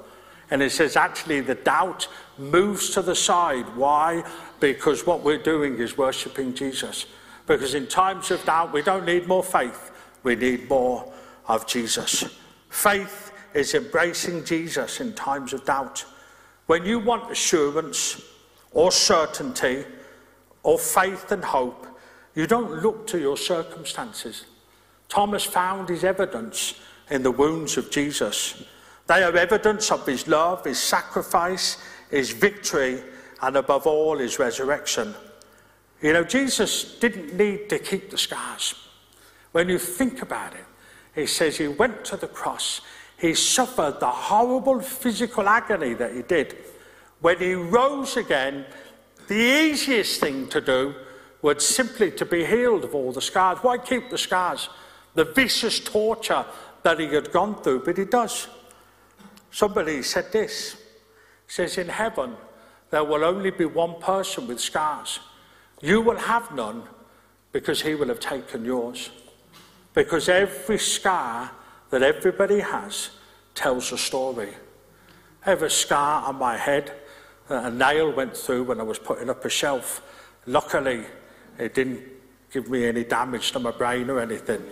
And 0.51 0.63
it 0.63 0.71
says 0.71 0.97
actually 0.97 1.41
the 1.41 1.57
doubt 1.57 2.09
moves 2.39 2.91
to 2.91 3.03
the 3.03 3.15
side. 3.15 3.77
Why? 3.77 4.25
Because 4.61 5.07
what 5.07 5.23
we're 5.23 5.43
doing 5.43 5.79
is 5.79 5.97
worshipping 5.97 6.55
Jesus. 6.55 7.07
Because 7.47 7.75
in 7.75 7.87
times 7.87 8.31
of 8.31 8.45
doubt, 8.45 8.73
we 8.73 8.83
don't 8.83 9.07
need 9.07 9.27
more 9.27 9.43
faith, 9.43 9.91
we 10.23 10.37
need 10.37 10.69
more 10.69 11.13
of 11.47 11.67
Jesus. 11.67 12.25
Faith 12.69 13.33
is 13.55 13.75
embracing 13.75 14.45
Jesus 14.45 15.01
in 15.01 15.15
times 15.15 15.53
of 15.53 15.65
doubt. 15.65 16.05
When 16.67 16.85
you 16.85 16.99
want 16.99 17.31
assurance 17.31 18.23
or 18.73 18.93
certainty 18.93 19.85
or 20.63 20.79
faith 20.79 21.33
and 21.33 21.43
hope, 21.43 21.87
you 22.35 22.47
don't 22.47 22.83
look 22.83 23.07
to 23.09 23.19
your 23.19 23.37
circumstances. 23.37 24.45
Thomas 25.09 25.45
found 25.45 25.89
his 25.89 26.05
evidence 26.05 26.75
in 27.11 27.23
the 27.23 27.31
wounds 27.31 27.79
of 27.79 27.91
Jesus. 27.91 28.63
They 29.07 29.23
are 29.23 29.35
evidence 29.35 29.91
of 29.91 30.07
his 30.07 30.29
love, 30.29 30.65
his 30.67 30.79
sacrifice, 30.79 31.79
his 32.11 32.31
victory, 32.31 33.03
and 33.43 33.57
above 33.57 33.87
all, 33.87 34.19
his 34.19 34.39
resurrection. 34.39 35.15
You 36.03 36.13
know, 36.13 36.25
Jesus 36.25 36.99
didn't 36.99 37.35
need 37.35 37.69
to 37.71 37.79
keep 37.79 38.11
the 38.11 38.19
scars. 38.19 38.75
When 39.53 39.69
you 39.69 39.79
think 39.79 40.23
about 40.23 40.55
it, 40.55 40.65
he 41.15 41.27
says 41.27 41.57
he 41.57 41.69
went 41.69 42.05
to 42.07 42.17
the 42.17 42.29
cross, 42.29 42.81
he 43.19 43.35
suffered 43.35 43.99
the 43.99 44.11
horrible 44.11 44.81
physical 44.81 45.49
agony 45.49 45.95
that 45.95 46.15
he 46.15 46.23
did. 46.23 46.57
When 47.21 47.39
he 47.39 47.55
rose 47.55 48.17
again, 48.17 48.65
the 49.27 49.35
easiest 49.35 50.21
thing 50.21 50.49
to 50.49 50.61
do 50.61 50.95
was 51.43 51.67
simply 51.67 52.11
to 52.13 52.25
be 52.25 52.45
healed 52.45 52.85
of 52.85 52.95
all 52.95 53.13
the 53.13 53.21
scars. 53.21 53.59
Why 53.59 53.79
keep 53.79 54.11
the 54.11 54.19
scars? 54.19 54.69
The 55.15 55.25
vicious 55.25 55.81
torture 55.81 56.45
that 56.83 57.01
he 57.01 57.07
had 57.07 57.33
gone 57.33 57.61
through, 57.63 57.85
but 57.85 57.99
he 57.99 58.05
does. 58.05 58.49
Somebody 59.51 60.03
said 60.03 60.31
this. 60.33 60.77
says 61.47 61.79
in 61.79 61.89
heaven, 61.89 62.37
there 62.91 63.05
will 63.05 63.25
only 63.25 63.51
be 63.51 63.65
one 63.65 64.01
person 64.01 64.47
with 64.47 64.61
scars. 64.61 65.21
You 65.81 66.01
will 66.01 66.17
have 66.17 66.55
none 66.55 66.85
because 67.53 67.83
he 67.83 67.95
will 67.95 68.09
have 68.09 68.21
taken 68.21 68.65
yours. 68.65 69.11
Because 69.95 70.29
every 70.29 70.79
scar 70.79 71.51
that 71.91 72.03
everybody 72.03 72.61
has 72.61 73.11
tells 73.55 73.93
a 73.93 73.99
story. 73.99 74.51
A 75.47 75.71
scar 75.71 76.27
on 76.27 76.37
my 76.37 76.57
head 76.57 76.93
that 77.49 77.65
a 77.65 77.71
nail 77.75 78.13
went 78.13 78.37
through 78.37 78.65
when 78.65 78.81
I 78.81 78.83
was 78.83 78.99
putting 78.99 79.31
up 79.31 79.45
a 79.45 79.49
shelf. 79.49 80.03
Luckily, 80.47 81.05
it 81.59 81.75
didn't 81.75 82.03
give 82.53 82.69
me 82.69 82.85
any 82.85 83.05
damage 83.05 83.53
to 83.53 83.59
my 83.59 83.71
brain 83.71 84.11
or 84.11 84.21
anything. 84.21 84.63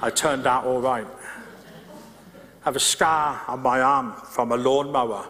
I 0.00 0.10
turned 0.10 0.46
out 0.46 0.64
all 0.64 0.80
right. 0.80 1.06
I 1.06 2.64
have 2.64 2.76
a 2.76 2.80
scar 2.80 3.42
on 3.48 3.60
my 3.60 3.80
arm 3.80 4.12
from 4.12 4.52
a 4.52 4.56
lawnmower. 4.56 5.26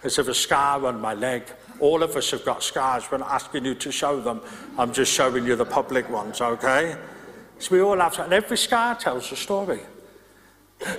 There's 0.00 0.18
a 0.18 0.34
scar 0.34 0.84
on 0.86 1.00
my 1.00 1.14
leg. 1.14 1.44
All 1.82 2.04
of 2.04 2.14
us 2.14 2.30
have 2.30 2.44
got 2.44 2.62
scars. 2.62 3.10
We're 3.10 3.18
not 3.18 3.32
asking 3.32 3.64
you 3.64 3.74
to 3.74 3.90
show 3.90 4.20
them. 4.20 4.40
I'm 4.78 4.92
just 4.92 5.12
showing 5.12 5.44
you 5.44 5.56
the 5.56 5.64
public 5.64 6.08
ones, 6.08 6.40
okay? 6.40 6.96
So 7.58 7.74
we 7.74 7.82
all 7.82 7.98
have, 7.98 8.16
and 8.20 8.32
every 8.32 8.56
scar 8.56 8.94
tells 8.94 9.32
a 9.32 9.36
story. 9.36 9.80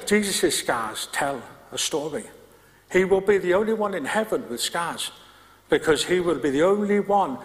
Jesus' 0.05 0.59
scars 0.59 1.07
tell 1.13 1.41
a 1.71 1.77
story. 1.77 2.25
He 2.91 3.05
will 3.05 3.21
be 3.21 3.37
the 3.37 3.53
only 3.53 3.71
one 3.71 3.93
in 3.93 4.03
heaven 4.03 4.43
with 4.49 4.59
scars 4.59 5.11
because 5.69 6.03
he 6.03 6.19
will 6.19 6.39
be 6.39 6.49
the 6.49 6.63
only 6.63 6.99
one 6.99 7.37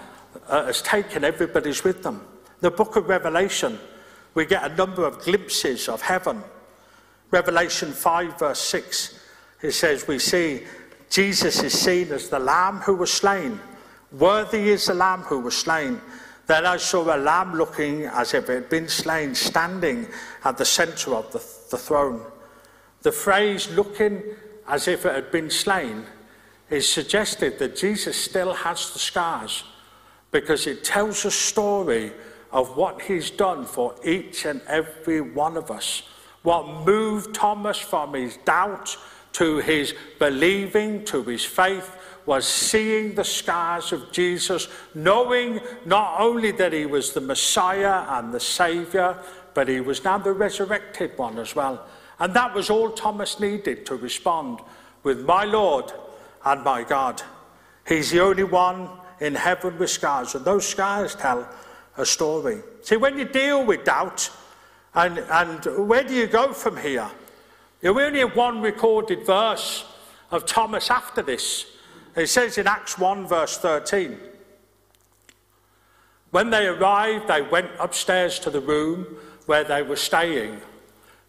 uh, 0.49 0.67
has 0.67 0.83
taken 0.83 1.23
everybody's 1.23 1.85
with 1.85 2.03
them. 2.03 2.27
The 2.59 2.73
book 2.73 2.97
of 2.97 3.09
Revelation, 3.09 3.79
we 4.35 4.47
get 4.47 4.69
a 4.69 4.75
number 4.75 5.07
of 5.07 5.21
glimpses 5.21 5.89
of 5.89 6.03
heaven. 6.03 6.43
Revelation 7.31 7.93
5, 7.93 8.37
verse 8.37 8.59
6, 8.59 9.21
it 9.63 9.71
says, 9.71 10.09
We 10.09 10.19
see 10.19 10.65
Jesus 11.11 11.63
is 11.63 11.79
seen 11.79 12.13
as 12.13 12.29
the 12.29 12.39
Lamb 12.39 12.79
who 12.79 12.97
was 12.97 13.13
slain. 13.13 13.61
Worthy 14.13 14.71
is 14.71 14.87
the 14.87 14.95
Lamb 14.95 15.23
who 15.23 15.41
was 15.41 15.57
slain. 15.57 16.01
Then 16.49 16.65
I 16.65 16.79
saw 16.79 17.15
a 17.15 17.19
lamb 17.19 17.53
looking 17.53 18.05
as 18.05 18.33
if 18.33 18.49
it 18.49 18.55
had 18.55 18.71
been 18.71 18.89
slain, 18.89 19.35
standing 19.35 20.09
at 20.45 20.57
the 20.57 20.65
center 20.65 21.15
of 21.15 21.31
the, 21.31 21.45
the 21.71 21.77
throne. 21.77 22.25
The 23.03 23.13
phrase 23.13 23.71
looking 23.73 24.23
as 24.67 24.89
if 24.89 25.05
it 25.05 25.15
had 25.15 25.31
been 25.31 25.51
slain 25.51 26.05
is 26.71 26.89
suggested 26.89 27.59
that 27.59 27.77
Jesus 27.77 28.17
still 28.17 28.55
has 28.55 28.93
the 28.95 28.99
scars 28.99 29.65
because 30.31 30.67
it 30.67 30.85
tells 30.85 31.27
a 31.27 31.31
story 31.31 32.13
of 32.51 32.77
what 32.79 33.03
he's 33.03 33.31
done 33.31 33.67
for 33.67 33.95
each 34.03 34.47
and 34.47 34.63
every 34.67 35.21
one 35.21 35.59
of 35.59 35.71
us. 35.71 36.03
What 36.43 36.87
moved 36.87 37.35
Thomas 37.35 37.79
from 37.79 38.15
his 38.15 38.39
doubt 38.39 38.97
to 39.33 39.59
his 39.59 39.95
believing, 40.19 41.05
to 41.07 41.23
his 41.23 41.45
faith, 41.45 41.95
was 42.27 42.47
seeing 42.47 43.15
the 43.15 43.25
scars 43.25 43.93
of 43.93 44.13
Jesus, 44.13 44.69
knowing 44.95 45.61
not 45.87 46.21
only 46.21 46.51
that 46.53 46.73
he 46.73 46.85
was 46.85 47.13
the 47.13 47.21
Messiah 47.21 48.05
and 48.19 48.35
the 48.35 48.41
Saviour, 48.41 49.19
but 49.55 49.67
he 49.67 49.81
was 49.81 50.05
now 50.05 50.19
the 50.19 50.33
resurrected 50.33 51.17
one 51.17 51.39
as 51.39 51.57
well. 51.57 51.87
And 52.19 52.35
that 52.35 52.55
was 52.55 52.69
all 52.69 52.91
Thomas 52.91 53.41
needed 53.41 53.87
to 53.87 53.97
respond 53.97 54.61
with 55.03 55.25
my 55.25 55.45
Lord 55.45 55.93
and 56.45 56.63
my 56.63 56.83
God. 56.83 57.23
He's 57.87 58.11
the 58.11 58.21
only 58.21 58.45
one 58.45 58.91
in 59.21 59.35
heaven 59.35 59.79
with 59.79 59.91
scars, 59.91 60.35
and 60.35 60.45
those 60.45 60.67
scars 60.67 61.15
tell 61.15 61.49
a 61.97 62.05
story. 62.05 62.61
See, 62.83 62.97
when 62.97 63.19
you 63.19 63.25
deal 63.25 63.65
with 63.65 63.85
doubt, 63.85 64.31
and, 64.95 65.19
and 65.19 65.89
where 65.89 66.05
do 66.05 66.15
you 66.15 66.27
go 66.27 66.53
from 66.53 66.77
here? 66.77 67.11
You 67.81 67.99
only 68.01 68.21
have 68.21 68.35
one 68.35 68.61
recorded 68.61 69.25
verse 69.25 69.85
of 70.31 70.47
Thomas 70.47 70.91
after 70.91 71.23
this. 71.23 71.67
It 72.17 72.27
says 72.27 72.59
in 72.59 72.67
Acts 72.67 72.99
1, 72.99 73.29
verse 73.29 73.57
13. 73.59 74.19
When 76.31 76.51
they 76.51 76.67
arrived, 76.67 77.29
they 77.29 77.43
went 77.43 77.71
upstairs 77.79 78.39
to 78.41 78.51
the 78.51 78.61
room 78.61 79.07
where 79.47 79.65
they 79.65 79.83
were 79.83 79.97
staying. 79.97 80.61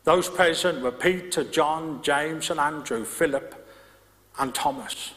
Those 0.04 0.28
present 0.28 0.82
were 0.82 0.92
Peter, 0.92 1.44
John, 1.44 2.02
James, 2.02 2.50
and 2.50 2.60
Andrew, 2.60 3.06
Philip, 3.06 3.68
and 4.40 4.54
Thomas. 4.54 5.14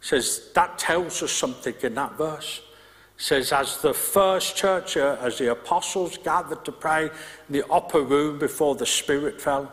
It 0.00 0.06
says 0.06 0.50
that 0.54 0.78
tells 0.78 1.22
us 1.22 1.30
something 1.30 1.74
in 1.82 1.94
that 1.94 2.18
verse. 2.18 2.60
It 3.16 3.22
says, 3.22 3.52
as 3.52 3.80
the 3.80 3.94
first 3.94 4.56
church, 4.56 4.96
uh, 4.96 5.16
as 5.20 5.38
the 5.38 5.52
apostles 5.52 6.18
gathered 6.18 6.64
to 6.64 6.72
pray 6.72 7.04
in 7.04 7.10
the 7.48 7.66
upper 7.68 8.02
room 8.02 8.38
before 8.38 8.74
the 8.74 8.86
Spirit 8.86 9.40
fell, 9.40 9.72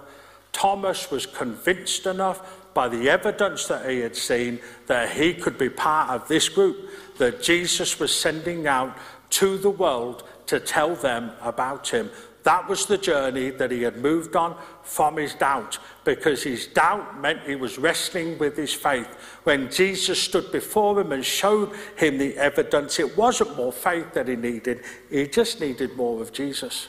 Thomas 0.56 1.12
was 1.12 1.26
convinced 1.26 2.06
enough 2.06 2.74
by 2.74 2.88
the 2.88 3.10
evidence 3.10 3.68
that 3.68 3.90
he 3.90 4.00
had 4.00 4.16
seen 4.16 4.62
that 4.88 5.12
he 5.12 5.34
could 5.34 5.58
be 5.58 5.68
part 5.68 6.10
of 6.10 6.30
this 6.30 6.48
group 6.48 6.78
that 7.18 7.44
Jesus 7.44 8.00
was 8.00 8.16
sending 8.16 8.66
out 8.66 8.98
to 9.32 9.58
the 9.58 9.70
world 9.70 10.24
to 10.46 10.62
tell 10.62 10.96
them 10.96 11.32
about 11.42 11.90
him. 11.90 12.10
That 12.44 12.70
was 12.70 12.86
the 12.86 12.98
journey 12.98 13.50
that 13.50 13.70
he 13.70 13.82
had 13.82 13.98
moved 13.98 14.38
on 14.38 14.56
from 14.82 15.18
his 15.18 15.34
doubt, 15.34 15.78
because 16.06 16.44
his 16.44 16.68
doubt 16.68 17.20
meant 17.20 17.42
he 17.42 17.56
was 17.56 17.78
wrestling 17.78 18.38
with 18.38 18.56
his 18.56 18.74
faith. 18.74 19.10
When 19.44 19.70
Jesus 19.70 20.22
stood 20.22 20.54
before 20.54 21.02
him 21.02 21.12
and 21.12 21.26
showed 21.26 21.76
him 21.98 22.18
the 22.18 22.38
evidence, 22.38 22.98
it 22.98 23.18
wasn't 23.18 23.58
more 23.58 23.74
faith 23.74 24.14
that 24.14 24.30
he 24.30 24.38
needed, 24.38 24.84
he 25.10 25.28
just 25.28 25.60
needed 25.60 25.98
more 25.98 26.22
of 26.22 26.32
Jesus. 26.32 26.88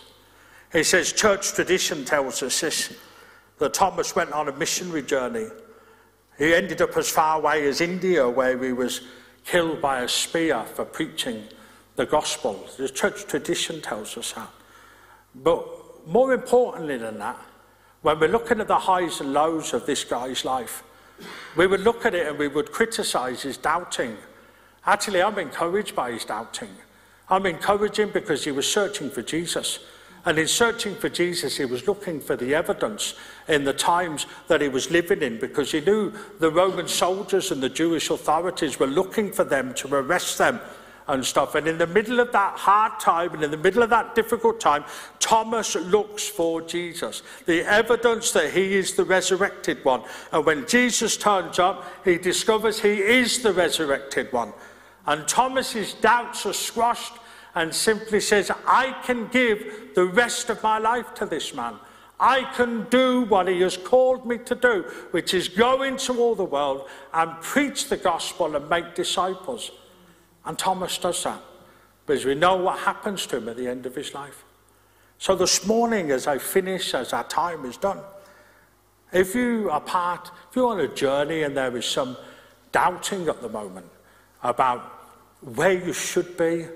He 0.73 0.85
says, 0.85 1.13
church 1.13 1.53
tradition 1.53 2.05
tells 2.05 2.45
us 2.45 2.61
this 2.61 2.97
that 3.59 3.75
Thomas 3.75 4.15
went 4.15 4.33
on 4.33 4.49
a 4.49 4.53
missionary 4.53 5.03
journey. 5.03 5.47
He 6.39 6.55
ended 6.55 6.83
up 6.83 6.97
as 6.97 7.09
far 7.09 7.39
away 7.39 7.67
as 7.67 7.81
India, 7.81 8.29
where 8.29 8.63
he 8.63 8.73
was 8.73 9.01
killed 9.45 9.81
by 9.81 10.01
a 10.01 10.09
spear 10.09 10.65
for 10.65 10.85
preaching 10.85 11.45
the 11.97 12.05
gospel. 12.05 12.69
The 12.77 12.89
church 12.89 13.27
tradition 13.27 13.81
tells 13.81 14.17
us 14.19 14.33
that. 14.33 14.51
But 15.35 15.67
more 16.07 16.33
importantly 16.33 16.99
than 16.99 17.19
that, 17.19 17.39
when 18.03 18.21
we're 18.21 18.29
looking 18.29 18.61
at 18.61 18.69
the 18.69 18.79
highs 18.79 19.21
and 19.21 19.33
lows 19.33 19.73
of 19.73 19.87
this 19.87 20.05
guy's 20.05 20.45
life, 20.45 20.83
we 21.57 21.67
would 21.67 21.81
look 21.81 22.05
at 22.05 22.15
it 22.15 22.27
and 22.27 22.39
we 22.39 22.49
would 22.49 22.71
criticize 22.71 23.43
his 23.43 23.57
doubting. 23.57 24.17
Actually, 24.85 25.23
I'm 25.23 25.39
encouraged 25.39 25.97
by 25.97 26.13
his 26.13 26.25
doubting. 26.25 26.71
I'm 27.29 27.47
encouraging 27.47 28.11
because 28.11 28.45
he 28.45 28.53
was 28.53 28.71
searching 28.71 29.11
for 29.11 29.23
Jesus. 29.23 29.81
And 30.27 30.41
in 30.41 30.49
searching 30.49 30.97
for 30.97 31.09
Jesus, 31.09 31.57
he 31.57 31.65
was 31.65 31.87
looking 31.87 32.21
for 32.21 32.35
the 32.35 32.53
evidence 32.53 33.15
in 33.47 33.63
the 33.63 33.73
times 33.73 34.27
that 34.49 34.61
he 34.61 34.69
was 34.69 34.91
living 34.91 35.23
in 35.23 35.39
because 35.39 35.71
he 35.71 35.81
knew 35.81 36.13
the 36.41 36.51
Roman 36.51 36.89
soldiers 36.89 37.53
and 37.53 37.63
the 37.63 37.69
Jewish 37.69 38.11
authorities 38.11 38.81
were 38.81 38.89
looking 38.89 39.31
for 39.31 39.45
them 39.45 39.73
to 39.75 39.95
arrest 39.95 40.39
them 40.39 40.59
and 41.07 41.25
stuff. 41.25 41.55
And 41.55 41.69
in 41.69 41.79
the 41.79 41.87
middle 41.87 42.19
of 42.19 42.33
that 42.33 42.59
hard 42.59 42.99
time 42.99 43.35
and 43.35 43.45
in 43.45 43.53
the 43.53 43.57
middle 43.57 43.85
of 43.85 43.91
that 43.91 44.17
difficult 44.17 44.59
time, 44.59 44.85
Thomas 45.21 45.77
looks 45.77 46.27
for 46.29 46.61
Jesus, 46.61 47.23
the 47.47 47.63
evidence 47.63 48.33
that 48.33 48.53
he 48.53 48.75
is 48.75 48.95
the 48.95 49.05
resurrected 49.05 49.85
one. 49.85 50.03
And 50.33 50.45
when 50.45 50.67
Jesus 50.67 51.17
turns 51.17 51.61
up, 51.61 51.87
he 52.05 52.19
discovers 52.19 52.81
he 52.81 53.01
is 53.01 53.45
the 53.45 53.53
resurrected 53.53 54.33
one. 54.33 54.53
And 55.07 55.29
Thomas's 55.29 55.95
doubts 55.95 56.47
are 56.47 56.53
squashed 56.53 57.13
and 57.57 57.75
simply 57.75 58.21
says, 58.21 58.51
I 58.67 58.95
can 59.03 59.29
give 59.29 59.95
the 59.95 60.05
rest 60.05 60.51
of 60.51 60.63
my 60.63 60.79
life 60.79 61.15
to 61.15 61.27
this 61.27 61.55
man. 61.55 61.75
I 62.21 62.43
can 62.55 62.87
do 62.91 63.23
what 63.23 63.49
he 63.49 63.63
has 63.63 63.79
called 63.79 64.27
me 64.27 64.39
to 64.39 64.55
do, 64.55 64.83
which 65.11 65.33
is 65.33 65.49
go 65.49 65.83
into 65.83 66.19
all 66.19 66.35
the 66.35 66.45
world 66.45 66.89
and 67.15 67.41
preach 67.41 67.89
the 67.89 67.97
gospel 67.97 68.55
and 68.55 68.69
make 68.69 68.95
disciples. 68.95 69.71
And 70.45 70.59
Thomas 70.59 70.99
does 70.99 71.25
that 71.25 71.41
because 72.07 72.27
we 72.27 72.35
know 72.35 72.57
what 72.57 72.79
happens 72.79 73.27
to 73.27 73.39
him 73.39 73.49
at 73.49 73.57
the 73.57 73.69
end 73.69 73.87
of 73.87 73.95
his 73.95 74.15
life. 74.15 74.45
So 75.19 75.35
this 75.35 75.67
morning, 75.67 76.11
as 76.11 76.27
I 76.27 76.37
finish, 76.37 76.95
as 76.95 77.15
our 77.15 77.25
time 77.25 77.65
is 77.65 77.79
done, 77.79 78.01
if 79.13 79.35
you 79.35 79.71
are 79.71 79.81
part, 79.81 80.31
if 80.51 80.57
you're 80.57 80.69
on 80.69 80.81
a 80.81 80.89
journey 80.89 81.43
and 81.43 81.57
there 81.57 81.75
is 81.75 81.87
some 81.87 82.19
doubting 82.71 83.29
at 83.29 83.41
the 83.41 83.49
moment 83.49 83.87
about 84.43 84.81
where 85.41 85.73
you 85.73 85.95
should 85.95 86.37
be 86.37 86.67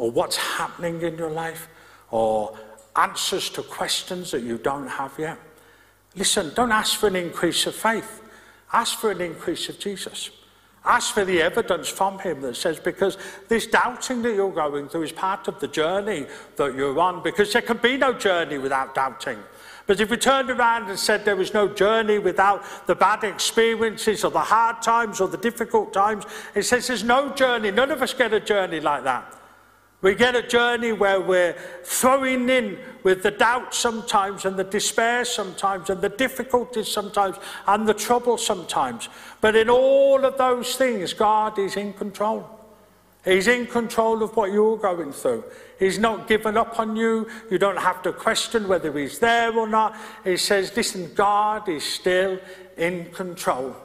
or 0.00 0.10
what's 0.10 0.36
happening 0.36 1.02
in 1.02 1.18
your 1.18 1.30
life 1.30 1.68
or 2.10 2.56
answers 2.96 3.50
to 3.50 3.62
questions 3.62 4.30
that 4.30 4.42
you 4.42 4.56
don't 4.56 4.88
have 4.88 5.12
yet, 5.18 5.36
listen, 6.16 6.50
don't 6.54 6.72
ask 6.72 6.98
for 6.98 7.08
an 7.08 7.16
increase 7.16 7.66
of 7.66 7.74
faith. 7.74 8.22
Ask 8.72 8.98
for 8.98 9.10
an 9.10 9.20
increase 9.20 9.68
of 9.68 9.78
Jesus. 9.78 10.30
Ask 10.86 11.12
for 11.12 11.26
the 11.26 11.42
evidence 11.42 11.86
from 11.86 12.18
him 12.18 12.40
that 12.40 12.56
says, 12.56 12.80
because 12.80 13.18
this 13.48 13.66
doubting 13.66 14.22
that 14.22 14.34
you're 14.34 14.50
going 14.50 14.88
through 14.88 15.02
is 15.02 15.12
part 15.12 15.48
of 15.48 15.60
the 15.60 15.68
journey 15.68 16.24
that 16.56 16.74
you're 16.74 16.98
on, 16.98 17.22
because 17.22 17.52
there 17.52 17.60
can 17.60 17.76
be 17.76 17.98
no 17.98 18.14
journey 18.14 18.56
without 18.56 18.94
doubting. 18.94 19.38
But 19.86 20.00
if 20.00 20.08
we 20.08 20.16
turned 20.16 20.48
around 20.48 20.88
and 20.88 20.98
said 20.98 21.26
there 21.26 21.36
was 21.36 21.52
no 21.52 21.68
journey 21.68 22.18
without 22.18 22.64
the 22.86 22.94
bad 22.94 23.22
experiences 23.22 24.24
or 24.24 24.30
the 24.30 24.38
hard 24.38 24.80
times 24.80 25.20
or 25.20 25.28
the 25.28 25.36
difficult 25.36 25.92
times, 25.92 26.24
it 26.54 26.62
says 26.62 26.86
there's 26.86 27.04
no 27.04 27.34
journey. 27.34 27.70
None 27.70 27.90
of 27.90 28.00
us 28.00 28.14
get 28.14 28.32
a 28.32 28.40
journey 28.40 28.80
like 28.80 29.04
that. 29.04 29.36
We 30.02 30.14
get 30.14 30.34
a 30.34 30.42
journey 30.42 30.92
where 30.92 31.20
we're 31.20 31.54
throwing 31.84 32.48
in 32.48 32.78
with 33.02 33.22
the 33.22 33.30
doubt 33.30 33.74
sometimes 33.74 34.46
and 34.46 34.56
the 34.56 34.64
despair 34.64 35.26
sometimes 35.26 35.90
and 35.90 36.00
the 36.00 36.08
difficulties 36.08 36.88
sometimes 36.88 37.36
and 37.66 37.86
the 37.86 37.92
trouble 37.92 38.38
sometimes. 38.38 39.10
But 39.42 39.56
in 39.56 39.68
all 39.68 40.24
of 40.24 40.38
those 40.38 40.76
things, 40.76 41.12
God 41.12 41.58
is 41.58 41.76
in 41.76 41.92
control. 41.92 42.48
He's 43.24 43.48
in 43.48 43.66
control 43.66 44.22
of 44.22 44.34
what 44.34 44.50
you're 44.50 44.78
going 44.78 45.12
through. 45.12 45.44
He's 45.78 45.98
not 45.98 46.26
given 46.26 46.56
up 46.56 46.78
on 46.78 46.96
you. 46.96 47.28
You 47.50 47.58
don't 47.58 47.78
have 47.78 48.02
to 48.02 48.12
question 48.12 48.66
whether 48.68 48.90
he's 48.98 49.18
there 49.18 49.54
or 49.54 49.68
not. 49.68 49.94
He 50.24 50.38
says, 50.38 50.74
listen, 50.74 51.12
God 51.14 51.68
is 51.68 51.84
still 51.84 52.38
in 52.78 53.10
control. 53.12 53.76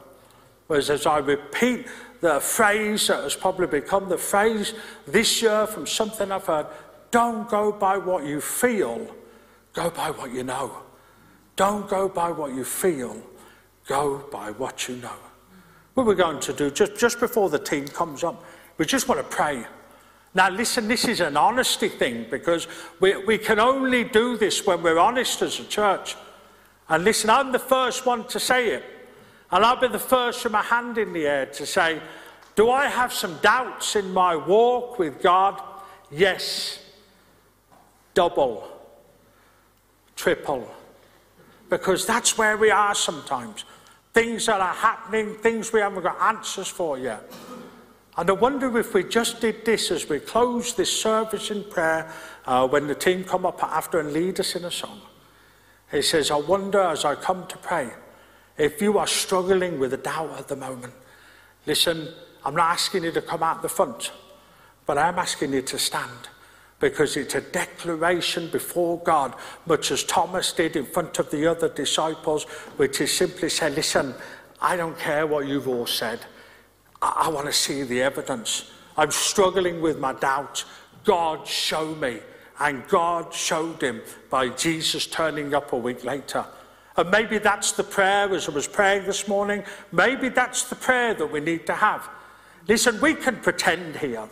Whereas 0.68 0.90
as 0.90 1.06
I 1.06 1.18
repeat 1.18 1.88
the 2.22 2.40
phrase 2.40 3.08
that 3.08 3.24
has 3.24 3.36
probably 3.36 3.68
become 3.68 4.10
the 4.10 4.18
phrase 4.18 4.74
this 5.08 5.42
year 5.42 5.68
from 5.68 5.86
something 5.86 6.32
I've 6.32 6.46
heard 6.46 6.68
don't 7.12 7.48
go 7.50 7.72
by 7.72 7.98
what 7.98 8.26
you 8.26 8.42
feel, 8.42 9.08
go 9.72 9.90
by 9.90 10.12
what 10.12 10.34
you 10.34 10.44
know. 10.44 10.82
Don't 11.56 11.88
go 11.88 12.10
by 12.10 12.30
what 12.32 12.54
you 12.54 12.66
feel, 12.66 13.16
go 13.88 14.28
by 14.32 14.52
what 14.52 14.90
you 14.90 14.98
know. 14.98 15.16
What 15.94 16.06
we're 16.06 16.16
going 16.16 16.42
to 16.42 16.52
do, 16.52 16.70
just, 16.70 16.98
just 16.98 17.22
before 17.22 17.50
the 17.50 17.60
team 17.60 17.88
comes 17.88 18.24
up, 18.24 18.44
we 18.78 18.86
just 18.86 19.08
want 19.08 19.22
to 19.22 19.36
pray. 19.36 19.66
Now, 20.34 20.50
listen, 20.50 20.90
this 20.90 21.08
is 21.08 21.22
an 21.22 21.38
honesty 21.38 21.88
thing 21.88 22.26
because 22.30 22.68
we, 23.00 23.16
we 23.16 23.38
can 23.38 23.60
only 23.60 24.04
do 24.04 24.36
this 24.36 24.66
when 24.66 24.84
we're 24.84 25.00
honest 25.00 25.42
as 25.42 25.58
a 25.62 25.64
church. 25.64 26.18
And 26.90 27.06
listen, 27.06 27.30
I'm 27.30 27.54
the 27.54 27.60
first 27.60 28.06
one 28.06 28.28
to 28.28 28.40
say 28.42 28.72
it. 28.72 28.84
And 29.52 29.64
I'll 29.64 29.80
be 29.80 29.88
the 29.88 30.00
first 30.00 30.44
with 30.44 30.54
my 30.54 30.62
hand 30.62 30.98
in 30.98 31.14
the 31.14 31.28
air 31.28 31.46
to 31.46 31.66
say, 31.66 32.02
Do 32.56 32.70
I 32.70 32.88
have 32.88 33.14
some 33.14 33.38
doubts 33.42 33.96
in 33.96 34.12
my 34.12 34.36
walk 34.36 35.00
with 35.00 35.22
God? 35.22 35.62
Yes. 36.12 36.80
Double, 38.14 38.68
triple. 40.16 40.70
Because 41.70 42.06
that's 42.06 42.38
where 42.38 42.58
we 42.58 42.72
are 42.72 42.96
sometimes. 42.96 43.66
Things 44.14 44.46
that 44.46 44.62
are 44.62 44.74
happening, 44.74 45.36
things 45.36 45.74
we 45.74 45.82
haven't 45.82 46.04
got 46.04 46.20
answers 46.22 46.68
for 46.68 46.98
yet. 46.98 47.30
And 48.18 48.30
I 48.30 48.34
wonder 48.34 48.78
if 48.78 48.94
we 48.94 49.04
just 49.04 49.42
did 49.42 49.66
this 49.66 49.92
as 49.92 50.08
we 50.08 50.20
close 50.20 50.74
this 50.74 51.02
service 51.02 51.52
in 51.52 51.66
prayer, 51.66 52.10
uh, 52.46 52.68
when 52.68 52.88
the 52.88 52.96
team 52.96 53.26
come 53.26 53.46
up 53.46 53.62
after 53.62 54.00
and 54.00 54.14
lead 54.14 54.40
us 54.40 54.56
in 54.56 54.64
a 54.64 54.72
song. 54.72 55.02
He 55.92 56.02
says, 56.02 56.32
I 56.32 56.38
wonder 56.38 56.80
as 56.80 57.04
I 57.04 57.16
come 57.16 57.46
to 57.48 57.58
pray, 57.58 57.90
if 58.58 58.82
you 58.82 58.98
are 58.98 59.08
struggling 59.08 59.80
with 59.80 59.94
a 59.94 59.98
doubt 59.98 60.38
at 60.38 60.48
the 60.48 60.56
moment, 60.56 60.94
listen, 61.66 62.08
I'm 62.44 62.56
not 62.56 62.72
asking 62.72 63.04
you 63.04 63.12
to 63.12 63.22
come 63.22 63.44
out 63.44 63.62
the 63.62 63.70
front, 63.70 64.12
but 64.86 64.98
I'm 64.98 65.20
asking 65.20 65.54
you 65.54 65.62
to 65.64 65.80
stand 65.80 66.30
because 66.80 67.18
it's 67.18 67.36
a 67.36 67.42
declaration 67.42 68.50
before 68.50 69.00
God, 69.00 69.34
much 69.66 69.92
as 69.92 70.04
Thomas 70.04 70.54
did 70.54 70.76
in 70.76 70.86
front 70.86 71.20
of 71.20 71.32
the 71.32 71.48
other 71.48 71.70
disciples, 71.70 72.44
which 72.78 73.02
is 73.02 73.12
simply 73.14 73.50
say, 73.50 73.70
Listen, 73.70 74.14
I 74.62 74.76
don't 74.76 74.98
care 74.98 75.26
what 75.26 75.48
you've 75.48 75.68
all 75.68 75.88
said. 75.88 76.20
I, 77.02 77.24
I 77.26 77.30
want 77.30 77.48
to 77.48 77.54
see 77.54 77.84
the 77.84 78.02
evidence. 78.02 78.72
I'm 78.98 79.12
struggling 79.12 79.82
with 79.82 80.00
my 80.00 80.14
doubt. 80.14 80.66
God, 81.04 81.48
show 81.48 81.96
me. 81.96 82.20
And 82.60 82.88
God 82.88 83.34
showed 83.34 83.82
him 83.82 84.02
by 84.30 84.50
Jesus 84.50 85.08
turning 85.08 85.54
up 85.54 85.74
a 85.74 85.78
week 85.78 86.04
later. 86.04 86.46
And 86.98 87.12
maybe 87.12 87.38
that's 87.38 87.74
the 87.74 87.84
prayer 87.84 88.34
as 88.34 88.48
I 88.48 88.52
was 88.52 88.68
praying 88.68 89.06
this 89.06 89.28
morning. 89.28 89.64
Maybe 89.92 90.30
that's 90.30 90.64
the 90.64 90.76
prayer 90.76 91.14
that 91.14 91.32
we 91.32 91.40
need 91.40 91.66
to 91.68 91.74
have. 91.74 92.08
Listen, 92.68 93.00
we 93.02 93.14
can 93.14 93.38
pretend 93.38 93.98
here. 93.98 94.28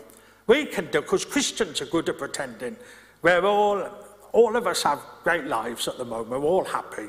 We 0.48 0.66
can 0.66 0.86
do, 0.92 1.02
because 1.02 1.26
Christians 1.26 1.82
are 1.82 1.86
good 1.86 2.10
at 2.10 2.18
pretending. 2.18 2.76
We're 3.22 3.46
all, 3.46 3.88
all 4.32 4.56
of 4.56 4.68
us 4.68 4.84
have 4.84 5.00
great 5.24 5.46
lives 5.46 5.88
at 5.88 5.98
the 5.98 6.06
moment. 6.06 6.42
We're 6.42 6.48
all 6.48 6.66
happy. 6.66 7.08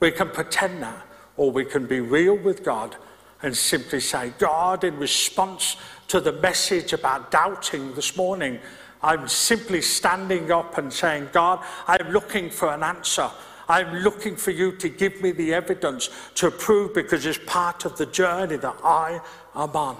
We 0.00 0.10
can 0.10 0.30
pretend 0.30 0.82
that, 0.82 1.06
or 1.36 1.50
we 1.50 1.64
can 1.64 1.86
be 1.86 2.00
real 2.00 2.36
with 2.36 2.64
God 2.64 2.96
and 3.42 3.56
simply 3.56 4.00
say, 4.00 4.32
God, 4.38 4.84
in 4.84 4.98
response 4.98 5.76
to 6.08 6.20
the 6.20 6.32
message 6.32 6.92
about 6.92 7.30
doubting 7.30 7.94
this 7.94 8.16
morning, 8.16 8.58
I'm 9.02 9.28
simply 9.28 9.80
standing 9.80 10.52
up 10.52 10.76
and 10.76 10.92
saying, 10.92 11.30
God, 11.32 11.64
I'm 11.86 12.10
looking 12.10 12.50
for 12.50 12.72
an 12.72 12.82
answer. 12.82 13.30
I'm 13.70 14.02
looking 14.02 14.34
for 14.34 14.50
you 14.50 14.72
to 14.72 14.88
give 14.88 15.22
me 15.22 15.30
the 15.30 15.54
evidence 15.54 16.10
to 16.34 16.50
prove 16.50 16.92
because 16.92 17.24
it's 17.24 17.38
part 17.46 17.84
of 17.84 17.96
the 17.96 18.06
journey 18.06 18.56
that 18.56 18.76
I 18.82 19.20
am 19.54 19.76
on. 19.76 19.96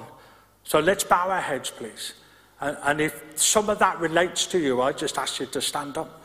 So 0.64 0.80
let's 0.80 1.04
bow 1.04 1.30
our 1.30 1.40
heads, 1.40 1.70
please. 1.70 2.14
And, 2.60 2.76
and 2.82 3.00
if 3.00 3.22
some 3.36 3.70
of 3.70 3.78
that 3.78 4.00
relates 4.00 4.46
to 4.46 4.58
you, 4.58 4.82
I 4.82 4.92
just 4.92 5.18
ask 5.18 5.38
you 5.38 5.46
to 5.46 5.60
stand 5.60 5.96
up. 5.96 6.20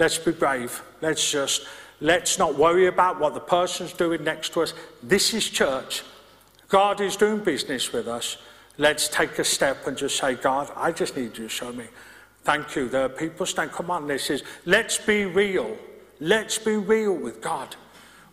Let's 0.00 0.18
be 0.18 0.32
brave. 0.32 0.82
Let's 1.00 1.30
just, 1.30 1.68
let's 2.00 2.36
not 2.36 2.58
worry 2.58 2.86
about 2.86 3.20
what 3.20 3.32
the 3.32 3.40
person's 3.40 3.92
doing 3.92 4.24
next 4.24 4.52
to 4.54 4.62
us. 4.62 4.74
This 5.00 5.32
is 5.34 5.48
church. 5.48 6.02
God 6.68 7.00
is 7.00 7.14
doing 7.14 7.38
business 7.44 7.92
with 7.92 8.08
us. 8.08 8.38
Let's 8.76 9.06
take 9.06 9.38
a 9.38 9.44
step 9.44 9.86
and 9.86 9.96
just 9.96 10.16
say, 10.16 10.34
God, 10.34 10.68
I 10.74 10.90
just 10.90 11.16
need 11.16 11.38
you 11.38 11.44
to 11.44 11.48
show 11.48 11.72
me. 11.72 11.84
Thank 12.42 12.74
you. 12.74 12.88
There 12.88 13.04
are 13.04 13.08
people 13.08 13.46
standing. 13.46 13.72
come 13.72 13.90
on, 13.92 14.08
this 14.08 14.30
is, 14.30 14.42
let's 14.66 14.98
be 14.98 15.26
real. 15.26 15.76
Let's 16.20 16.58
be 16.58 16.76
real 16.76 17.14
with 17.14 17.40
God. 17.40 17.76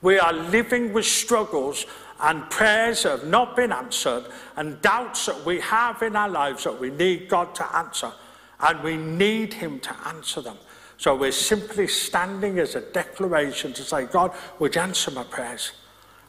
We 0.02 0.20
are 0.20 0.34
living 0.34 0.94
with 0.94 1.06
struggles 1.06 1.86
and 2.20 2.50
prayers 2.50 3.04
that 3.04 3.20
have 3.20 3.28
not 3.28 3.56
been 3.56 3.72
answered 3.72 4.26
and 4.56 4.82
doubts 4.82 5.26
that 5.26 5.46
we 5.46 5.60
have 5.60 6.02
in 6.02 6.16
our 6.16 6.30
lives 6.30 6.64
that 6.64 6.80
we 6.80 6.90
need 6.90 7.28
God 7.28 7.54
to 7.56 7.76
answer. 7.76 8.12
And 8.60 8.82
we 8.82 8.96
need 8.98 9.54
Him 9.54 9.80
to 9.82 9.96
answer 10.08 10.42
them. 10.42 10.58
So 10.98 11.16
we're 11.16 11.32
simply 11.32 11.88
standing 11.88 12.60
as 12.60 12.76
a 12.76 12.82
declaration 12.82 13.74
to 13.74 13.84
say, 13.84 14.06
God, 14.06 14.32
would 14.60 14.76
you 14.76 14.82
answer 14.82 15.12
my 15.12 15.24
prayers? 15.24 15.74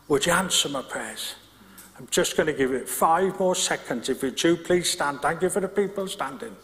Would 0.09 0.27
you 0.27 0.33
answer 0.33 0.69
my 0.69 0.83
prayers? 0.83 1.37
I'm 1.99 2.09
just 2.11 2.37
going 2.37 2.49
to 2.49 2.53
give 2.53 2.73
it 2.73 2.89
five 2.89 3.39
more 3.39 3.55
seconds. 3.55 4.09
If 4.09 4.23
you 4.23 4.31
do, 4.31 4.57
please 4.57 4.91
stand. 4.91 5.21
Thank 5.21 5.43
you 5.43 5.49
for 5.49 5.61
the 5.61 5.69
people 5.69 6.09
standing. 6.09 6.55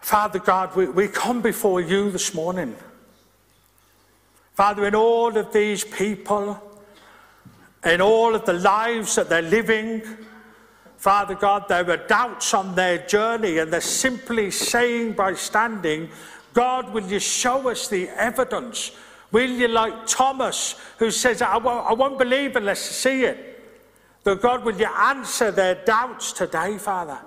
Father 0.00 0.38
God, 0.38 0.74
we, 0.74 0.86
we 0.86 1.08
come 1.08 1.40
before 1.40 1.80
you 1.80 2.10
this 2.10 2.34
morning. 2.34 2.74
Father, 4.54 4.86
in 4.86 4.94
all 4.94 5.36
of 5.36 5.52
these 5.52 5.84
people, 5.84 6.60
in 7.84 8.00
all 8.00 8.34
of 8.34 8.44
the 8.44 8.52
lives 8.52 9.14
that 9.14 9.28
they're 9.28 9.42
living, 9.42 10.02
Father 10.96 11.34
God, 11.34 11.66
there 11.68 11.88
are 11.88 11.96
doubts 11.96 12.52
on 12.52 12.74
their 12.74 12.98
journey, 13.06 13.58
and 13.58 13.72
they're 13.72 13.80
simply 13.80 14.50
saying 14.50 15.12
by 15.12 15.32
standing, 15.34 16.10
God, 16.52 16.92
will 16.92 17.06
you 17.06 17.18
show 17.18 17.70
us 17.70 17.88
the 17.88 18.08
evidence? 18.08 18.90
Will 19.32 19.48
you, 19.48 19.68
like 19.68 20.06
Thomas, 20.06 20.74
who 20.98 21.10
says, 21.10 21.40
I 21.40 21.56
won't, 21.56 21.88
I 21.88 21.92
won't 21.94 22.18
believe 22.18 22.56
unless 22.56 22.88
I 22.88 22.92
see 22.92 23.24
it? 23.24 23.62
But 24.24 24.42
God, 24.42 24.64
will 24.64 24.76
you 24.76 24.86
answer 24.86 25.50
their 25.50 25.76
doubts 25.76 26.32
today, 26.32 26.76
Father? 26.76 27.18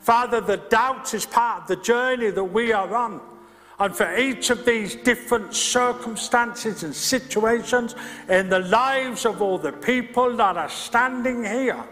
Father, 0.00 0.40
the 0.40 0.56
doubt 0.56 1.12
is 1.14 1.26
part 1.26 1.62
of 1.62 1.68
the 1.68 1.76
journey 1.76 2.30
that 2.30 2.44
we 2.44 2.72
are 2.72 2.94
on. 2.94 3.20
And 3.78 3.96
for 3.96 4.14
each 4.16 4.50
of 4.50 4.66
these 4.66 4.94
different 4.94 5.54
circumstances 5.54 6.82
and 6.82 6.94
situations 6.94 7.94
in 8.28 8.48
the 8.50 8.58
lives 8.58 9.24
of 9.24 9.40
all 9.40 9.56
the 9.56 9.72
people 9.72 10.36
that 10.36 10.56
are 10.56 10.68
standing 10.68 11.44
here, 11.44 11.82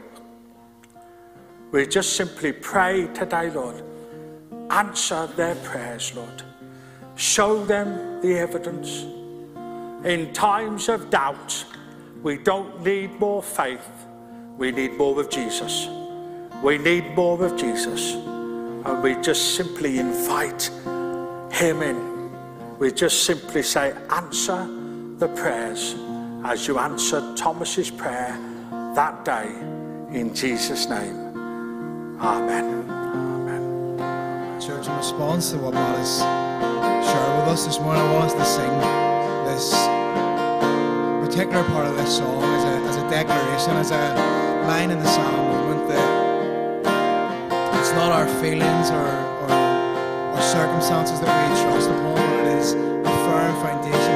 we 1.71 1.87
just 1.87 2.15
simply 2.15 2.53
pray 2.53 3.07
today, 3.15 3.51
Lord. 3.51 3.83
Answer 4.71 5.27
their 5.29 5.55
prayers, 5.57 6.15
Lord. 6.15 6.43
Show 7.17 7.65
them 7.65 8.21
the 8.21 8.39
evidence. 8.39 9.03
In 10.05 10.33
times 10.33 10.89
of 10.89 11.11
doubt, 11.11 11.65
we 12.23 12.37
don't 12.39 12.83
need 12.85 13.19
more 13.19 13.43
faith, 13.43 13.89
we 14.57 14.73
need 14.73 14.93
more 14.95 15.19
of 15.21 15.31
Jesus. 15.31 15.89
We 16.63 16.77
need 16.77 17.15
more 17.15 17.45
of 17.45 17.57
Jesus. 17.57 18.15
And 18.15 19.03
we 19.03 19.15
just 19.23 19.55
simply 19.55 19.99
invite 19.99 20.71
Him 21.53 21.83
in. 21.83 22.79
We 22.79 22.91
just 22.91 23.25
simply 23.25 23.63
say, 23.63 23.95
answer 24.11 24.67
the 25.19 25.29
prayers 25.29 25.95
as 26.45 26.67
you 26.67 26.79
answered 26.79 27.37
Thomas's 27.37 27.91
prayer 27.91 28.37
that 28.95 29.25
day 29.25 29.49
in 30.11 30.35
Jesus' 30.35 30.89
name. 30.89 31.17
Amen. 32.21 32.91
Amen. 32.91 34.61
Church, 34.61 34.87
in 34.87 34.97
response 34.97 35.53
to 35.53 35.59
what 35.59 35.75
God 35.75 35.99
has 35.99 36.19
shared 37.07 37.39
with 37.39 37.49
us 37.55 37.67
this 37.67 37.79
morning, 37.79 38.03
I 38.03 38.13
want 38.13 38.33
us 38.33 38.35
to 38.35 38.45
sing 38.45 38.75
this 39.47 39.75
particular 41.29 41.65
part 41.69 41.87
of 41.87 41.97
this 41.97 42.17
song 42.17 42.43
as 42.43 42.65
a, 42.65 42.89
as 42.89 42.97
a 42.97 43.11
declaration, 43.11 43.77
as 43.77 43.91
a 43.93 44.67
line 44.67 44.91
in 44.91 44.99
the 44.99 45.07
psalm 45.07 45.49
not 47.99 48.13
our 48.13 48.29
feelings 48.41 48.91
or, 48.93 49.11
or, 49.43 49.51
or 50.31 50.41
circumstances 50.41 51.19
that 51.21 51.35
we 51.35 51.47
trust 51.67 51.91
upon, 51.91 52.15
but 52.15 52.47
it 52.47 52.59
is 52.59 52.75
a 52.75 53.15
firm 53.27 53.53
foundation 53.61 54.08